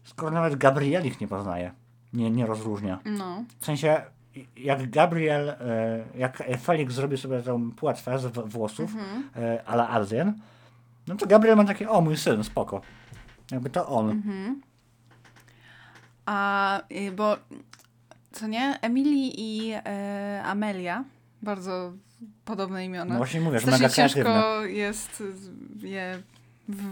skoro 0.04 0.32
nawet 0.32 0.56
Gabriel 0.56 1.06
ich 1.06 1.22
nie 1.22 1.28
poznaje, 1.28 1.72
nie, 2.14 2.32
nie 2.32 2.46
rozróżnia. 2.46 3.00
No. 3.06 3.44
W 3.60 3.66
sensie, 3.66 4.02
jak 4.58 4.90
Gabriel, 4.90 5.50
e, 5.50 5.56
jak 6.16 6.44
Felix 6.62 6.94
zrobi 6.94 7.18
sobie 7.18 7.42
tą 7.42 7.72
płetwę 7.72 8.20
z 8.20 8.52
włosów, 8.52 8.94
e, 9.36 9.64
ale 9.66 9.88
Adrian, 9.88 10.34
no 11.08 11.16
to 11.16 11.28
Gabriel 11.28 11.58
ma 11.58 11.66
takie, 11.66 11.90
o 11.90 12.02
mój 12.02 12.18
syn, 12.18 12.44
spoko. 12.44 12.82
Jakby 13.52 13.70
to 13.70 13.88
on. 13.88 14.22
A, 16.30 16.82
y, 16.92 17.12
bo 17.12 17.38
co 18.32 18.48
nie? 18.48 18.80
Emily 18.82 19.32
i 19.38 19.72
e, 19.74 20.42
Amelia, 20.46 21.04
bardzo 21.42 21.94
podobne 22.46 22.86
imiona. 22.86 23.14
No 23.14 23.18
właśnie 23.18 23.42
mówię, 23.42 23.60
że 23.60 23.62
Strasznie 23.68 23.84
mega 23.84 23.96
kreatywne. 23.96 24.24
ciężko 24.34 24.66
jest 24.66 25.24
je 25.82 26.22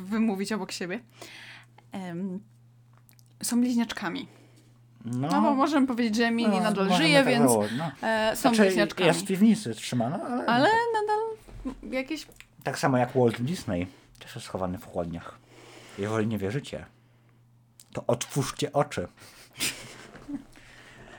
wymówić 0.05 0.51
obok 0.51 0.71
siebie. 0.71 0.99
Są 3.43 3.61
bliźniaczkami. 3.61 4.27
No, 5.05 5.27
No 5.31 5.41
bo 5.41 5.55
możemy 5.55 5.87
powiedzieć, 5.87 6.15
że 6.15 6.23
Emily 6.25 6.49
no, 6.57 6.59
nadal 6.63 6.93
żyje, 6.93 7.17
tak 7.17 7.27
więc 7.27 7.51
no. 7.77 7.91
e, 8.03 8.35
są 8.35 8.41
Znaczy, 8.41 8.61
bliźniaczkami. 8.61 9.07
jest 9.07 9.21
w 9.21 9.25
piwnicy 9.27 9.75
trzymana, 9.75 10.19
ale, 10.23 10.45
Ale 10.45 10.69
nadal 10.93 11.93
jakieś... 11.93 12.27
tak 12.63 12.79
samo 12.79 12.97
jak 12.97 13.11
Walt 13.15 13.41
Disney 13.41 13.87
też 14.19 14.35
jest 14.35 14.47
schowany 14.47 14.77
w 14.77 14.85
chłodniach. 14.85 15.39
Jeżeli 15.97 16.27
nie 16.27 16.37
wierzycie, 16.37 16.85
to 17.97 18.03
otwórzcie 18.07 18.73
oczy. 18.73 19.07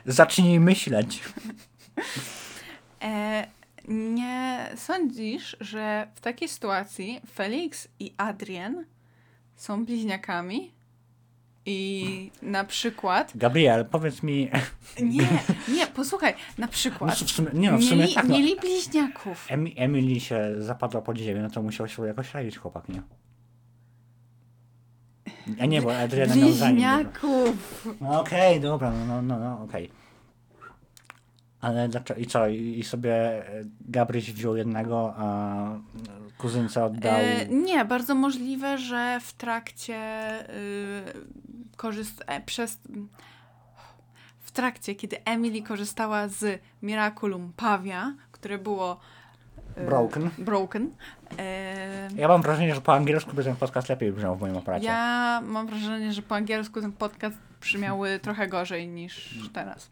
Zacznij 0.05 0.59
myśleć. 0.59 1.23
E, 3.01 3.47
nie 3.87 4.69
sądzisz, 4.75 5.57
że 5.59 6.07
w 6.15 6.21
takiej 6.21 6.49
sytuacji 6.49 7.21
Felix 7.33 7.87
i 7.99 8.13
Adrian 8.17 8.85
są 9.55 9.85
bliźniakami? 9.85 10.71
I 11.65 12.31
na 12.41 12.63
przykład... 12.63 13.31
Gabriel, 13.35 13.85
powiedz 13.85 14.23
mi... 14.23 14.49
Nie, 15.01 15.27
nie, 15.75 15.87
posłuchaj, 15.87 16.33
na 16.57 16.67
przykład... 16.67 17.15
w 17.15 17.31
sumie, 17.31 17.49
nie 17.53 17.71
no, 17.71 17.77
w 17.77 17.83
sumie 17.83 18.01
mieli, 18.01 18.13
tak, 18.13 18.27
no. 18.27 18.37
mieli 18.37 18.55
bliźniaków. 18.55 19.47
Emi- 19.49 19.73
Emily 19.75 20.19
się 20.19 20.55
zapadła 20.57 21.01
pod 21.01 21.17
ziemię, 21.17 21.41
no 21.41 21.49
to 21.49 21.61
musiał 21.61 21.87
się 21.87 22.07
jakoś 22.07 22.33
radzić 22.33 22.57
chłopak, 22.57 22.89
nie? 22.89 23.01
A 25.61 25.65
nie, 25.65 25.81
bo 25.81 25.97
Adriana. 25.97 26.33
Bliźniaków. 26.33 27.87
No 28.01 28.21
okej, 28.21 28.59
dobra, 28.61 28.91
no, 28.91 29.05
no, 29.05 29.21
no, 29.21 29.39
no 29.39 29.63
okej. 29.63 29.89
Ale 31.61 31.89
dlaczego, 31.89 32.19
i 32.19 32.25
co, 32.25 32.47
i, 32.47 32.79
i 32.79 32.83
sobie 32.83 33.13
e, 33.13 33.63
Gabryś 33.81 34.31
wziął 34.31 34.55
jednego, 34.55 35.13
a 35.17 35.55
kuzynce 36.37 36.85
oddał... 36.85 37.15
E, 37.15 37.45
nie, 37.45 37.85
bardzo 37.85 38.15
możliwe, 38.15 38.77
że 38.77 39.19
w 39.21 39.33
trakcie 39.33 39.99
y, 40.49 41.03
korzyst... 41.77 42.23
e, 42.27 42.41
przez... 42.41 42.79
W 44.39 44.51
trakcie, 44.51 44.95
kiedy 44.95 45.23
Emily 45.25 45.61
korzystała 45.61 46.27
z 46.27 46.61
Miraculum 46.81 47.53
Pavia, 47.55 48.13
które 48.31 48.57
było 48.57 48.99
Broken. 49.85 50.29
broken 50.37 50.89
e, 51.39 52.07
Ja 52.15 52.27
mam 52.27 52.41
wrażenie, 52.41 52.75
że 52.75 52.81
po 52.81 52.93
angielsku 52.93 53.33
by 53.35 53.43
ten 53.43 53.55
podcast 53.55 53.89
lepiej 53.89 54.11
brzmiał 54.11 54.35
w 54.35 54.41
moim 54.41 54.57
aparacie. 54.57 54.85
ja 54.85 55.41
mam 55.45 55.67
wrażenie, 55.67 56.13
że 56.13 56.21
po 56.21 56.35
angielsku 56.35 56.81
ten 56.81 56.91
podcast 56.91 57.37
brzmiały 57.61 58.19
trochę 58.19 58.47
gorzej 58.47 58.87
niż 58.87 59.39
teraz. 59.53 59.89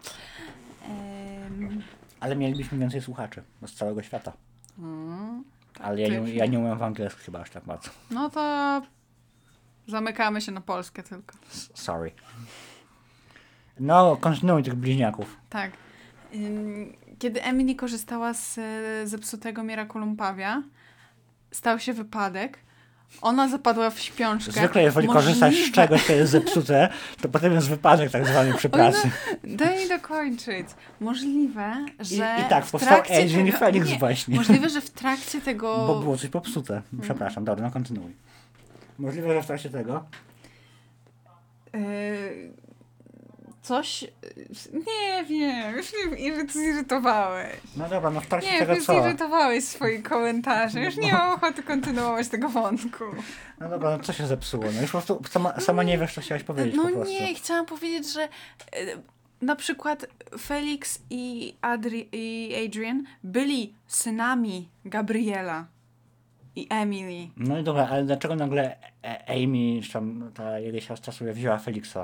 Ale 2.20 2.36
mielibyśmy 2.36 2.78
więcej 2.78 3.02
słuchaczy 3.02 3.44
z 3.66 3.74
całego 3.74 4.02
świata. 4.04 4.34
mm, 4.80 5.44
Ale 5.80 6.02
ja 6.02 6.08
nie, 6.20 6.34
ja 6.34 6.46
nie. 6.46 6.52
nie 6.52 6.60
umiem 6.60 6.78
w 6.78 6.84
angielsku 6.84 7.22
chyba 7.26 7.40
aż 7.40 7.50
tak 7.50 7.64
bardzo. 7.66 7.90
no 8.12 8.30
to 8.30 8.82
zamykamy 9.88 10.42
się 10.42 10.52
na 10.52 10.62
Polskę 10.62 11.04
tylko. 11.04 11.36
S- 11.52 11.72
Sorry. 11.74 12.12
No, 13.80 14.16
kontynuuj 14.16 14.64
tych 14.64 14.76
bliźniaków. 14.76 15.38
Tak. 15.50 15.72
Ym, 16.36 16.94
kiedy 17.20 17.44
Emily 17.44 17.76
korzystała 17.76 18.34
z 18.34 18.58
e, 18.58 19.08
zepsutego 19.08 19.64
Miraculum 19.64 20.16
Pawia, 20.16 20.64
stał 21.52 21.80
się 21.80 21.94
wypadek. 21.94 22.60
Ona 23.22 23.48
zapadła 23.50 23.90
w 23.90 24.00
śpiączkę. 24.00 24.52
Zwykle 24.52 24.84
jeżeli 24.84 25.08
korzystać 25.08 25.54
z 25.54 25.58
Możliwe- 25.58 25.72
czegoś, 25.76 26.06
co 26.08 26.14
jest 26.14 26.32
zepsute, 26.32 26.90
to 27.22 27.30
potem 27.30 27.54
jest 27.54 27.70
wypadek 27.70 28.12
tak 28.12 28.28
zwany 28.28 28.54
przy 28.54 28.70
pracy. 28.70 29.12
Daj 29.44 29.84
mi 29.84 29.90
dokończyć. 29.90 30.68
Możliwe, 31.00 31.86
I, 32.02 32.06
że. 32.06 32.36
I 32.46 32.50
tak 32.50 32.66
w 32.66 32.72
powstał 32.72 32.94
trakcie 32.94 33.18
Agent 33.18 33.32
i 33.32 33.46
tego- 33.46 33.58
Felix 33.58 33.90
nie, 33.90 33.98
właśnie. 34.00 34.36
Możliwe, 34.36 34.70
że 34.70 34.82
w 34.82 34.90
trakcie 34.90 35.42
tego. 35.42 35.84
Bo 35.88 36.00
było 36.00 36.18
coś 36.18 36.30
popsute. 36.30 36.82
Przepraszam, 37.02 37.46
dobra, 37.46 37.66
no 37.66 37.72
kontynuuj. 37.72 38.12
Możliwe, 38.98 39.34
że 39.34 39.44
w 39.44 39.46
trakcie 39.48 39.70
tego. 39.70 40.04
e, 41.74 41.80
coś. 43.68 44.06
Nie 44.74 45.26
wiem, 45.26 45.76
już 45.78 45.94
mnie 46.12 46.18
iry- 46.32 46.52
zirytowałeś. 46.52 47.54
No 47.78 47.90
dobra, 47.90 48.10
no 48.10 48.22
w 48.22 48.28
trakcie 48.28 48.52
Nie, 48.52 48.60
tego 48.60 48.76
już 48.76 48.86
co? 48.86 49.04
zirytowałeś 49.04 49.64
swoim 49.64 50.04
komentarzem. 50.04 50.84
Już 50.84 50.98
nie 50.98 51.12
mam 51.14 51.32
ochoty 51.34 51.64
kontynuować 51.64 52.28
tego 52.28 52.50
wątku. 52.50 53.04
No 53.60 53.70
dobra, 53.70 53.98
no 53.98 54.04
co 54.04 54.14
się 54.14 54.28
zepsuło? 54.28 54.64
No 54.76 54.82
już 54.82 54.92
po 54.92 54.98
prostu 55.02 55.22
sama, 55.30 55.60
sama 55.60 55.84
nie 55.84 55.98
wiesz, 55.98 56.14
co 56.14 56.22
chciałaś 56.22 56.44
powiedzieć 56.44 56.76
No 56.76 56.84
po 56.84 56.90
prostu. 56.90 57.14
nie, 57.14 57.36
chciałam 57.36 57.66
powiedzieć, 57.66 58.14
że 58.14 58.22
e, 58.24 58.28
na 59.42 59.56
przykład 59.56 60.06
Felix 60.40 61.00
i, 61.10 61.56
Adri 61.62 62.10
i 62.12 62.56
Adrian 62.66 63.04
byli 63.24 63.74
synami 63.88 64.70
Gabriela 64.86 65.66
i 66.56 66.68
Emily. 66.70 67.28
No 67.38 67.60
i 67.60 67.64
dobra, 67.64 67.88
ale 67.92 68.04
dlaczego 68.04 68.36
nagle 68.36 68.78
E- 69.04 69.30
Amy, 69.30 69.82
tam 69.94 70.32
ta 70.34 70.60
jego 70.60 70.80
siostra 70.80 71.14
sobie 71.14 71.34
wzięła 71.34 71.58
Felixa? 71.58 71.98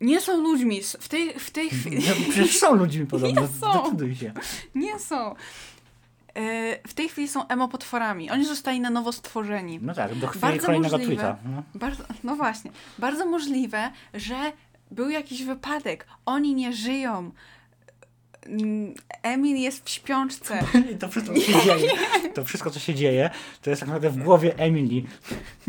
Nie 0.00 0.20
są 0.20 0.40
ludźmi. 0.42 0.80
W 1.00 1.08
tej, 1.08 1.38
w 1.38 1.50
tej 1.50 1.70
chwili. 1.70 1.96
No, 2.08 2.14
przecież 2.30 2.58
są 2.58 2.74
ludźmi 2.74 3.06
podobno, 3.06 3.40
Nie 3.42 3.48
są. 3.48 3.80
zdecyduj 3.82 4.14
się. 4.14 4.32
Nie 4.74 4.98
są. 4.98 5.34
E, 6.34 6.88
W 6.88 6.94
tej 6.94 7.08
chwili 7.08 7.28
są 7.28 7.46
emo-potworami. 7.48 8.30
Oni 8.30 8.44
zostali 8.44 8.80
na 8.80 8.90
nowo 8.90 9.12
stworzeni. 9.12 9.78
No 9.82 9.94
tak, 9.94 10.14
do 10.14 10.26
chwili 10.28 10.40
Bardzo 10.42 10.66
kolejnego 10.66 10.98
możliwe. 10.98 11.22
tweeta. 11.22 11.36
No. 11.44 11.62
Bardzo, 11.74 12.04
no 12.24 12.36
właśnie. 12.36 12.70
Bardzo 12.98 13.26
możliwe, 13.26 13.90
że 14.14 14.52
był 14.90 15.08
jakiś 15.10 15.44
wypadek. 15.44 16.06
Oni 16.26 16.54
nie 16.54 16.72
żyją. 16.72 17.30
Mm, 18.48 18.94
Emil 19.22 19.56
jest 19.56 19.84
w 19.84 19.90
śpiączce. 19.90 20.62
To 20.98 21.08
wszystko, 21.08 21.34
co 21.34 21.40
się 21.40 21.64
dzieje, 21.64 21.90
to 22.34 22.44
wszystko, 22.44 22.70
co 22.70 22.80
się 22.80 22.94
dzieje, 22.94 23.30
to 23.62 23.70
jest 23.70 23.80
tak 23.80 23.88
naprawdę 23.88 24.10
w 24.10 24.24
głowie 24.24 24.58
Emily. 24.58 25.02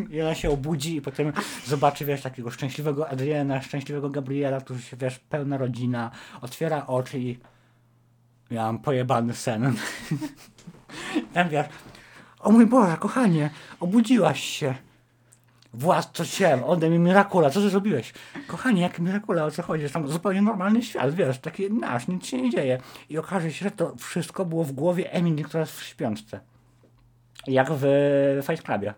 I 0.09 0.21
ona 0.21 0.35
się 0.35 0.49
obudzi 0.49 0.95
i 0.95 1.01
potem 1.01 1.33
zobaczy, 1.65 2.05
wiesz, 2.05 2.21
takiego 2.21 2.51
szczęśliwego 2.51 3.09
Adriana, 3.09 3.61
szczęśliwego 3.61 4.09
Gabriela, 4.09 4.61
którzy 4.61 4.81
się, 4.81 4.97
wiesz, 4.97 5.19
pełna 5.19 5.57
rodzina, 5.57 6.11
otwiera 6.41 6.87
oczy 6.87 7.19
i 7.19 7.37
miałam 8.51 8.79
pojebany 8.79 9.33
sen. 9.33 9.75
Tam 11.33 11.49
wiesz, 11.49 11.67
o 12.39 12.51
mój 12.51 12.65
Boże, 12.65 12.97
kochanie, 12.97 13.49
obudziłaś 13.79 14.43
się. 14.43 14.75
Ciem, 16.25 16.63
ode 16.63 16.89
mnie 16.89 16.99
Mirakula, 16.99 17.49
co 17.49 17.61
ty 17.61 17.69
zrobiłeś? 17.69 18.13
Kochanie, 18.47 18.81
jaki 18.81 19.01
Mirakula, 19.01 19.45
o 19.45 19.51
co 19.51 19.63
chodzi? 19.63 19.89
Tam 19.89 20.07
zupełnie 20.07 20.41
normalny 20.41 20.83
świat, 20.83 21.15
wiesz, 21.15 21.39
taki 21.39 21.71
nasz, 21.73 22.07
nic 22.07 22.25
się 22.25 22.41
nie 22.41 22.49
dzieje. 22.49 22.77
I 23.09 23.17
okaże 23.17 23.51
się, 23.51 23.65
że 23.65 23.71
to 23.71 23.95
wszystko 23.95 24.45
było 24.45 24.63
w 24.63 24.71
głowie 24.71 25.11
Emily, 25.13 25.43
która 25.43 25.59
jest 25.61 25.73
w 25.73 25.83
śpiączce. 25.83 26.39
Jak 27.47 27.67
w 27.71 27.83
Fight 28.47 28.65
Clubie. 28.65 28.93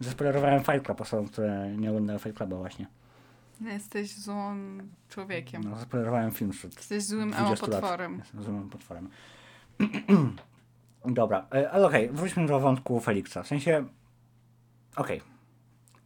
Zaspoilerowałem 0.00 0.60
Fight 0.60 0.84
Club 0.84 1.00
osobom, 1.00 1.28
które 1.28 1.76
nie 1.76 1.90
oglądały 1.90 2.18
Fight 2.18 2.36
Cluba 2.36 2.56
właśnie. 2.56 2.86
Jesteś 3.60 4.14
złym 4.14 4.90
człowiekiem. 5.08 5.64
No, 5.64 5.76
zaspoilerowałem 5.76 6.30
film 6.30 6.52
Jesteś 6.76 7.04
złym 7.04 7.30
20 7.30 7.48
lat. 7.48 7.58
emo-potworem. 7.58 8.18
Jestem 8.18 8.42
złym 8.42 8.70
potworem. 8.70 9.08
Dobra, 11.06 11.46
e, 11.54 11.70
ale 11.70 11.86
okej, 11.86 12.10
wróćmy 12.10 12.46
do 12.46 12.60
wątku 12.60 13.00
Feliksa. 13.00 13.42
W 13.42 13.46
sensie, 13.46 13.84
okej, 14.96 15.20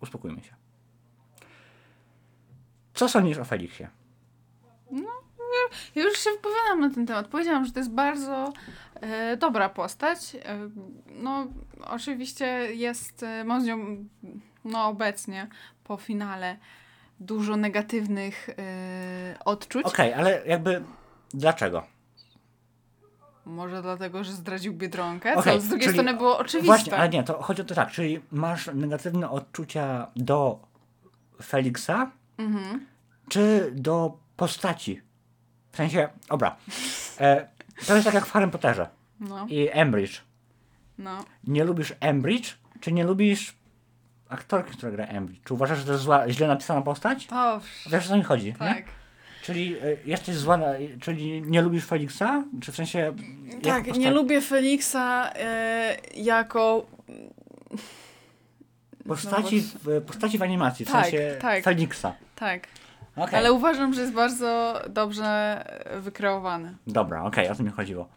uspokójmy 0.01 0.43
się. 0.43 0.55
Co 2.95 3.09
sądzisz 3.09 3.39
o 3.39 3.45
Feliksie? 3.45 3.87
Ja 5.95 6.03
już 6.03 6.19
się 6.19 6.31
wypowiadam 6.31 6.81
na 6.81 6.91
ten 6.91 7.07
temat. 7.07 7.29
Powiedziałam, 7.29 7.65
że 7.65 7.73
to 7.73 7.81
jest 7.81 7.93
bardzo 7.93 8.53
e, 8.95 9.37
dobra 9.37 9.69
postać. 9.69 10.35
E, 10.35 10.59
no, 11.07 11.47
oczywiście 11.87 12.47
jest, 12.75 13.23
e, 13.23 13.45
mam 13.45 13.63
z 13.63 13.65
nią, 13.65 14.05
no 14.65 14.87
obecnie, 14.87 15.49
po 15.85 15.97
finale, 15.97 16.57
dużo 17.21 17.57
negatywnych 17.57 18.49
e, 18.49 19.39
odczuć. 19.45 19.87
Okej, 19.87 20.15
ale 20.15 20.43
jakby 20.47 20.83
dlaczego? 21.35 21.83
Może 23.51 23.83
dlatego, 23.83 24.25
że 24.25 24.33
zdradził 24.33 24.75
Biedronkę, 24.75 25.35
Okej, 25.37 25.55
co 25.55 25.61
z 25.61 25.69
drugiej 25.69 25.93
strony 25.93 26.15
było 26.15 26.39
oczywiste. 26.39 26.67
Właśnie, 26.67 26.97
ale 26.97 27.09
nie, 27.09 27.23
to 27.25 27.43
chodzi 27.43 27.63
o 27.63 27.65
to 27.65 27.75
tak, 27.75 27.91
czyli 27.91 28.21
masz 28.33 28.71
negatywne 28.75 29.31
odczucia 29.31 30.07
do 30.17 30.59
Feliksa, 31.43 32.11
Mhm. 32.39 32.87
czy 33.29 33.71
do 33.75 34.19
postaci? 34.37 35.01
W 35.73 35.77
sensie, 35.77 36.09
dobra, 36.29 36.57
e, 37.21 37.49
to 37.87 37.95
jest 37.95 38.05
tak 38.07 38.15
jak 38.15 38.27
w 38.27 38.31
Harry 38.33 38.49
Potterze 38.49 38.89
No, 39.21 39.47
i 39.49 39.69
Embridge. 39.73 40.21
no. 40.99 41.25
Nie 41.45 41.65
lubisz 41.65 41.95
Embridge, 42.01 42.55
czy 42.81 42.93
nie 42.93 43.05
lubisz 43.05 43.57
aktorki, 44.29 44.77
która 44.77 44.93
gra 44.93 45.05
Embridge? 45.05 45.45
Czy 45.45 45.55
uważasz, 45.55 45.79
że 45.79 45.85
to 45.85 45.93
jest 45.93 46.05
zła, 46.05 46.29
źle 46.29 46.49
napisana 46.49 46.83
postać? 46.83 47.27
To, 47.27 47.61
Wiesz, 47.91 48.07
o 48.07 48.09
co 48.09 48.17
mi 48.17 48.23
chodzi, 48.23 48.47
nie? 48.61 48.85
Tak. 49.41 49.47
Czyli 49.47 49.77
e, 49.79 49.97
jesteś 50.07 50.35
zła, 50.35 50.57
na, 50.57 50.67
czyli 51.01 51.43
nie 51.43 51.63
lubisz 51.63 51.85
Feliksa? 51.85 52.45
Czy 52.61 52.73
w 52.73 52.77
sensie... 52.77 53.15
Tak, 53.63 53.87
nie 53.87 53.93
postać- 53.93 54.15
lubię 54.15 54.41
Feliksa 54.41 55.31
e, 55.35 55.97
jako... 56.17 56.87
Postaci, 59.09 59.61
w, 59.61 60.03
postaci 60.07 60.39
w 60.39 60.43
animacji, 60.43 60.85
w 60.87 60.91
Tak, 60.91 61.03
sensie 61.03 61.37
tak. 61.41 61.65
Feliksa. 61.65 62.15
Tak, 62.37 62.69
Okej. 63.17 63.39
ale 63.39 63.53
uważam, 63.53 63.95
że 63.95 64.01
jest 64.01 64.13
bardzo 64.13 64.81
dobrze 64.89 65.25
e, 65.87 66.01
wykreowany. 66.01 66.75
Dobra, 66.87 67.25
okej, 67.25 67.49
o 67.49 67.55
to 67.55 67.63
mi 67.63 67.71
chodziło. 67.71 68.09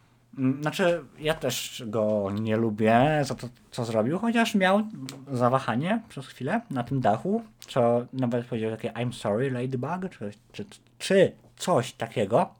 Znaczy, 0.61 1.03
ja 1.19 1.33
też 1.33 1.83
go 1.87 2.31
nie 2.31 2.57
lubię 2.57 3.21
za 3.23 3.35
to, 3.35 3.49
co 3.71 3.85
zrobił, 3.85 4.19
chociaż 4.19 4.55
miał 4.55 4.83
zawahanie 5.31 6.01
przez 6.09 6.27
chwilę 6.27 6.61
na 6.69 6.83
tym 6.83 7.01
dachu, 7.01 7.43
co 7.67 8.05
nawet 8.13 8.45
powiedział 8.45 8.71
takie 8.71 8.91
I'm 8.91 9.13
sorry, 9.13 9.51
Ladybug, 9.51 10.11
czy, 10.11 10.31
czy, 10.51 10.65
czy 10.97 11.31
coś 11.57 11.93
takiego. 11.93 12.55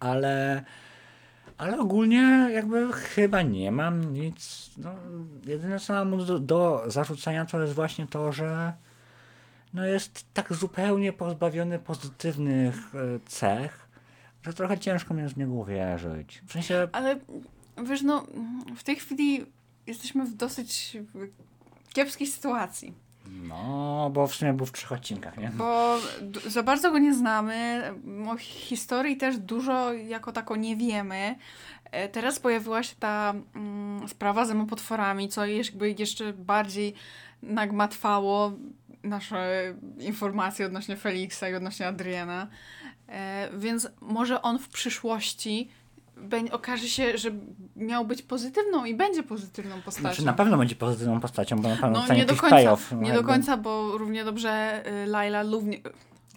Ale, 0.00 0.64
ale 1.58 1.78
ogólnie 1.78 2.48
jakby 2.52 2.92
chyba 2.92 3.42
nie 3.42 3.72
mam 3.72 4.12
nic. 4.12 4.70
No, 4.76 4.94
jedyne 5.46 5.80
co 5.80 5.92
mam 5.92 6.26
do, 6.26 6.38
do 6.38 6.82
zarzucenia 6.86 7.44
to 7.44 7.60
jest 7.60 7.74
właśnie 7.74 8.06
to, 8.06 8.32
że 8.32 8.72
no 9.74 9.86
jest 9.86 10.34
tak 10.34 10.54
zupełnie 10.54 11.12
pozbawiony 11.12 11.78
pozytywnych 11.78 12.94
e, 12.94 12.98
cech, 13.26 13.79
że 14.42 14.52
trochę 14.52 14.78
ciężko 14.78 15.14
mi 15.14 15.22
jest 15.22 15.34
w 15.34 15.38
niego 15.38 15.52
uwierzyć. 15.52 16.42
W 16.46 16.52
sensie, 16.52 16.88
Ale 16.92 17.18
wiesz, 17.84 18.02
no, 18.02 18.26
w 18.76 18.82
tej 18.82 18.96
chwili 18.96 19.46
jesteśmy 19.86 20.24
w 20.24 20.34
dosyć 20.34 20.96
kiepskiej 21.92 22.26
sytuacji, 22.26 22.94
no, 23.30 24.10
bo 24.14 24.26
w 24.26 24.34
sumie 24.34 24.52
był 24.52 24.66
w 24.66 24.72
trzech 24.72 24.92
odcinkach, 24.92 25.38
nie? 25.38 25.50
bo 25.54 25.98
za 26.46 26.62
bardzo 26.62 26.90
go 26.90 26.98
nie 26.98 27.14
znamy, 27.14 27.82
o 28.28 28.36
historii 28.36 29.16
też 29.16 29.38
dużo 29.38 29.92
jako 29.92 30.32
tako 30.32 30.56
nie 30.56 30.76
wiemy. 30.76 31.36
E, 31.90 32.08
Teraz 32.08 32.38
pojawiła 32.38 32.82
się 32.82 32.96
ta 32.98 33.34
mm, 33.54 34.08
sprawa 34.08 34.44
z 34.44 34.68
potworami, 34.68 35.28
co 35.28 35.46
jakby 35.46 35.94
jeszcze 35.98 36.32
bardziej 36.32 36.94
nagmatwało 37.42 38.52
nasze 39.02 39.74
informacje 39.98 40.66
odnośnie 40.66 40.96
Feliksa 40.96 41.48
i 41.48 41.54
odnośnie 41.54 41.86
Adriana. 41.86 42.46
E, 43.10 43.48
więc 43.58 43.88
może 44.00 44.42
on 44.42 44.58
w 44.58 44.68
przyszłości 44.68 45.68
okaże 46.52 46.88
się, 46.88 47.18
że 47.18 47.30
miał 47.76 48.04
być 48.04 48.22
pozytywną 48.22 48.84
i 48.84 48.94
będzie 48.94 49.22
pozytywną 49.22 49.82
postacią. 49.82 50.08
Znaczy, 50.08 50.24
na 50.24 50.32
pewno 50.32 50.56
będzie 50.58 50.76
pozytywną 50.76 51.20
postacią, 51.20 51.56
bo 51.56 51.68
na 51.68 51.76
pewno 51.76 52.04
No 52.08 52.14
nie 52.14 52.26
do 52.26 52.36
końca, 52.36 52.56
payoff. 52.56 52.92
no 52.92 52.98
nie 52.98 53.08
do 53.10 53.14
jakby. 53.16 53.32
końca, 53.32 53.56
bo 53.56 53.98
równie 53.98 54.24
dobrze 54.24 54.82
y, 55.04 55.06
Laila 55.06 55.42
równie, 55.42 55.78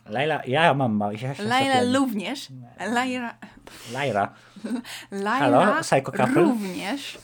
Laila, 0.09 0.41
ja 0.47 0.73
mam 0.73 0.93
mały, 0.95 1.15
ja 1.15 1.33
Laila 1.39 1.97
również, 1.99 2.47
Laila, 2.79 3.35
Laira. 3.93 4.33
Laila 5.11 5.65
Halo, 5.65 5.81
psycho 5.81 6.11
couple? 6.11 6.41
również 6.43 7.17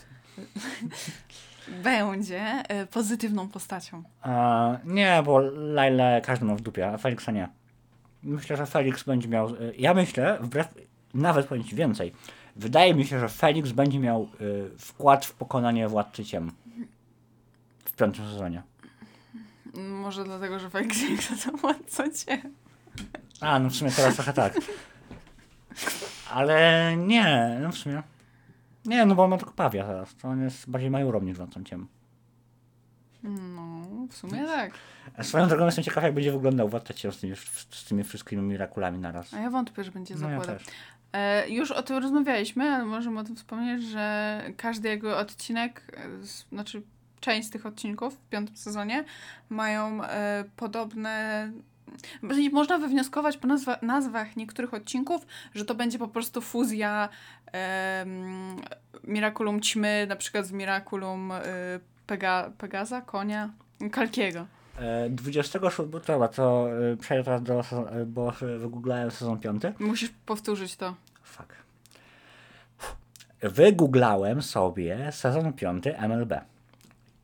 będzie 1.83 2.63
y, 2.83 2.85
pozytywną 2.87 3.47
postacią. 3.49 4.03
A, 4.21 4.77
nie, 4.85 5.21
bo 5.25 5.39
Laila 5.53 6.21
każdy 6.21 6.45
ma 6.45 6.55
w 6.55 6.61
dupie, 6.61 6.87
a 6.87 6.97
Feliksa 6.97 7.31
nie. 7.31 7.49
Myślę, 8.23 8.57
że 8.57 8.65
Felix 8.65 9.03
będzie 9.03 9.27
miał. 9.27 9.49
y, 9.55 9.73
Ja 9.77 9.93
myślę, 9.93 10.37
wbrew, 10.41 10.67
nawet 11.13 11.47
powiem 11.47 11.63
ci 11.63 11.75
więcej. 11.75 12.13
Wydaje 12.55 12.93
mi 12.95 13.05
się, 13.05 13.19
że 13.19 13.29
Felix 13.29 13.71
będzie 13.71 13.99
miał 13.99 14.29
y, 14.41 14.69
wkład 14.77 15.25
w 15.25 15.33
pokonanie 15.33 15.87
władcy 15.87 16.25
ciem. 16.25 16.51
W 17.85 17.95
piątym 17.95 18.25
sezonie. 18.25 18.63
Może 19.73 20.23
dlatego, 20.23 20.59
że 20.59 20.69
Felix 20.69 21.01
nie 21.09 21.17
chce 21.17 21.35
co 21.87 22.03
cię. 22.11 22.41
A, 23.41 23.59
no 23.59 23.69
w 23.69 23.75
sumie 23.75 23.91
teraz 23.91 24.15
trochę 24.15 24.33
tak. 24.33 24.53
Ale 26.31 26.93
nie, 26.97 27.57
no 27.61 27.71
w 27.71 27.77
sumie. 27.77 28.03
Nie, 28.85 29.05
no 29.05 29.15
bo 29.15 29.23
on 29.23 29.29
ma 29.29 29.37
tylko 29.37 29.53
pawia 29.53 29.85
teraz. 29.85 30.15
To 30.15 30.27
on 30.27 30.43
jest 30.43 30.69
bardziej 30.69 30.89
majorą 30.91 31.21
niż 31.21 31.37
wątciem. 31.37 31.87
No, 33.23 33.78
w 34.09 34.17
sumie 34.17 34.45
tak. 34.45 34.71
A 35.17 35.23
Swoją 35.23 35.47
drogą 35.47 35.65
jestem 35.65 35.83
ciekaw, 35.83 36.03
jak 36.03 36.13
będzie 36.13 36.31
wyglądał 36.31 36.69
Watecie 36.69 37.11
z 37.11 37.19
tymi, 37.19 37.35
z 37.71 37.85
tymi 37.85 38.03
wszystkimi 38.03 38.41
mirakulami 38.41 38.99
naraz. 38.99 39.33
A 39.33 39.39
ja 39.39 39.49
wątpię, 39.49 39.83
że 39.83 39.91
będzie 39.91 40.15
No 40.15 40.29
ja 40.29 40.39
zakładał. 40.39 40.65
E, 41.13 41.49
już 41.49 41.71
o 41.71 41.83
tym 41.83 41.97
rozmawialiśmy, 41.97 42.69
ale 42.69 42.85
możemy 42.85 43.19
o 43.19 43.23
tym 43.23 43.35
wspomnieć, 43.35 43.83
że 43.83 44.43
każdy 44.57 44.89
jego 44.89 45.17
odcinek, 45.17 45.81
e, 45.97 46.25
z, 46.25 46.45
znaczy 46.49 46.81
część 47.19 47.47
z 47.47 47.51
tych 47.51 47.65
odcinków 47.65 48.13
w 48.13 48.29
piątym 48.29 48.57
sezonie 48.57 49.05
mają 49.49 50.03
e, 50.03 50.43
podobne. 50.55 51.51
Znaczy, 52.23 52.49
Można 52.51 52.77
wywnioskować 52.77 53.37
po 53.37 53.47
nazwa, 53.47 53.79
nazwach 53.81 54.35
niektórych 54.35 54.73
odcinków, 54.73 55.27
że 55.55 55.65
to 55.65 55.75
będzie 55.75 55.99
po 55.99 56.07
prostu 56.07 56.41
fuzja 56.41 57.09
em, 57.51 58.55
Miraculum 59.03 59.61
Ćmy, 59.61 60.05
na 60.09 60.15
przykład 60.15 60.45
z 60.45 60.51
Miraculum 60.51 61.31
e, 61.31 61.41
Pega, 62.07 62.51
Pegaza, 62.57 63.01
konia, 63.01 63.49
Kalkiego. 63.91 64.45
E, 64.79 65.09
27, 65.09 65.71
dobra, 66.07 66.27
to 66.27 66.67
e, 66.91 66.97
przejdę 66.97 67.23
teraz 67.23 67.43
do, 67.43 67.59
sezon- 67.59 67.87
e, 68.01 68.05
bo 68.05 68.29
e, 68.41 68.57
wygooglałem 68.57 69.11
sezon 69.11 69.39
5. 69.39 69.63
Musisz 69.79 70.09
powtórzyć 70.25 70.75
to. 70.75 70.95
Fuck. 71.23 71.53
Wygooglałem 73.41 74.41
sobie 74.41 75.11
sezon 75.11 75.53
5 75.53 75.85
MLB. 76.09 76.33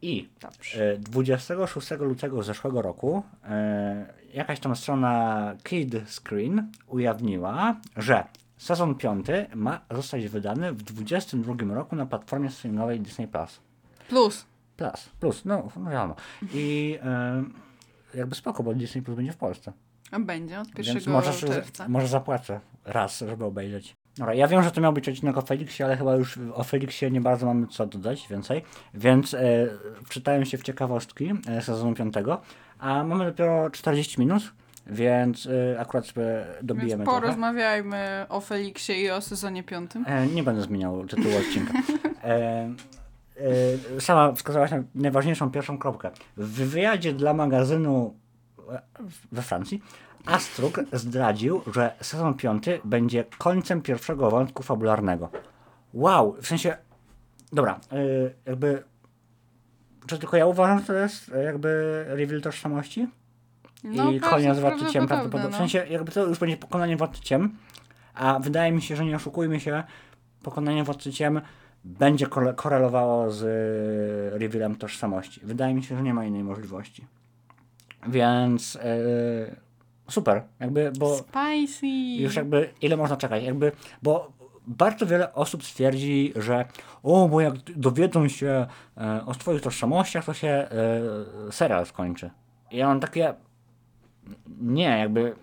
I 0.02 0.30
Dobrze. 0.42 0.92
e, 0.94 0.98
26 0.98 1.92
lutego 2.00 2.44
zeszłego 2.44 2.82
roku 2.82 3.24
e, 3.44 4.14
jakaś 4.34 4.60
tam 4.60 4.76
strona 4.76 5.54
Kid 5.64 5.96
Screen 6.10 6.72
ujawniła, 6.88 7.76
że 7.98 8.24
sezon 8.58 8.96
5 8.96 9.26
ma 9.56 9.80
zostać 9.92 10.28
wydany 10.28 10.74
w 10.74 10.84
22 10.84 11.74
roku 11.76 11.96
na 11.96 12.06
platformie 12.06 12.50
streamingowej 12.52 13.00
Disney 13.00 13.28
Plus. 13.28 13.60
Plus. 14.10 14.46
Plus, 14.78 15.10
plus, 15.20 15.46
no, 15.46 15.68
no 15.76 15.92
wiadomo. 15.92 16.16
I 16.54 16.98
e, 17.04 17.44
jakby 18.14 18.36
spoko, 18.36 18.64
bo 18.64 18.74
Disney 18.74 19.02
Plus 19.02 19.16
będzie 19.16 19.32
w 19.32 19.38
Polsce. 19.38 19.74
A 20.12 20.20
będzie 20.20 20.60
od 20.60 20.68
1 20.78 20.86
Więc 20.86 21.08
może, 21.08 21.34
czerwca. 21.34 21.88
może 21.88 22.08
zapłacę 22.08 22.60
raz, 22.86 23.20
żeby 23.20 23.46
obejrzeć. 23.46 23.96
Dobra, 24.18 24.34
ja 24.34 24.48
wiem, 24.48 24.64
że 24.64 24.72
to 24.72 24.82
miał 24.82 24.94
być 24.94 25.10
odcinek 25.10 25.38
o 25.38 25.42
Felixie, 25.42 25.86
ale 25.86 25.98
chyba 25.98 26.16
już 26.16 26.40
o 26.54 26.64
Felixie 26.64 27.12
nie 27.12 27.22
bardzo 27.22 27.46
mamy 27.46 27.68
co 27.68 27.86
dodać 27.86 28.28
więcej, 28.28 28.64
więc 28.94 29.34
e, 29.34 29.40
wczytałem 30.06 30.46
się 30.46 30.58
w 30.58 30.64
ciekawostki 30.64 31.32
e, 31.48 31.62
sezonu 31.62 31.94
5, 31.94 32.14
a 32.80 33.04
mamy 33.04 33.26
dopiero 33.26 33.70
40 33.70 34.20
minut, 34.20 34.44
więc 34.88 35.48
e, 35.48 35.80
akurat 35.80 36.06
sobie 36.06 36.46
dobijemy 36.62 36.90
Więc 36.98 37.04
trochę. 37.04 37.22
porozmawiajmy 37.22 38.26
o 38.30 38.42
Feliksie 38.42 38.94
i 38.94 39.12
o 39.12 39.22
sezonie 39.22 39.64
piątym. 39.64 40.06
E, 40.08 40.28
nie 40.28 40.44
będę 40.44 40.62
zmieniał 40.62 41.06
tytułu 41.06 41.38
odcinka. 41.38 41.74
E, 43.38 44.02
sama 44.02 44.34
wskazałaś 44.34 44.72
na 44.72 44.84
najważniejszą 44.96 45.52
pierwszą 45.52 45.78
kropkę. 45.78 46.12
W 46.38 46.48
wywiadzie 46.48 47.14
dla 47.14 47.34
magazynu 47.34 48.14
we 49.32 49.42
Francji 49.42 49.82
Astruk 50.26 50.80
zdradził, 50.94 51.62
że 51.74 51.96
sezon 52.02 52.34
piąty 52.34 52.80
będzie 52.84 53.26
końcem 53.38 53.82
pierwszego 53.82 54.32
wątku 54.32 54.64
fabularnego. 54.64 55.30
Wow, 55.94 56.36
w 56.42 56.48
sensie, 56.48 56.78
dobra, 57.54 57.80
e, 57.92 57.98
jakby, 58.46 58.84
czy 60.08 60.20
tylko 60.20 60.38
ja 60.38 60.46
uważam, 60.46 60.80
że 60.80 60.86
to 60.86 60.94
jest 60.94 61.32
jakby 61.46 62.04
reveal 62.08 62.42
tożsamości? 62.42 63.08
I 63.84 63.98
bardzo 63.98 64.30
koniec 64.30 64.60
Władcy 64.60 64.86
Ciem 64.86 65.08
prawdopodobnie. 65.08 65.50
W 65.50 65.52
no. 65.52 65.58
sensie, 65.58 65.86
jakby 65.90 66.12
to 66.12 66.26
już 66.26 66.40
będzie 66.40 66.58
pokonanie 66.58 66.98
Władcy 66.98 67.22
Ciem, 67.22 67.58
a 68.14 68.40
wydaje 68.40 68.72
mi 68.72 68.82
się, 68.82 68.96
że 68.96 69.06
nie 69.06 69.16
oszukujmy 69.16 69.60
się, 69.60 69.84
pokonanie 70.44 70.84
Władcy 70.84 71.12
Ciem 71.12 71.42
będzie 71.86 72.28
korelowało 72.56 73.32
z 73.32 73.44
y, 73.44 74.40
revealem 74.40 74.76
tożsamości. 74.76 75.42
Wydaje 75.44 75.74
mi 75.74 75.84
się, 75.84 75.98
że 75.98 76.04
nie 76.04 76.14
ma 76.14 76.26
innej 76.26 76.44
możliwości. 76.44 77.06
Więc 78.08 78.76
y, 78.76 78.80
super, 80.10 80.44
jakby, 80.60 80.92
bo 81.00 81.18
Spicy! 81.18 81.88
już 82.22 82.36
jakby 82.36 82.70
ile 82.82 82.98
można 82.98 83.18
czekać, 83.18 83.44
jakby, 83.44 83.72
bo 84.04 84.32
bardzo 84.68 85.06
wiele 85.06 85.34
osób 85.34 85.64
twierdzi, 85.64 86.34
że 86.36 86.66
o, 87.04 87.28
bo 87.30 87.42
jak 87.42 87.54
dowiedzą 87.56 88.28
się 88.28 88.68
e, 88.98 89.26
o 89.26 89.34
swoich 89.34 89.62
tożsamościach, 89.62 90.26
to 90.26 90.34
się 90.34 90.48
e, 90.48 90.70
serial 91.52 91.86
skończy. 91.86 92.30
I 92.72 92.78
ja 92.78 92.88
mam 92.88 93.00
takie, 93.00 93.34
nie, 94.62 95.00
jakby, 95.00 95.36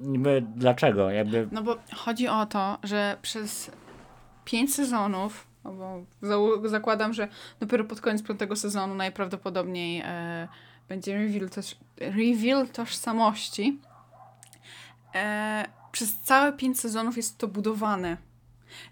niby 0.00 0.44
dlaczego, 0.56 1.10
jakby, 1.10 1.48
No 1.52 1.62
bo 1.62 1.76
chodzi 1.96 2.28
o 2.28 2.46
to, 2.46 2.78
że 2.82 3.16
przez 3.22 3.70
pięć 4.44 4.74
sezonów, 4.74 5.46
no 5.64 6.68
zakładam, 6.68 7.12
że 7.12 7.28
dopiero 7.60 7.84
pod 7.84 8.00
koniec 8.00 8.22
piątego 8.22 8.56
sezonu 8.56 8.94
najprawdopodobniej 8.94 10.02
e, 10.04 10.48
będzie 10.88 11.18
reveal, 11.18 11.50
toż, 11.50 11.76
reveal 11.96 12.68
tożsamości. 12.68 13.80
E, 15.14 15.64
przez 15.92 16.20
całe 16.20 16.52
pięć 16.52 16.80
sezonów 16.80 17.16
jest 17.16 17.38
to 17.38 17.48
budowane. 17.48 18.16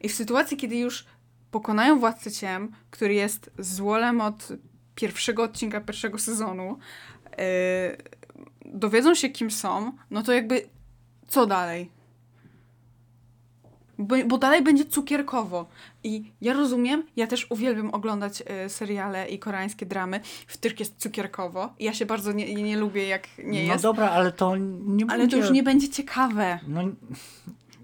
I 0.00 0.08
w 0.08 0.14
sytuacji, 0.14 0.56
kiedy 0.56 0.76
już 0.76 1.06
pokonają 1.50 1.98
Władcę 1.98 2.30
Ciem, 2.30 2.72
który 2.90 3.14
jest 3.14 3.50
złolem 3.58 4.20
od 4.20 4.48
pierwszego 4.94 5.42
odcinka 5.42 5.80
pierwszego 5.80 6.18
sezonu, 6.18 6.78
e, 7.38 7.96
dowiedzą 8.64 9.14
się, 9.14 9.28
kim 9.28 9.50
są, 9.50 9.92
no 10.10 10.22
to 10.22 10.32
jakby 10.32 10.68
co 11.28 11.46
dalej? 11.46 11.90
Bo, 14.02 14.16
bo 14.26 14.38
dalej 14.38 14.62
będzie 14.62 14.84
cukierkowo. 14.84 15.66
I 16.04 16.32
ja 16.40 16.52
rozumiem, 16.52 17.02
ja 17.16 17.26
też 17.26 17.46
uwielbiam 17.50 17.90
oglądać 17.94 18.42
e, 18.46 18.68
seriale 18.68 19.28
i 19.28 19.38
koreańskie 19.38 19.86
dramy, 19.86 20.20
w 20.46 20.58
których 20.58 20.80
jest 20.80 20.98
cukierkowo. 20.98 21.72
I 21.78 21.84
ja 21.84 21.94
się 21.94 22.06
bardzo 22.06 22.32
nie, 22.32 22.54
nie 22.54 22.76
lubię, 22.76 23.06
jak 23.06 23.28
nie 23.38 23.66
no 23.66 23.72
jest. 23.72 23.82
dobra, 23.82 24.10
ale 24.10 24.32
to 24.32 24.56
nie 24.56 25.04
ale 25.08 25.18
będzie, 25.18 25.36
to 25.36 25.42
już 25.42 25.52
nie 25.52 25.62
będzie 25.62 25.88
ciekawe. 25.88 26.58
no, 26.68 26.80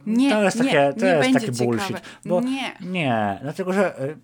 Nie, 0.07 0.31
to 0.31 0.43
jest 0.43 0.57
nie, 0.57 0.65
takie, 0.65 0.93
to 1.01 1.07
nie 1.07 1.13
jest 1.13 1.33
będzie 1.33 1.47
taki 1.47 1.65
bullshit, 1.65 1.89
ciekawe. 1.89 2.07
bo 2.25 2.41
Nie. 2.41 2.77
Nie, 2.81 3.39
dlatego 3.43 3.73
że 3.73 4.03
y, 4.05 4.17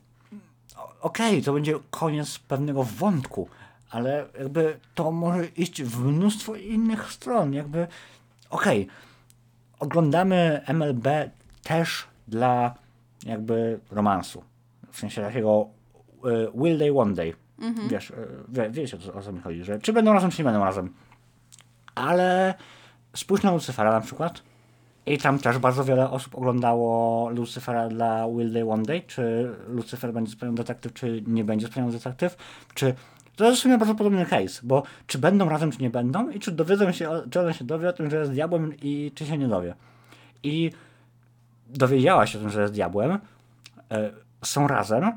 okej, 1.00 1.42
to 1.42 1.52
będzie 1.52 1.78
koniec 1.90 2.38
pewnego 2.38 2.82
wątku, 2.82 3.48
ale 3.90 4.26
jakby 4.38 4.78
to 4.94 5.12
może 5.12 5.46
iść 5.46 5.82
w 5.82 6.04
mnóstwo 6.04 6.54
innych 6.54 7.12
stron, 7.12 7.52
jakby 7.54 7.86
okej, 8.50 8.86
oglądamy 9.78 10.60
MLB 10.66 11.08
też 11.64 12.06
dla 12.28 12.74
jakby 13.26 13.80
romansu, 13.90 14.44
w 14.92 14.98
sensie 14.98 15.22
takiego 15.22 15.66
y, 16.26 16.48
will 16.54 16.78
they, 16.78 16.98
one 16.98 17.14
day, 17.14 17.34
wiesz, 17.88 18.10
y, 18.10 18.14
wie, 18.48 18.70
wiecie 18.70 18.98
o 19.14 19.22
co, 19.22 19.32
mi 19.32 19.40
chodzi, 19.40 19.64
że 19.64 19.78
czy 19.78 19.92
będą 19.92 20.12
razem, 20.12 20.30
czy 20.30 20.38
nie 20.38 20.44
będą 20.44 20.64
razem, 20.64 20.94
ale 21.94 22.54
spójrz 23.16 23.42
na 23.42 23.52
Lucifera 23.52 23.92
na 23.92 24.00
przykład, 24.00 24.42
i 25.06 25.18
tam 25.18 25.38
też 25.38 25.58
bardzo 25.58 25.84
wiele 25.84 26.10
osób 26.10 26.34
oglądało 26.34 27.30
Lucifera 27.30 27.88
dla 27.88 28.28
Will 28.28 28.52
Day 28.52 28.70
One 28.70 28.82
Day, 28.82 29.02
czy 29.06 29.50
Lucifer 29.68 30.12
będzie 30.12 30.32
wspaniały 30.32 30.56
detektyw, 30.56 30.92
czy 30.92 31.22
nie 31.26 31.44
będzie 31.44 31.68
wspaniały 31.68 31.92
detektyw, 31.92 32.36
czy 32.74 32.94
to 33.36 33.44
jest 33.44 33.58
w 33.58 33.62
sumie 33.62 33.78
bardzo 33.78 33.94
podobny 33.94 34.26
case, 34.26 34.60
bo 34.62 34.82
czy 35.06 35.18
będą 35.18 35.48
razem, 35.48 35.72
czy 35.72 35.82
nie 35.82 35.90
będą 35.90 36.30
i 36.30 36.40
czy 36.40 36.52
dowiedzą 36.52 36.92
się, 36.92 37.10
czy 37.30 37.40
on 37.40 37.52
się 37.52 37.64
dowie 37.64 37.88
o 37.88 37.92
tym, 37.92 38.10
że 38.10 38.16
jest 38.16 38.32
diabłem 38.32 38.72
i 38.82 39.12
czy 39.14 39.26
się 39.26 39.38
nie 39.38 39.48
dowie. 39.48 39.74
I 40.42 40.70
dowiedziała 41.68 42.26
się 42.26 42.38
o 42.38 42.40
tym, 42.40 42.50
że 42.50 42.60
jest 42.62 42.74
diabłem, 42.74 43.18
e, 43.90 44.10
są 44.44 44.68
razem, 44.68 45.12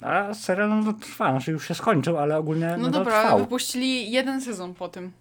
a 0.00 0.34
serial 0.34 0.84
no, 0.84 0.92
trwa, 0.92 1.30
znaczy 1.30 1.50
już 1.50 1.68
się 1.68 1.74
skończył, 1.74 2.18
ale 2.18 2.38
ogólnie 2.38 2.66
No 2.66 2.76
no, 2.82 2.90
dobra, 2.90 3.14
ale 3.14 3.22
trwał. 3.24 3.38
wypuścili 3.38 4.10
jeden 4.10 4.40
sezon 4.40 4.74
po 4.74 4.88
tym. 4.88 5.12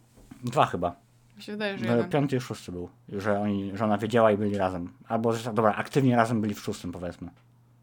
Dwa 0.44 0.66
chyba. 0.66 0.96
Mi 1.38 1.44
się 1.44 1.52
wydaje, 1.52 1.78
że 1.78 1.86
No, 1.86 1.92
jeden. 1.96 2.10
piąty 2.10 2.36
i 2.36 2.40
szósty 2.42 2.72
był, 2.72 2.90
że, 3.10 3.40
oni, 3.40 3.72
że 3.78 3.86
ona 3.86 3.98
wiedziała 3.98 4.32
i 4.32 4.38
byli 4.38 4.58
razem. 4.58 4.90
Albo, 5.08 5.34
że 5.34 5.54
dobra, 5.54 5.76
aktywnie 5.76 6.16
razem 6.16 6.42
byli 6.42 6.54
w 6.54 6.60
szóstym, 6.60 6.92
powiedzmy. 6.92 7.30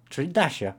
Czyli 0.08 0.28
da 0.28 0.50
się. 0.50 0.72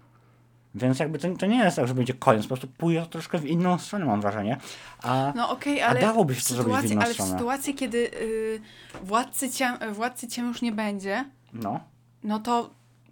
Więc 0.76 1.00
jakby 1.00 1.20
to, 1.20 1.28
to 1.36 1.46
nie 1.46 1.58
jest 1.58 1.76
tak, 1.76 1.88
że 1.88 1.94
będzie 1.94 2.14
koniec, 2.14 2.42
po 2.44 2.48
prostu 2.48 2.68
pójdzie 2.68 3.06
troszkę 3.06 3.38
w 3.38 3.46
inną 3.46 3.78
stronę, 3.78 4.06
mam 4.06 4.22
wrażenie. 4.22 4.58
A 5.04 5.34
No 5.36 5.50
okej, 5.50 5.82
A 5.82 5.88
ale, 5.88 6.02
dałoby 6.02 6.36
się 6.36 6.42
w 6.42 6.48
to 6.48 6.54
zrobić 6.54 6.74
w 6.74 6.76
sytuacji, 6.76 6.92
inną 6.94 7.02
ale 7.02 7.12
w 7.12 7.14
stronę. 7.14 7.32
sytuacji, 7.32 7.74
kiedy 7.76 7.98
y, 7.98 8.62
władcy, 9.04 9.50
ciem, 9.50 9.76
władcy 9.94 10.28
ciem 10.28 10.48
już 10.48 10.62
nie 10.62 10.72
będzie, 10.72 11.26
no, 11.54 11.80
no 12.24 12.40
to 12.40 12.70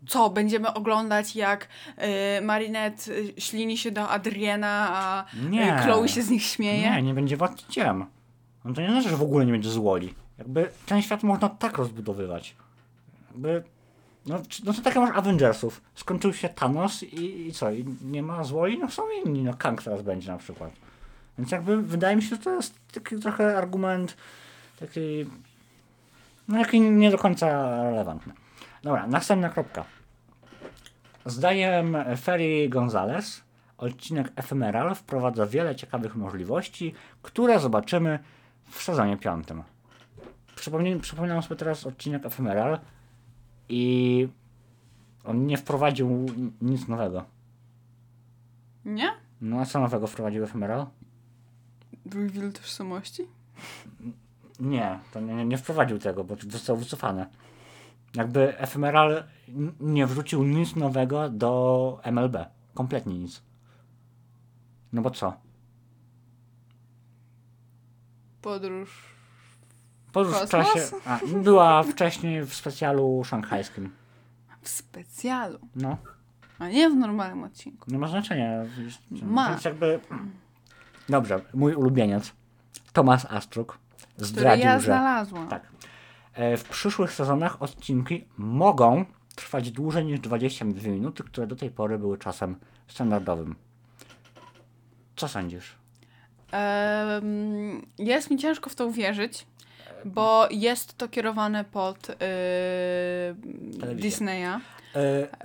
co? 0.08 0.30
Będziemy 0.30 0.74
oglądać 0.74 1.36
jak 1.36 1.68
y, 2.38 2.42
Marinette 2.42 3.12
y, 3.12 3.34
ślini 3.38 3.78
się 3.78 3.92
do 3.92 4.10
Adriena, 4.10 4.88
a 4.92 5.26
Nie. 5.50 5.76
y, 5.76 5.82
Chloe 5.82 6.08
się 6.08 6.22
z 6.22 6.30
nich 6.30 6.44
śmieje? 6.44 6.92
nie, 6.92 7.02
nie 7.02 7.14
będzie 7.14 7.38
władcy 7.38 7.64
ciem. 7.70 8.06
No 8.66 8.74
to 8.74 8.82
nie 8.82 8.90
znaczy, 8.90 9.10
że 9.10 9.18
w 9.18 9.22
ogóle 9.22 9.46
nie 9.46 9.52
będzie 9.52 9.70
złoli. 9.70 10.14
Jakby 10.38 10.70
ten 10.86 11.02
świat 11.02 11.24
można 11.24 11.50
tak 11.50 11.78
rozbudowywać. 11.78 12.56
Jakby, 13.32 13.64
no, 14.26 14.42
no 14.66 14.74
to 14.74 14.82
tak 14.82 14.96
jak 14.96 15.04
masz 15.06 15.18
Avengersów. 15.18 15.82
Skończył 15.96 16.34
się 16.34 16.50
Thanos 16.50 17.04
i, 17.04 17.48
i 17.48 17.54
co? 17.54 17.72
I 17.72 17.86
nie 18.04 18.24
ma 18.24 18.44
złoli? 18.44 18.80
No 18.80 18.90
są 18.90 19.04
inni, 19.26 19.44
no 19.44 19.54
Kang 19.54 19.84
teraz 19.84 20.02
będzie 20.02 20.32
na 20.32 20.38
przykład. 20.38 20.72
Więc 21.38 21.52
jakby 21.52 21.82
wydaje 21.82 22.16
mi 22.16 22.22
się, 22.22 22.30
że 22.30 22.38
to 22.38 22.56
jest 22.56 22.74
taki 22.94 23.16
trochę 23.16 23.58
argument 23.58 24.18
taki, 24.80 25.26
no 26.50 26.58
taki 26.58 26.82
nie 26.82 27.12
do 27.12 27.18
końca 27.18 27.47
relevantny. 27.84 28.34
Dobra, 28.84 29.08
następna 29.08 29.50
kropka. 29.50 29.86
Zdaniem 31.26 31.97
Ferry 32.18 32.70
Gonzalez 32.70 33.43
odcinek 33.78 34.32
Ephemeral 34.36 34.95
wprowadza 34.95 35.45
wiele 35.45 35.76
ciekawych 35.76 36.16
możliwości, 36.16 36.93
które 37.22 37.60
zobaczymy 37.60 38.20
w 38.70 38.82
sezonie 38.82 39.18
piątym. 39.18 39.64
Przypomnij, 40.56 41.00
przypominam 41.00 41.41
sobie 41.41 41.56
teraz 41.56 41.88
odcinek 41.88 42.26
Ephemeral 42.26 42.80
i 43.70 44.28
on 45.24 45.45
nie 45.45 45.58
wprowadził 45.58 46.26
nic 46.62 46.88
nowego. 46.88 47.26
Nie? 48.86 49.12
No 49.41 49.60
a 49.60 49.66
co 49.66 49.80
nowego 49.80 50.08
wprowadził 50.08 50.43
Ephemeral? 50.43 50.86
Reveal 52.06 52.52
tożsamości? 52.52 53.24
Nie, 54.60 54.99
to 55.14 55.20
nie, 55.20 55.45
nie 55.45 55.57
wprowadził 55.57 55.99
tego, 55.99 56.24
bo 56.24 56.36
to 56.36 56.49
zostało 56.49 56.80
wycofane. 56.80 57.28
Jakby 58.16 58.57
Ephemeral 58.57 59.24
nie 59.80 60.07
wrzucił 60.07 60.43
nic 60.43 60.76
nowego 60.76 61.30
do 61.30 62.01
MLB. 62.03 62.38
Kompletnie 62.74 63.20
nic. 63.20 63.41
No 64.93 65.01
bo 65.01 65.12
co? 65.12 65.34
Podróż. 68.41 69.03
Podróż 70.12 70.36
w 70.36 70.39
Kosmos? 70.39 70.51
czasie. 70.74 70.82
A, 71.05 71.20
była 71.43 71.84
wcześniej 71.84 72.45
w 72.45 72.53
specjalu 72.53 73.24
szanghajskim. 73.26 73.91
W 74.62 74.70
specjalu, 74.70 75.60
No, 75.76 75.97
a 76.60 76.68
nie 76.70 76.89
w 76.89 76.95
normalnym 76.95 77.43
odcinku. 77.43 77.91
nie 77.91 77.97
ma 77.99 78.07
znaczenia. 78.07 78.64
Ma. 79.22 79.49
Więc 79.49 79.66
jakby. 79.66 79.99
Dobrze, 81.10 81.41
mój 81.53 81.74
ulubieniec. 81.76 82.34
Tomasz 82.93 83.26
Astruk 83.26 83.78
zdradził, 84.26 84.66
ja 84.66 84.80
że. 84.80 84.86
znalazłam. 84.86 85.48
Tak. 85.48 85.64
E, 86.34 86.58
W 86.58 86.64
przyszłych 86.64 87.12
sezonach 87.14 87.62
odcinki 87.62 88.26
mogą 88.38 89.06
trwać 89.36 89.72
dłużej 89.72 90.06
niż 90.06 90.20
22 90.20 90.90
minuty, 90.90 91.24
które 91.24 91.48
do 91.48 91.56
tej 91.56 91.70
pory 91.72 91.98
były 92.00 92.18
czasem 92.18 92.56
standardowym. 92.88 93.56
Co 95.16 95.28
sądzisz? 95.28 95.76
Em, 96.52 97.82
jest 97.98 98.32
mi 98.32 98.38
ciężko 98.38 98.70
w 98.70 98.76
to 98.76 98.86
uwierzyć, 98.86 99.46
bo 100.06 100.48
jest 100.52 100.98
to 100.98 101.08
kierowane 101.08 101.64
pod 101.64 102.08
yy. 102.10 103.96
Disneya. 103.96 104.60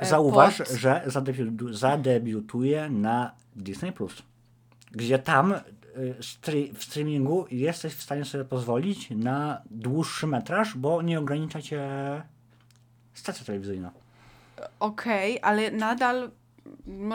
E, 0.01 0.07
Zauważ, 0.07 0.59
pod- 0.59 0.69
że 0.69 1.03
zadebiu- 1.07 1.73
zadebiutuje 1.73 2.91
na 2.91 3.33
Disney 3.57 3.93
Plus, 3.93 4.23
gdzie 4.93 5.19
tam 5.19 5.55
w 6.75 6.85
streamingu 6.85 7.47
jesteś 7.51 7.95
w 7.95 8.03
stanie 8.03 8.25
sobie 8.25 8.45
pozwolić 8.45 9.11
na 9.11 9.63
dłuższy 9.71 10.27
metraż, 10.27 10.77
bo 10.77 11.03
nie 11.03 11.19
ogranicza 11.19 11.63
cię 11.63 11.83
stacja 13.15 13.45
telewizyjna. 13.45 13.91
Okej, 14.81 15.39
ale 15.43 15.71
nadal 15.71 16.31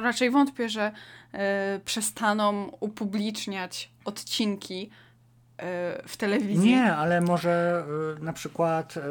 raczej 0.02 0.32
wątpię, 0.32 0.70
że 0.70 0.92
e, 1.32 1.80
przestaną 1.86 2.72
upubliczniać 2.80 3.92
odcinki 4.06 4.90
e, 5.58 6.08
w 6.08 6.18
telewizji. 6.18 6.70
Nie, 6.70 6.96
ale 6.96 7.22
może 7.22 7.84
e, 8.18 8.24
na 8.24 8.34
przykład, 8.34 8.98
e, 8.98 9.02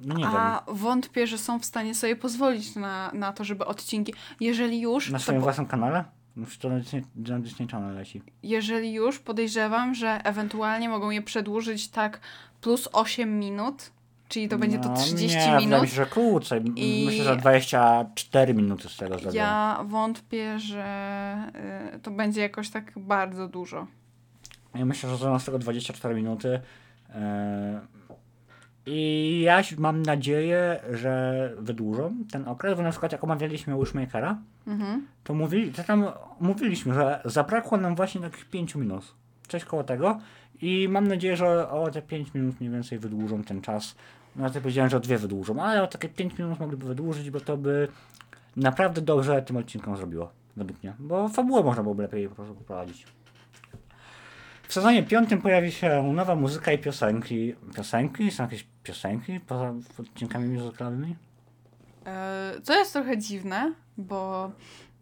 no 0.00 0.14
nie 0.14 0.24
wiem, 0.24 0.36
A 0.36 0.62
wątpię, 0.68 1.26
że 1.26 1.38
są 1.38 1.58
w 1.58 1.64
stanie 1.64 1.94
sobie 1.94 2.16
pozwolić 2.16 2.76
na, 2.76 3.10
na 3.14 3.32
to, 3.32 3.44
żeby 3.44 3.64
odcinki. 3.64 4.14
Jeżeli 4.40 4.80
już, 4.80 5.10
na 5.10 5.18
to 5.18 5.22
swoim 5.22 5.40
po, 5.40 5.44
własnym 5.44 5.66
kanale? 5.66 6.04
Przecież 6.42 6.58
to 6.58 7.66
Channel 7.70 7.94
leci. 7.94 8.22
jeżeli 8.42 8.92
już 8.92 9.18
podejrzewam, 9.18 9.94
że 9.94 10.20
ewentualnie 10.24 10.88
mogą 10.88 11.10
je 11.10 11.22
przedłużyć 11.22 11.88
tak 11.88 12.20
plus 12.60 12.88
8 12.92 13.38
minut, 13.38 13.90
czyli 14.28 14.48
to 14.48 14.58
będzie 14.58 14.78
to 14.78 14.88
No, 14.88 14.96
30 14.96 15.38
nie, 15.38 15.56
minut. 15.56 15.82
mi 15.82 15.88
się, 15.88 15.94
że 15.94 16.06
krócej. 16.06 16.62
I- 16.76 17.06
Myślę, 17.06 17.24
że 17.24 17.36
24 17.36 18.54
minuty 18.54 18.88
z 18.88 18.96
tego 18.96 19.18
zrobią. 19.18 19.36
Ja 19.36 19.80
wątpię, 19.86 20.58
że 20.58 21.50
y, 21.96 21.98
to 21.98 22.10
będzie 22.10 22.40
jakoś 22.40 22.70
tak 22.70 22.92
bardzo 22.96 23.48
dużo. 23.48 23.86
Ja 24.74 24.84
myślę, 24.84 25.10
że 25.10 25.16
zrobią 25.16 25.38
z 25.38 25.44
tego 25.44 25.58
24 25.58 26.14
minuty. 26.14 26.60
e, 27.10 27.80
I 28.86 29.40
ja 29.44 29.62
mam 29.78 30.02
nadzieję, 30.02 30.80
że 30.92 31.52
wydłużą 31.58 32.14
ten 32.32 32.48
okres, 32.48 32.76
bo 32.76 32.82
na 32.82 32.90
przykład 32.90 33.12
jak 33.12 33.24
omawialiśmy 33.24 33.78
Wishmakera, 33.78 34.38
Mhm. 34.66 35.06
to, 35.24 35.34
mówili, 35.34 35.72
to 35.72 35.84
tam 35.84 36.04
mówiliśmy, 36.40 36.94
że 36.94 37.20
zabrakło 37.24 37.78
nam 37.78 37.94
właśnie 37.94 38.20
takich 38.20 38.44
5 38.50 38.74
minut. 38.74 39.14
Coś 39.48 39.64
koło 39.64 39.84
tego. 39.84 40.18
I 40.62 40.88
mam 40.90 41.08
nadzieję, 41.08 41.36
że 41.36 41.68
o 41.70 41.90
te 41.90 42.02
5 42.02 42.34
minut 42.34 42.60
mniej 42.60 42.72
więcej 42.72 42.98
wydłużą 42.98 43.44
ten 43.44 43.60
czas. 43.60 43.94
No 44.36 44.42
ja 44.42 44.48
tutaj 44.48 44.62
powiedziałem, 44.62 44.90
że 44.90 44.96
o 44.96 45.00
dwie 45.00 45.18
wydłużą, 45.18 45.62
ale 45.62 45.82
o 45.82 45.86
takie 45.86 46.08
5 46.08 46.38
minut 46.38 46.60
mogliby 46.60 46.86
wydłużyć, 46.86 47.30
bo 47.30 47.40
to 47.40 47.56
by 47.56 47.88
naprawdę 48.56 49.00
dobrze 49.00 49.42
tym 49.42 49.56
odcinkom 49.56 49.96
zrobiło, 49.96 50.30
według 50.56 50.82
mnie. 50.82 50.94
Bo 50.98 51.28
fabułę 51.28 51.62
można 51.62 51.82
byłoby 51.82 52.02
lepiej 52.02 52.28
po 52.28 52.34
prostu 52.34 52.54
poprowadzić. 52.54 53.06
W 54.68 54.72
sezonie 54.72 55.02
piątym 55.02 55.42
pojawi 55.42 55.72
się 55.72 56.02
nowa 56.12 56.34
muzyka 56.34 56.72
i 56.72 56.78
piosenki. 56.78 57.54
Piosenki? 57.76 58.30
Są 58.30 58.42
jakieś 58.42 58.66
piosenki 58.82 59.40
poza 59.40 59.74
odcinkami 59.98 60.48
muzykalowymi? 60.48 61.16
E, 62.06 62.52
Co 62.62 62.74
jest 62.74 62.92
trochę 62.92 63.18
dziwne, 63.18 63.72
bo 63.96 64.50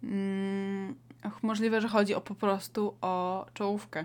mm, 0.02 0.94
możliwe, 1.42 1.80
że 1.80 1.88
chodzi 1.88 2.14
o 2.14 2.20
po 2.20 2.34
prostu 2.34 2.94
o 3.00 3.46
czołówkę. 3.54 4.04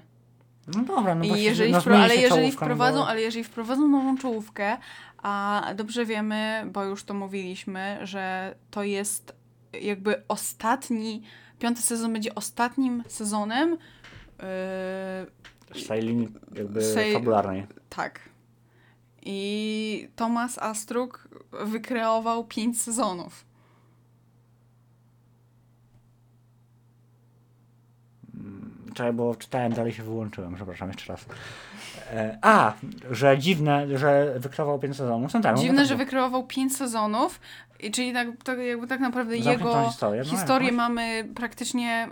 No 0.76 0.84
dobra, 0.84 1.16
no 1.16 1.24
I 1.26 1.28
właśnie, 1.28 1.44
jeżeli 1.46 1.72
no 1.72 1.82
ale 1.86 2.16
jeżeli 2.16 2.52
wprowadzą, 2.52 3.00
bo- 3.00 3.08
ale 3.08 3.22
jeżeli 3.22 3.44
wprowadzą 3.44 3.88
nową 3.88 4.18
czołówkę, 4.18 4.78
a 5.24 5.64
dobrze 5.76 6.06
wiemy, 6.06 6.64
bo 6.74 6.84
już 6.84 7.04
to 7.04 7.14
mówiliśmy, 7.14 7.98
że 8.04 8.56
to 8.72 8.84
jest 8.84 9.36
jakby 9.82 10.24
ostatni, 10.28 11.24
piąty 11.60 11.82
sezon 11.82 12.14
będzie 12.14 12.36
ostatnim 12.36 13.04
sezonem. 13.08 13.78
Yy, 14.40 16.00
linii 16.02 16.30
jakby 16.56 16.82
Sej- 16.82 17.14
fabularnej. 17.14 17.68
tak. 17.90 18.20
I 19.30 20.10
Thomas 20.16 20.58
Astruk 20.60 21.28
wykreował 21.66 22.44
pięć 22.48 22.82
sezonów. 22.82 23.46
Czekaj, 28.98 29.14
bo 29.14 29.36
czytałem, 29.36 29.74
dalej 29.74 29.94
się 29.94 30.04
wyłączyłem, 30.04 30.56
przepraszam 30.56 30.88
jeszcze 30.90 31.14
raz. 31.14 31.26
E, 32.14 32.38
a, 32.42 32.74
że 33.12 33.38
dziwne, 33.38 33.98
że 33.98 34.34
wykreował 34.40 34.80
5 34.80 34.96
sezonów. 34.98 35.34
No 35.34 35.42
tak, 35.42 35.56
no 35.56 35.62
Dziwne, 35.62 35.78
tak 35.78 35.88
że 35.88 35.96
było. 35.96 36.06
wykreował 36.06 36.44
pięć 36.48 36.76
sezonów, 36.76 37.40
i 37.80 37.92
czyli 37.92 38.14
tak, 38.14 38.28
tak 38.44 38.60
jakby 38.60 38.88
tak 38.88 39.00
naprawdę 39.00 39.38
jego 39.38 39.86
historię, 39.90 40.22
no 40.26 40.30
historię 40.30 40.68
jakoś. 40.68 40.78
mamy 40.78 41.28
praktycznie 41.36 42.08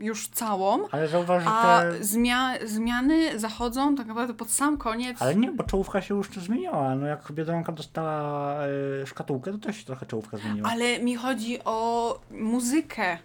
y, 0.00 0.04
już 0.04 0.28
całą. 0.28 0.88
Ale 0.90 1.08
zauważ, 1.08 1.42
że 1.42 1.48
A 1.50 1.80
te... 1.80 2.00
zmia- 2.00 2.66
zmiany 2.66 3.38
zachodzą 3.38 3.94
tak 3.94 4.06
naprawdę 4.06 4.34
pod 4.34 4.50
sam 4.50 4.76
koniec. 4.78 5.22
Ale 5.22 5.34
nie, 5.34 5.52
bo 5.52 5.64
czołówka 5.64 6.02
się 6.02 6.14
już 6.14 6.28
zmieniała. 6.28 6.94
No 6.94 7.06
jak 7.06 7.32
Biedronka 7.32 7.72
dostała 7.72 8.54
e, 9.02 9.06
szkatułkę, 9.06 9.52
to 9.52 9.58
też 9.58 9.76
się 9.76 9.84
trochę 9.84 10.06
czołówka 10.06 10.36
zmieniła. 10.36 10.70
Ale 10.70 10.98
mi 10.98 11.16
chodzi 11.16 11.58
o 11.64 12.18
muzykę. 12.30 13.18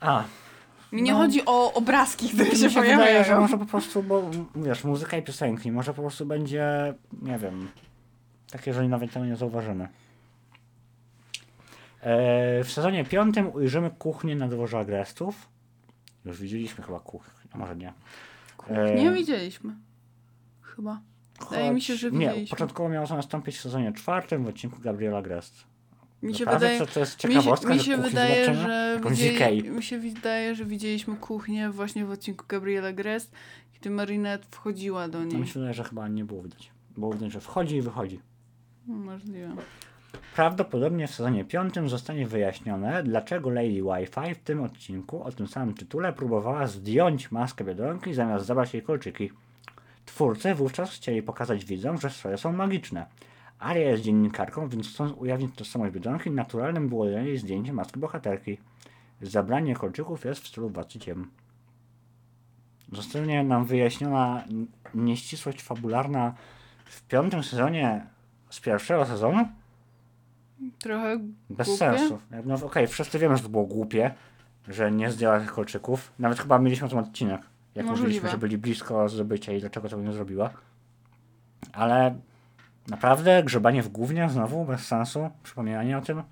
A, 0.00 0.24
Mi 0.92 1.02
nie 1.02 1.12
No. 1.12 1.18
chodzi 1.18 1.42
o 1.46 1.72
obrazki, 1.74 2.28
które 2.28 2.44
mi 2.44 2.50
się 2.50 2.56
się 2.56 2.68
wydaje, 2.68 2.96
pojawiają. 2.96 3.24
że 3.24 3.40
może 3.40 3.58
po 3.58 3.66
prostu, 3.66 4.02
bo 4.02 4.30
wiesz, 4.56 4.84
muzyka 4.84 5.16
i 5.16 5.22
piosenki, 5.22 5.72
może 5.72 5.94
po 5.94 6.02
prostu 6.02 6.26
będzie, 6.26 6.94
nie 7.22 7.38
wiem, 7.38 7.68
takie, 8.50 8.74
że 8.74 8.88
nawet 8.88 9.12
tego 9.12 9.26
nie 9.26 9.36
zauważymy. 9.36 9.88
E, 12.00 12.64
w 12.64 12.72
sezonie 12.72 13.04
piątym 13.04 13.50
ujrzymy 13.54 13.90
kuchnię 13.90 14.36
na 14.36 14.48
dworze 14.48 14.78
agrestów. 14.78 15.48
Już 16.24 16.40
widzieliśmy 16.40 16.84
chyba 16.84 17.00
kuchnię, 17.00 17.32
a 17.52 17.58
może 17.58 17.76
nie. 17.76 17.92
E, 18.68 18.94
Nie 18.94 19.10
widzieliśmy. 19.10 19.74
Chyba. 20.62 21.00
Wydaje 21.50 21.70
mi 21.70 21.80
się, 21.82 21.96
że 21.96 22.10
Nie, 22.10 22.18
widzieliśmy. 22.28 22.50
początkowo 22.56 22.88
miało 22.88 23.06
to 23.06 23.16
nastąpić 23.16 23.56
w 23.56 23.60
sezonie 23.60 23.92
czwartym 23.92 24.44
w 24.44 24.48
odcinku 24.48 24.80
Gabriela 24.80 25.22
Grest. 25.22 25.64
Mi 26.22 26.34
się 26.34 26.44
Naprawdę? 26.44 26.66
wydaje, 26.68 26.86
To, 26.86 26.94
to 26.94 27.00
jest 27.00 27.16
mi 27.16 27.22
się, 27.22 27.28
ciekawostka, 27.28 27.74
mi 27.74 27.80
się 27.80 27.96
wydaje, 27.96 28.54
że 28.54 29.00
widzieli, 29.10 29.70
mi 29.70 29.82
się 29.82 29.98
wydaje, 29.98 30.54
że 30.54 30.64
widzieliśmy 30.64 31.16
kuchnię 31.16 31.70
właśnie 31.70 32.04
w 32.04 32.10
odcinku 32.10 32.44
Gabriela 32.48 32.92
Grest, 32.92 33.32
kiedy 33.72 33.90
Marinette 33.90 34.46
wchodziła 34.50 35.08
do 35.08 35.24
niej. 35.24 35.44
wydaje, 35.44 35.74
że 35.74 35.84
chyba 35.84 36.08
nie 36.08 36.24
było 36.24 36.42
widać. 36.42 36.70
Było 36.96 37.12
widać, 37.12 37.32
że 37.32 37.40
wchodzi 37.40 37.76
i 37.76 37.82
wychodzi. 37.82 38.20
Możliwe. 38.86 39.48
Prawdopodobnie 40.34 41.06
w 41.06 41.14
sezonie 41.14 41.44
piątym 41.44 41.88
zostanie 41.88 42.26
wyjaśnione, 42.26 43.02
dlaczego 43.02 43.50
Lady 43.50 43.82
Wi-Fi 43.82 44.34
w 44.34 44.38
tym 44.38 44.62
odcinku 44.62 45.22
o 45.22 45.32
tym 45.32 45.46
samym 45.46 45.74
tytule 45.74 46.12
próbowała 46.12 46.66
zdjąć 46.66 47.30
maskę 47.30 47.64
Biedronki 47.64 48.14
zamiast 48.14 48.46
zabrać 48.46 48.74
jej 48.74 48.82
kolczyki. 48.82 49.30
Twórcy 50.06 50.54
wówczas 50.54 50.90
chcieli 50.90 51.22
pokazać 51.22 51.64
widzom, 51.64 51.98
że 52.00 52.10
stroje 52.10 52.38
są 52.38 52.52
magiczne. 52.52 53.06
Aria 53.58 53.90
jest 53.90 54.02
dziennikarką, 54.02 54.68
więc 54.68 54.88
chcąc 54.88 55.12
ujawnić 55.12 55.54
tożsamość 55.54 55.94
Biedronki, 55.94 56.30
naturalnym 56.30 56.88
było 56.88 57.06
jej 57.06 57.38
zdjęcie 57.38 57.72
maski 57.72 58.00
bohaterki. 58.00 58.58
Zabranie 59.22 59.74
kolczyków 59.74 60.24
jest 60.24 60.40
w 60.40 60.46
stylu 60.46 60.68
Władcy 60.68 60.98
Ciem. 60.98 61.30
Zostanie 62.92 63.44
nam 63.44 63.64
wyjaśniona 63.64 64.44
nieścisłość 64.94 65.62
fabularna 65.62 66.34
w 66.84 67.02
piątym 67.02 67.42
sezonie 67.42 68.06
z 68.50 68.60
pierwszego 68.60 69.06
sezonu? 69.06 69.48
Trochę 70.78 71.18
Bez 71.50 71.66
głupie. 71.66 71.78
sensu. 71.78 72.18
No 72.44 72.54
okej, 72.54 72.86
wszyscy 72.86 73.18
wiemy, 73.18 73.36
że 73.36 73.42
to 73.42 73.48
było 73.48 73.64
głupie, 73.64 74.14
że 74.68 74.92
nie 74.92 75.10
zdjęła 75.10 75.40
tych 75.40 75.52
kolczyków. 75.52 76.12
Nawet 76.18 76.38
chyba 76.38 76.58
mieliśmy 76.58 76.88
tym 76.88 76.98
odcinek, 76.98 77.40
jak 77.74 77.86
Możliwe. 77.86 78.02
mówiliśmy, 78.02 78.28
że 78.30 78.38
byli 78.38 78.58
blisko 78.58 79.08
zdobycia 79.08 79.52
i 79.52 79.60
dlaczego 79.60 79.88
tego 79.88 80.02
nie 80.02 80.12
zrobiła. 80.12 80.50
Ale 81.72 82.20
naprawdę 82.88 83.42
grzebanie 83.42 83.82
w 83.82 83.88
gównie 83.88 84.28
znowu, 84.28 84.64
bez 84.64 84.86
sensu, 84.86 85.30
przypominanie 85.42 85.98
o 85.98 86.00
tym. 86.00 86.22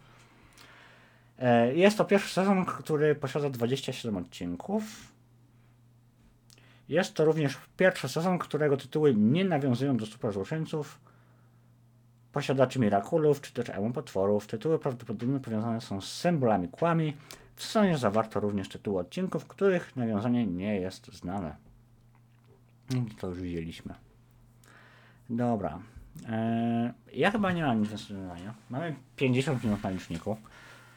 E, 1.39 1.75
Jest 1.75 1.99
to 1.99 2.05
pierwszy 2.05 2.35
sezon, 2.35 2.65
który 2.65 3.15
posiada 3.15 3.51
27 3.51 4.17
odcinków. 4.17 4.83
Jest 6.89 7.15
to 7.15 7.25
również 7.25 7.59
pierwszy 7.77 8.09
sezon, 8.09 8.39
którego 8.39 8.77
tytuły 8.77 9.15
nie 9.15 9.45
nawiązują 9.45 9.97
do 9.97 10.07
superzłoczyńców, 10.07 11.01
posiadaczy 12.33 12.79
Mirakulów, 12.81 13.41
czy 13.41 13.53
też 13.53 13.71
emu 13.71 13.93
potworów. 13.93 14.47
Tytuły 14.47 14.79
prawdopodobnie 14.79 15.41
powiązane 15.41 15.81
są 15.81 16.01
z 16.01 16.13
symbolami 16.13 16.69
kłami. 16.69 17.17
W 17.57 17.65
sezonie 17.65 17.99
zawarto 17.99 18.41
również 18.41 18.69
tytuły 18.69 19.01
odcinków, 19.01 19.47
których 19.47 19.97
nawiązanie 19.97 20.47
nie 20.47 20.81
jest 20.81 21.13
znane. 21.13 21.57
To 23.21 23.29
już 23.29 23.41
widzieliśmy. 23.41 23.95
Dobra. 25.31 25.79
Eee, 26.29 26.93
ja 27.13 27.31
chyba 27.31 27.53
nie 27.53 27.63
mam 27.63 27.81
nic 27.81 28.09
do 28.09 28.15
dodania. 28.15 28.55
Mamy 28.71 28.95
50 29.17 29.65
minut 29.65 29.83
na 29.83 29.91
liczniku. 29.91 30.37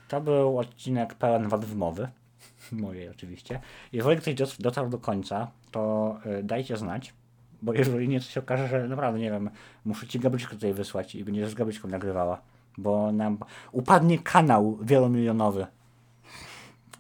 To 0.08 0.22
był 0.22 0.60
odcinek 0.60 1.14
pełen 1.14 1.50
wad 1.50 1.66
wymowy. 1.66 2.08
Mojej 2.72 3.10
oczywiście. 3.10 3.60
Jeżeli 3.94 4.22
ktoś 4.22 4.58
dotarł 4.60 4.90
do 4.90 4.98
końca, 4.98 5.52
to 5.72 6.18
y, 6.40 6.44
dajcie 6.44 6.78
znać. 6.78 7.14
Bo 7.62 7.74
jeżeli 7.74 8.08
nie, 8.08 8.20
to 8.20 8.26
się 8.26 8.40
okaże, 8.40 8.68
że 8.68 8.88
naprawdę 8.88 9.20
nie 9.20 9.32
wiem, 9.32 9.50
muszę 9.86 10.08
ci 10.08 10.20
gabliczkę 10.20 10.56
tutaj 10.56 10.74
wysłać 10.74 11.16
i 11.16 11.24
będziesz 11.24 11.50
z 11.50 11.54
gabliczką 11.54 11.88
nagrywała. 11.88 12.42
Bo 12.78 13.12
nam 13.12 13.38
upadnie 13.72 14.20
kanał 14.20 14.78
wielomilionowy. 14.82 15.68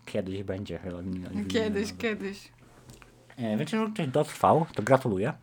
Kiedyś 0.06 0.44
będzie 0.44 0.80
wielomilionowy. 0.86 1.46
Kiedyś, 1.46 1.94
kiedyś. 1.98 2.52
E, 3.38 3.58
Więc 3.58 3.72
jeżeli 3.72 3.94
ktoś 3.94 4.08
dotrwał, 4.08 4.66
to 4.76 4.84
gratuluję. 4.84 5.34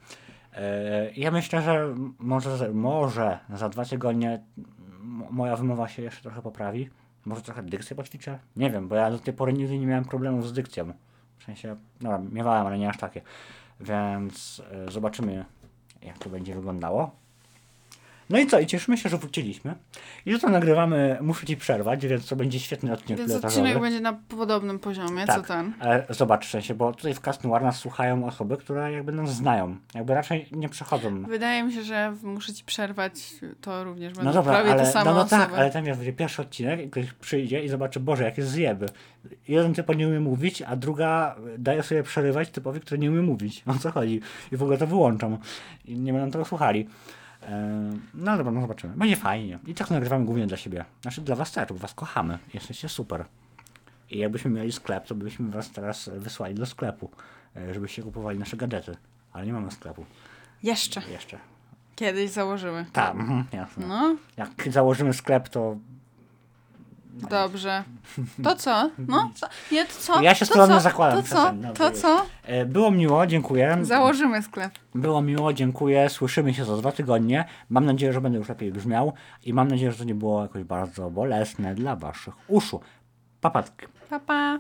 E, 0.55 1.11
Ja 1.17 1.31
myślę, 1.31 1.63
że 1.63 1.95
może, 2.19 2.73
może 2.73 3.39
za 3.55 3.69
dwa 3.69 3.85
tygodnie 3.85 4.41
moja 5.31 5.57
wymowa 5.57 5.89
się 5.89 6.03
jeszcze 6.03 6.23
trochę 6.23 6.43
poprawi. 6.43 6.91
Może 7.25 7.43
trochę 7.43 7.63
dykcję 7.63 7.97
poćwiczę? 7.97 8.39
Nie 8.57 8.71
wiem, 8.71 8.89
bo 8.89 8.95
ja 8.95 9.11
do 9.11 9.19
tej 9.19 9.35
pory 9.35 9.53
nigdy 9.53 9.79
nie 9.79 9.87
miałem 9.87 10.05
problemów 10.05 10.49
z 10.49 10.53
dykcją. 10.53 10.93
W 11.39 11.45
sensie, 11.45 11.77
no 12.01 12.19
miewałem, 12.19 12.67
ale 12.67 12.79
nie 12.79 12.89
aż 12.89 12.99
takie. 12.99 13.21
Więc 13.81 14.63
e, 14.89 14.91
zobaczymy, 14.91 15.45
jak 16.03 16.19
to 16.19 16.31
będzie 16.31 16.55
wyglądało. 16.55 17.11
No 18.31 18.39
i 18.39 18.47
co? 18.47 18.61
I 18.61 18.67
cieszymy 18.67 18.99
się, 18.99 19.09
że 19.09 19.19
wróciliśmy. 19.19 19.75
I 20.27 20.39
to 20.39 20.49
nagrywamy, 20.49 21.19
muszę 21.21 21.47
ci 21.47 21.57
przerwać, 21.57 22.07
więc 22.07 22.29
to 22.29 22.37
będzie 22.37 22.61
świetny 22.61 22.93
odcinek 22.93 23.19
Więc 23.19 23.31
pilotażowy. 23.31 23.61
odcinek 23.63 23.83
będzie 23.83 24.01
na 24.01 24.13
podobnym 24.13 24.79
poziomie, 24.79 25.27
co 25.27 25.33
Tak, 25.35 25.47
ten. 25.47 25.73
ale 25.81 26.07
zobacz 26.11 26.47
w 26.47 26.51
sensie, 26.51 26.75
bo 26.75 26.93
tutaj 26.93 27.15
w 27.15 27.21
Cast 27.21 27.45
Noir 27.45 27.63
nas 27.63 27.79
słuchają 27.79 28.27
osoby, 28.27 28.57
które 28.57 28.93
jakby 28.93 29.13
nas 29.13 29.35
znają. 29.35 29.77
Jakby 29.95 30.15
raczej 30.15 30.47
nie 30.53 30.69
przechodzą. 30.69 31.23
Wydaje 31.23 31.63
mi 31.63 31.73
się, 31.73 31.83
że 31.83 32.15
muszę 32.23 32.53
ci 32.55 32.65
przerwać, 32.65 33.13
to 33.61 33.85
również 33.85 34.13
będą 34.13 34.25
No 34.31 34.33
dobra, 34.35 34.53
prawie 34.53 34.71
ale, 34.73 34.83
te 34.83 34.91
same 34.93 35.05
no, 35.05 35.15
no 35.17 35.23
osoby. 35.23 35.43
tak, 35.43 35.53
ale 35.55 35.71
tam 35.71 35.87
jest 35.87 35.99
będzie 35.99 36.13
pierwszy 36.13 36.43
odcinek 36.43 36.81
i 36.81 36.91
ktoś 36.91 37.13
przyjdzie 37.13 37.65
i 37.65 37.69
zobaczy, 37.69 38.01
Boże, 38.01 38.25
jakie 38.25 38.43
zjeby. 38.43 38.87
Jeden 39.49 39.75
typ 39.75 39.97
nie 39.97 40.09
umie 40.09 40.21
mówić, 40.21 40.63
a 40.63 40.77
druga 40.77 41.37
daje 41.59 41.83
sobie 41.83 42.03
przerywać 42.03 42.51
typowi, 42.51 42.81
który 42.81 42.99
nie 42.99 43.11
umie 43.11 43.23
mówić. 43.23 43.63
O 43.67 43.75
co 43.79 43.91
chodzi? 43.91 44.21
I 44.53 44.57
w 44.57 44.63
ogóle 44.63 44.79
to 44.79 44.87
wyłączam. 44.87 45.39
I 45.85 45.99
nie 45.99 46.13
będą 46.13 46.31
tego 46.31 46.45
słuchali. 46.45 46.89
No 48.15 48.37
dobra, 48.37 48.53
no 48.53 48.61
zobaczymy. 48.61 48.97
Będzie 48.97 49.17
fajnie. 49.17 49.59
I 49.67 49.75
tak 49.75 49.91
nagrywamy 49.91 50.25
głównie 50.25 50.47
dla 50.47 50.57
siebie. 50.57 50.85
Znaczy 51.03 51.21
dla 51.21 51.37
was 51.37 51.53
też, 51.53 51.69
bo 51.69 51.75
was 51.75 51.95
kochamy. 51.95 52.39
Jesteście 52.55 52.89
super. 52.89 53.25
I 54.11 54.19
jakbyśmy 54.19 54.51
mieli 54.51 54.73
sklep, 54.73 55.07
to 55.07 55.15
byśmy 55.15 55.51
was 55.51 55.71
teraz 55.71 56.11
wysłali 56.17 56.55
do 56.55 56.67
sklepu, 56.67 57.11
e, 57.57 57.75
żebyście 57.75 58.03
kupowali 58.03 58.39
nasze 58.39 58.57
gadżety. 58.57 58.97
Ale 59.33 59.47
nie 59.47 59.53
mamy 59.53 59.71
sklepu. 59.71 60.05
Jeszcze. 60.63 61.03
Jeszcze. 61.13 61.39
Kiedyś 61.97 62.31
założymy. 62.31 62.87
Tak, 62.93 63.15
mhm, 63.15 63.45
jasne. 63.53 63.87
No, 63.87 64.17
Jak 64.37 64.51
założymy 64.71 65.13
sklep, 65.13 65.49
to 65.49 65.77
dobrze. 67.31 67.85
To 68.45 68.57
co? 68.57 68.91
No, 68.99 69.31
co? 69.35 69.47
Nie, 69.73 69.85
to 69.85 69.93
co? 69.99 70.23
Ja 70.23 70.35
się 70.35 70.47
skromnie 70.47 70.81
zakładam, 70.81 71.23
To 71.23 71.29
co? 71.29 71.53
dobrze 71.53 71.73
To 71.73 71.91
co? 71.91 72.27
E, 72.43 72.67
Było 72.67 72.91
miło, 72.91 73.27
dziękuję. 73.27 73.79
Założymy 73.83 74.43
sklep. 74.43 74.73
Było 74.95 75.23
miło, 75.23 75.53
dziękuję. 75.53 76.11
Słyszymy 76.11 76.55
się 76.55 76.65
za 76.65 76.77
dwa 76.77 76.93
tygodnie. 76.93 77.45
Mam 77.69 77.87
nadzieję, 77.87 78.13
że 78.13 78.21
będę 78.21 78.39
już 78.39 78.49
lepiej 78.49 78.73
brzmiał 78.73 79.13
i 79.43 79.53
mam 79.53 79.69
nadzieję, 79.69 79.93
że 79.93 79.99
to 79.99 80.05
nie 80.05 80.15
było 80.15 80.43
jakoś 80.43 80.65
bardzo 80.65 81.11
bolesne 81.11 81.75
dla 81.75 81.97
waszych 81.97 82.35
uszu. 82.49 82.81
Papatki. 83.41 83.87
Pa, 84.11 84.21
pa. 84.21 84.59